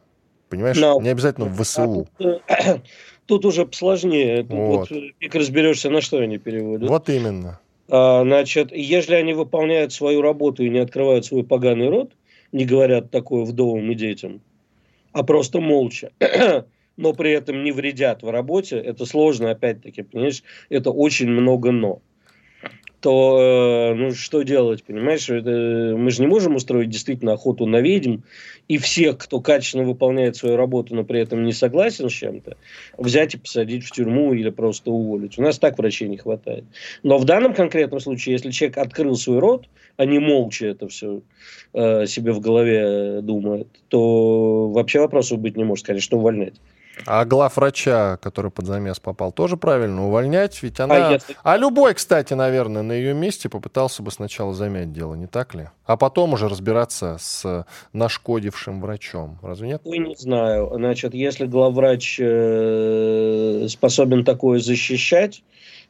Понимаешь? 0.48 0.78
На... 0.80 0.98
Не 1.02 1.10
обязательно 1.10 1.48
в 1.48 1.62
ВСУ. 1.62 2.08
А 2.20 2.24
тут, 2.24 2.82
тут 3.26 3.46
уже 3.46 3.68
сложнее. 3.74 4.44
Тут 4.44 4.52
вот. 4.52 4.90
вот 4.90 5.36
разберешься, 5.36 5.90
на 5.90 6.00
что 6.00 6.20
они 6.20 6.38
переводят. 6.38 6.88
Вот 6.90 7.10
именно. 7.10 7.60
А, 7.90 8.24
значит, 8.24 8.72
если 8.72 9.16
они 9.16 9.34
выполняют 9.34 9.92
свою 9.92 10.22
работу 10.22 10.64
и 10.64 10.70
не 10.70 10.80
открывают 10.80 11.26
свой 11.26 11.44
поганый 11.44 11.90
рот, 11.90 12.14
не 12.56 12.66
говорят 12.66 13.12
такое 13.12 13.44
вдовам 13.44 13.92
и 13.92 13.96
детям, 13.96 14.42
а 15.12 15.24
просто 15.24 15.60
молча, 15.60 16.12
но 16.98 17.14
при 17.14 17.32
этом 17.32 17.64
не 17.64 17.74
вредят 17.74 18.24
в 18.24 18.30
работе, 18.30 18.78
это 18.78 19.06
сложно, 19.06 19.52
опять-таки, 19.52 20.04
понимаешь, 20.04 20.42
это 20.70 20.90
очень 20.92 21.28
много 21.28 21.72
«но» 21.72 22.02
то 23.06 23.92
э, 23.92 23.94
ну, 23.94 24.12
что 24.16 24.42
делать, 24.42 24.84
понимаешь? 24.84 25.30
Это, 25.30 25.96
мы 25.96 26.10
же 26.10 26.22
не 26.22 26.28
можем 26.28 26.56
устроить 26.56 26.90
действительно 26.90 27.34
охоту 27.34 27.68
на 27.68 27.80
ведьм 27.80 28.22
и 28.68 28.80
всех, 28.80 29.20
кто 29.20 29.42
качественно 29.42 29.84
выполняет 29.84 30.38
свою 30.38 30.56
работу, 30.56 30.96
но 30.96 31.04
при 31.04 31.20
этом 31.20 31.44
не 31.44 31.54
согласен 31.54 32.10
с 32.10 32.14
чем-то, 32.14 32.58
взять 32.98 33.36
и 33.36 33.38
посадить 33.38 33.86
в 33.86 33.92
тюрьму 33.92 34.34
или 34.34 34.50
просто 34.50 34.90
уволить. 34.90 35.38
У 35.38 35.44
нас 35.44 35.60
так 35.60 35.78
врачей 35.78 36.08
не 36.08 36.18
хватает. 36.18 36.64
Но 37.04 37.20
в 37.20 37.26
данном 37.26 37.54
конкретном 37.54 38.00
случае, 38.00 38.34
если 38.34 38.50
человек 38.50 38.80
открыл 38.80 39.16
свой 39.16 39.38
рот, 39.38 39.68
а 39.98 40.06
не 40.08 40.18
молча 40.18 40.66
это 40.66 40.88
все 40.88 41.22
э, 41.74 42.08
себе 42.08 42.32
в 42.32 42.40
голове 42.40 43.22
думает, 43.22 43.68
то 43.90 44.68
вообще 44.70 45.00
вопросов 45.00 45.38
быть 45.38 45.56
не 45.56 45.64
может, 45.64 45.86
конечно, 45.86 46.18
увольнять. 46.18 46.56
А 47.06 47.26
главврача, 47.26 48.18
который 48.22 48.52
под 48.52 48.66
замес 48.66 49.00
попал, 49.00 49.32
тоже 49.32 49.58
правильно 49.58 50.06
увольнять? 50.06 50.62
Ведь 50.64 50.80
она... 50.80 51.10
А, 51.10 51.14
если... 51.14 51.36
а 51.44 51.58
любой, 51.58 51.94
кстати, 51.94 52.34
наверное, 52.34 52.82
на 52.82 52.94
ее 52.94 53.14
месте 53.14 53.50
попытался 53.50 54.02
бы 54.02 54.12
сначала 54.12 54.54
замять 54.54 54.94
дело, 54.94 55.16
не 55.16 55.28
так 55.28 55.54
ли? 55.54 55.70
А 55.86 55.98
потом 55.98 56.34
уже 56.34 56.48
разбираться 56.48 57.18
с 57.20 57.66
нашкодившим 57.94 58.82
врачом. 58.82 59.40
Разве 59.42 59.68
нет? 59.70 59.82
Ой, 59.86 60.00
не 60.00 60.16
знаю. 60.16 60.72
Значит, 60.74 61.14
если 61.14 61.46
главврач 61.46 62.20
э, 62.22 63.68
способен 63.70 64.24
такое 64.24 64.60
защищать, 64.60 65.44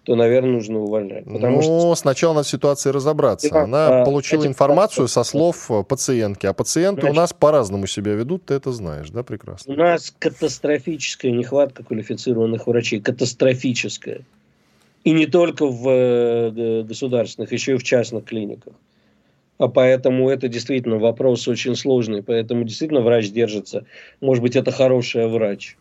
то, 0.05 0.15
наверное, 0.15 0.51
нужно 0.51 0.79
увольнять. 0.79 1.25
Потому 1.25 1.57
ну, 1.57 1.61
что... 1.61 1.95
сначала 1.95 2.35
надо 2.35 2.47
ситуации 2.47 2.91
разобраться. 2.91 3.49
Да, 3.49 3.63
Она 3.63 4.01
а, 4.01 4.05
получила 4.05 4.41
эти... 4.41 4.49
информацию 4.49 5.07
со 5.07 5.23
слов 5.23 5.69
пациентки, 5.87 6.45
а 6.45 6.53
пациенты 6.53 7.01
Значит, 7.01 7.17
у 7.17 7.19
нас 7.19 7.33
по-разному 7.33 7.87
себя 7.87 8.13
ведут, 8.13 8.45
ты 8.45 8.53
это 8.53 8.71
знаешь, 8.71 9.09
да, 9.09 9.23
прекрасно? 9.23 9.73
У 9.73 9.77
нас 9.77 10.13
катастрофическая 10.19 11.31
нехватка 11.31 11.83
квалифицированных 11.83 12.67
врачей, 12.67 13.01
катастрофическая. 13.01 14.21
И 15.03 15.11
не 15.11 15.25
только 15.25 15.65
в 15.65 15.89
э, 15.89 16.83
государственных, 16.83 17.51
еще 17.51 17.73
и 17.73 17.77
в 17.77 17.83
частных 17.83 18.25
клиниках. 18.25 18.73
А 19.57 19.67
поэтому 19.67 20.29
это 20.29 20.47
действительно 20.47 20.97
вопрос 20.97 21.47
очень 21.47 21.75
сложный. 21.75 22.21
Поэтому 22.21 22.63
действительно 22.63 23.01
врач 23.01 23.31
держится. 23.31 23.85
Может 24.21 24.43
быть, 24.43 24.55
это 24.55 24.71
хороший 24.71 25.27
врач 25.27 25.77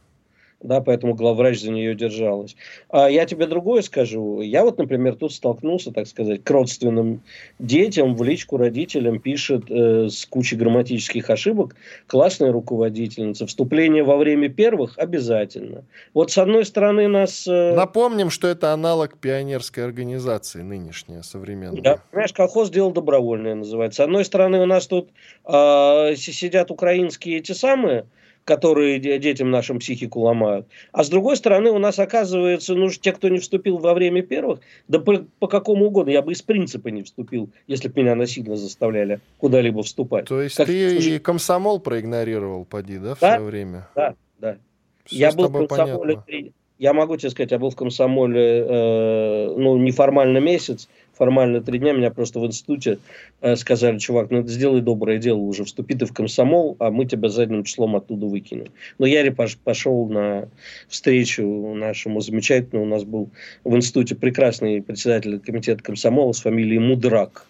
да, 0.64 0.80
поэтому 0.80 1.14
главврач 1.14 1.60
за 1.60 1.70
нее 1.70 1.94
держалась. 1.94 2.56
А 2.88 3.08
я 3.08 3.26
тебе 3.26 3.46
другое 3.46 3.82
скажу. 3.82 4.40
Я 4.40 4.64
вот, 4.64 4.78
например, 4.78 5.14
тут 5.14 5.32
столкнулся, 5.32 5.92
так 5.92 6.06
сказать, 6.06 6.42
к 6.42 6.50
родственным 6.50 7.20
детям, 7.58 8.16
в 8.16 8.22
личку 8.24 8.56
родителям 8.56 9.18
пишет 9.18 9.64
э, 9.70 10.08
с 10.08 10.24
кучей 10.24 10.56
грамматических 10.56 11.28
ошибок 11.28 11.76
классная 12.06 12.50
руководительница. 12.50 13.46
Вступление 13.46 14.02
во 14.04 14.16
время 14.16 14.48
первых 14.48 14.98
обязательно. 14.98 15.84
Вот 16.14 16.30
с 16.30 16.38
одной 16.38 16.64
стороны 16.64 17.08
нас... 17.08 17.46
Э... 17.46 17.74
Напомним, 17.74 18.30
что 18.30 18.48
это 18.48 18.72
аналог 18.72 19.18
пионерской 19.18 19.84
организации 19.84 20.62
нынешняя, 20.62 21.22
современная. 21.22 21.82
Да, 21.82 21.98
понимаешь, 22.10 22.32
колхоз 22.32 22.70
дело 22.70 22.92
добровольное 22.92 23.54
называется. 23.54 24.02
С 24.02 24.04
одной 24.04 24.24
стороны 24.24 24.60
у 24.62 24.66
нас 24.66 24.86
тут 24.86 25.10
э, 25.46 26.14
сидят 26.16 26.70
украинские 26.70 27.38
эти 27.38 27.52
самые 27.52 28.06
которые 28.44 28.98
детям 28.98 29.50
нашим 29.50 29.78
психику 29.78 30.20
ломают. 30.20 30.66
А 30.92 31.02
с 31.02 31.08
другой 31.08 31.36
стороны, 31.36 31.70
у 31.70 31.78
нас 31.78 31.98
оказывается, 31.98 32.74
ну, 32.74 32.90
те, 32.90 33.12
кто 33.12 33.28
не 33.28 33.38
вступил 33.38 33.78
во 33.78 33.94
время 33.94 34.22
первых, 34.22 34.60
да 34.88 34.98
по, 34.98 35.24
по 35.38 35.48
какому 35.48 35.86
угодно, 35.86 36.10
я 36.10 36.22
бы 36.22 36.32
из 36.32 36.42
принципа 36.42 36.88
не 36.88 37.02
вступил, 37.02 37.50
если 37.66 37.88
бы 37.88 38.02
меня 38.02 38.14
насильно 38.14 38.56
заставляли 38.56 39.20
куда-либо 39.38 39.82
вступать. 39.82 40.26
То 40.26 40.42
есть 40.42 40.56
как, 40.56 40.66
ты 40.66 40.90
слушай, 40.90 41.16
и 41.16 41.18
комсомол 41.18 41.80
проигнорировал, 41.80 42.64
поди, 42.64 42.98
да, 42.98 43.14
в 43.14 43.20
да? 43.20 43.36
свое 43.36 43.48
время? 43.48 43.88
Да, 43.94 44.14
да. 44.38 44.58
Все 45.04 45.16
я 45.16 45.32
был 45.32 45.50
комсомоле. 45.50 46.52
Я 46.84 46.92
могу 46.92 47.16
тебе 47.16 47.30
сказать, 47.30 47.50
я 47.50 47.58
был 47.58 47.70
в 47.70 47.76
комсомоле, 47.76 48.62
э, 48.68 49.54
ну, 49.56 49.78
неформально 49.78 50.36
месяц, 50.36 50.86
формально 51.14 51.62
три 51.62 51.78
дня, 51.78 51.94
меня 51.94 52.10
просто 52.10 52.40
в 52.40 52.46
институте 52.46 52.98
э, 53.40 53.56
сказали, 53.56 53.98
чувак, 53.98 54.30
ну 54.30 54.46
сделай 54.46 54.82
доброе 54.82 55.16
дело 55.16 55.38
уже, 55.38 55.64
вступи 55.64 55.94
ты 55.94 56.04
в 56.04 56.12
комсомол, 56.12 56.76
а 56.80 56.90
мы 56.90 57.06
тебя 57.06 57.30
задним 57.30 57.64
числом 57.64 57.96
оттуда 57.96 58.26
выкинем. 58.26 58.66
Но 58.98 59.06
я 59.06 59.34
пошел 59.64 60.06
на 60.10 60.50
встречу 60.86 61.46
нашему 61.74 62.20
замечательному, 62.20 62.84
у 62.84 62.88
нас 62.90 63.04
был 63.04 63.30
в 63.64 63.74
институте 63.74 64.14
прекрасный 64.14 64.82
председатель 64.82 65.40
комитета 65.40 65.82
комсомола 65.82 66.32
с 66.32 66.40
фамилией 66.42 66.80
Мудрак. 66.80 67.46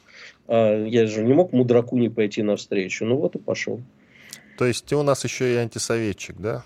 Э, 0.46 0.86
я 0.88 1.08
же 1.08 1.24
не 1.24 1.34
мог 1.34 1.52
Мудраку 1.52 1.98
не 1.98 2.08
пойти 2.08 2.44
на 2.44 2.54
встречу, 2.54 3.04
ну 3.04 3.16
вот 3.16 3.34
и 3.34 3.40
пошел. 3.40 3.80
То 4.58 4.64
есть 4.64 4.84
ты 4.84 4.94
у 4.94 5.02
нас 5.02 5.24
еще 5.24 5.52
и 5.52 5.56
антисоветчик, 5.56 6.36
да? 6.38 6.64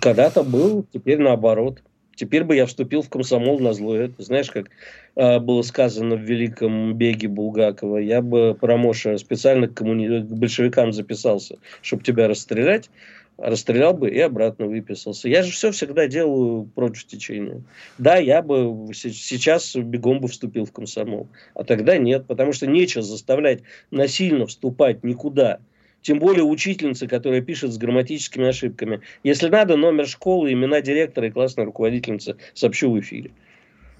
Когда-то 0.00 0.42
был, 0.42 0.86
теперь 0.92 1.18
наоборот. 1.18 1.82
теперь 2.14 2.44
бы 2.44 2.54
я 2.54 2.66
вступил 2.66 3.02
в 3.02 3.08
комсомол 3.08 3.60
на 3.60 3.72
зло. 3.72 3.96
Это, 3.96 4.22
знаешь, 4.22 4.50
как 4.50 4.68
э, 5.16 5.38
было 5.38 5.62
сказано 5.62 6.16
в 6.16 6.20
великом 6.20 6.94
беге 6.94 7.28
Булгакова, 7.28 7.98
я 7.98 8.20
бы, 8.20 8.56
Промоша, 8.60 9.16
специально 9.16 9.68
к, 9.68 9.74
коммуни... 9.74 10.20
к 10.20 10.30
большевикам 10.30 10.92
записался, 10.92 11.56
чтобы 11.80 12.02
тебя 12.02 12.28
расстрелять, 12.28 12.90
расстрелял 13.38 13.94
бы 13.94 14.10
и 14.10 14.18
обратно 14.20 14.66
выписался. 14.66 15.28
Я 15.28 15.42
же 15.42 15.50
все 15.50 15.70
всегда 15.70 16.06
делаю 16.06 16.64
против 16.74 17.06
течения. 17.06 17.62
Да, 17.96 18.16
я 18.16 18.42
бы 18.42 18.92
сейчас 18.92 19.74
бегом 19.74 20.20
бы 20.20 20.28
вступил 20.28 20.66
в 20.66 20.72
комсомол, 20.72 21.28
а 21.54 21.64
тогда 21.64 21.96
нет, 21.96 22.26
потому 22.26 22.52
что 22.52 22.66
нечего 22.66 23.02
заставлять 23.02 23.62
насильно 23.90 24.46
вступать 24.46 25.02
никуда. 25.04 25.58
Тем 26.02 26.18
более 26.18 26.44
учительницы, 26.44 27.06
которая 27.06 27.40
пишет 27.40 27.72
с 27.72 27.78
грамматическими 27.78 28.48
ошибками. 28.48 29.00
Если 29.22 29.48
надо, 29.48 29.76
номер 29.76 30.06
школы, 30.06 30.52
имена 30.52 30.80
директора 30.80 31.28
и 31.28 31.30
классной 31.30 31.64
руководительницы 31.64 32.36
сообщу 32.54 32.90
в 32.90 32.98
эфире. 33.00 33.30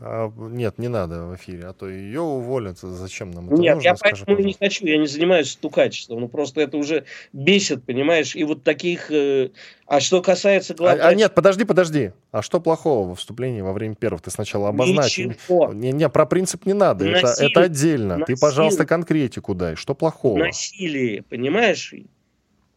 А, 0.03 0.33
нет, 0.35 0.79
не 0.79 0.89
надо 0.89 1.25
в 1.25 1.37
эфире, 1.37 1.67
а 1.67 1.75
то 1.75 1.87
ее 1.87 2.23
уволят. 2.23 2.79
Зачем 2.79 3.31
нам 3.33 3.49
это 3.49 3.61
Нет, 3.61 3.75
нужно, 3.75 3.89
я 3.89 3.95
поэтому 3.95 4.39
не 4.39 4.55
хочу, 4.55 4.87
я 4.87 4.97
не 4.97 5.07
занимаюсь 5.07 5.51
стукачеством. 5.51 6.21
Ну, 6.21 6.29
просто 6.29 6.63
это 6.63 6.79
уже 6.79 7.05
бесит, 7.35 7.85
понимаешь? 7.85 8.35
И 8.35 8.45
вот 8.45 8.65
таких... 8.65 9.11
Э, 9.11 9.51
а 9.87 10.01
что 10.01 10.23
касается 10.23 10.75
главврач... 10.75 11.05
а, 11.05 11.09
а 11.09 11.15
нет, 11.15 11.35
подожди, 11.35 11.65
подожди. 11.65 12.13
А 12.33 12.41
что 12.41 12.61
плохого 12.61 13.11
во 13.11 13.15
вступлении 13.15 13.61
во 13.61 13.75
время 13.75 13.95
первых? 13.95 14.23
Ты 14.23 14.31
сначала 14.31 14.71
обозначь. 14.71 15.19
Ничего. 15.19 15.71
Не, 15.75 15.93
не, 15.93 16.09
про 16.09 16.25
принцип 16.25 16.65
не 16.65 16.73
надо. 16.73 17.07
Это, 17.07 17.35
это 17.39 17.61
отдельно. 17.63 18.17
Насилие. 18.17 18.37
Ты, 18.37 18.41
пожалуйста, 18.41 18.87
конкретику 18.87 19.55
дай. 19.55 19.75
Что 19.75 19.95
плохого? 19.95 20.39
Насилие, 20.39 21.23
понимаешь? 21.25 21.93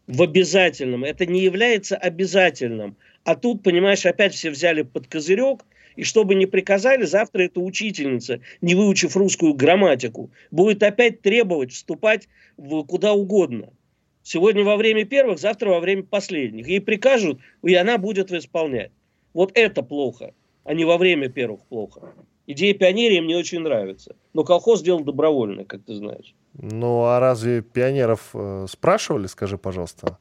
В 0.07 0.21
обязательном. 0.21 1.05
Это 1.05 1.25
не 1.25 1.41
является 1.41 1.95
обязательным. 1.95 2.97
А 3.23 3.37
тут, 3.37 3.63
понимаешь, 3.63 4.05
опять 4.05 4.33
все 4.33 4.49
взяли 4.49 4.81
под 4.81 5.07
козырек, 5.07 5.61
и 5.95 6.03
что 6.03 6.23
бы 6.23 6.35
ни 6.35 6.45
приказали, 6.45 7.03
завтра 7.05 7.43
эта 7.43 7.59
учительница, 7.59 8.39
не 8.61 8.75
выучив 8.75 9.15
русскую 9.15 9.53
грамматику, 9.53 10.31
будет 10.51 10.83
опять 10.83 11.21
требовать 11.21 11.71
вступать 11.71 12.27
в 12.57 12.83
куда 12.83 13.13
угодно. 13.13 13.69
Сегодня 14.23 14.63
во 14.63 14.77
время 14.77 15.05
первых, 15.05 15.39
завтра 15.39 15.69
во 15.69 15.79
время 15.79 16.03
последних. 16.03 16.67
Ей 16.67 16.79
прикажут, 16.79 17.39
и 17.61 17.75
она 17.75 17.97
будет 17.97 18.31
исполнять. 18.31 18.91
Вот 19.33 19.51
это 19.53 19.83
плохо, 19.83 20.33
а 20.63 20.73
не 20.73 20.85
во 20.85 20.97
время 20.97 21.29
первых 21.29 21.61
плохо. 21.65 22.13
Идея 22.45 22.73
пионерии 22.73 23.19
мне 23.19 23.37
очень 23.37 23.59
нравится. 23.59 24.15
Но 24.33 24.43
колхоз 24.43 24.81
сделал 24.81 25.01
добровольно, 25.01 25.65
как 25.65 25.83
ты 25.83 25.95
знаешь. 25.95 26.33
Ну, 26.53 27.03
а 27.03 27.19
разве 27.19 27.61
пионеров 27.61 28.29
э, 28.33 28.65
спрашивали, 28.69 29.27
скажи, 29.27 29.57
пожалуйста? 29.57 30.17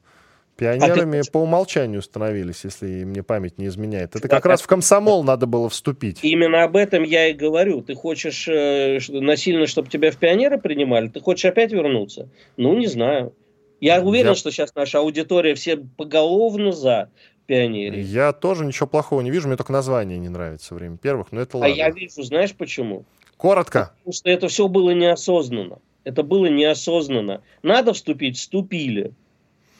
Пионерами 0.55 1.19
а 1.19 1.23
ты... 1.23 1.31
по 1.31 1.39
умолчанию 1.39 2.01
становились, 2.01 2.63
если 2.63 3.03
мне 3.05 3.23
память 3.23 3.57
не 3.57 3.67
изменяет. 3.67 4.15
Это 4.15 4.27
как 4.27 4.45
а 4.45 4.49
раз 4.49 4.61
в 4.61 4.67
комсомол 4.67 5.23
надо 5.23 5.47
было 5.47 5.67
вступить. 5.67 6.19
Именно 6.21 6.63
об 6.63 6.75
этом 6.75 7.03
я 7.03 7.29
и 7.29 7.33
говорю. 7.33 7.81
Ты 7.81 7.95
хочешь 7.95 8.47
э, 8.47 8.99
насильно, 9.09 9.65
чтобы 9.65 9.89
тебя 9.89 10.11
в 10.11 10.17
пионеры 10.17 10.59
принимали? 10.59 11.07
Ты 11.07 11.21
хочешь 11.21 11.45
опять 11.45 11.71
вернуться? 11.71 12.29
Ну, 12.55 12.77
не 12.77 12.85
знаю. 12.85 13.33
Я 13.81 14.01
уверен, 14.01 14.29
я... 14.29 14.35
что 14.35 14.51
сейчас 14.51 14.75
наша 14.75 14.99
аудитория 14.99 15.55
все 15.55 15.77
поголовно 15.77 16.71
за 16.71 17.09
пионерии. 17.47 18.01
Я 18.01 18.31
тоже 18.31 18.63
ничего 18.63 18.87
плохого 18.87 19.21
не 19.21 19.31
вижу, 19.31 19.47
мне 19.47 19.57
только 19.57 19.73
название 19.73 20.17
не 20.17 20.29
нравится 20.29 20.75
время 20.75 20.97
первых, 20.97 21.31
но 21.31 21.41
это 21.41 21.57
ладно. 21.57 21.73
А 21.73 21.75
я 21.75 21.89
вижу, 21.89 22.21
знаешь 22.23 22.53
почему? 22.53 23.05
Коротко. 23.37 23.93
Потому 23.97 24.13
что 24.13 24.29
это 24.29 24.47
все 24.47 24.67
было 24.67 24.91
неосознанно. 24.91 25.79
Это 26.03 26.23
было 26.23 26.45
неосознанно. 26.45 27.41
Надо 27.61 27.93
вступить, 27.93 28.37
вступили 28.37 29.13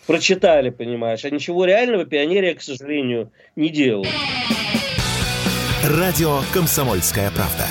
прочитали, 0.05 0.69
понимаешь. 0.69 1.25
А 1.25 1.29
ничего 1.29 1.65
реального 1.65 2.05
пионерия, 2.05 2.55
к 2.55 2.61
сожалению, 2.61 3.31
не 3.55 3.69
делал. 3.69 4.05
Радио 5.83 6.39
«Комсомольская 6.53 7.29
правда». 7.31 7.67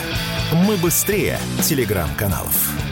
Мы 0.66 0.76
быстрее 0.76 1.38
телеграм-каналов. 1.62 2.91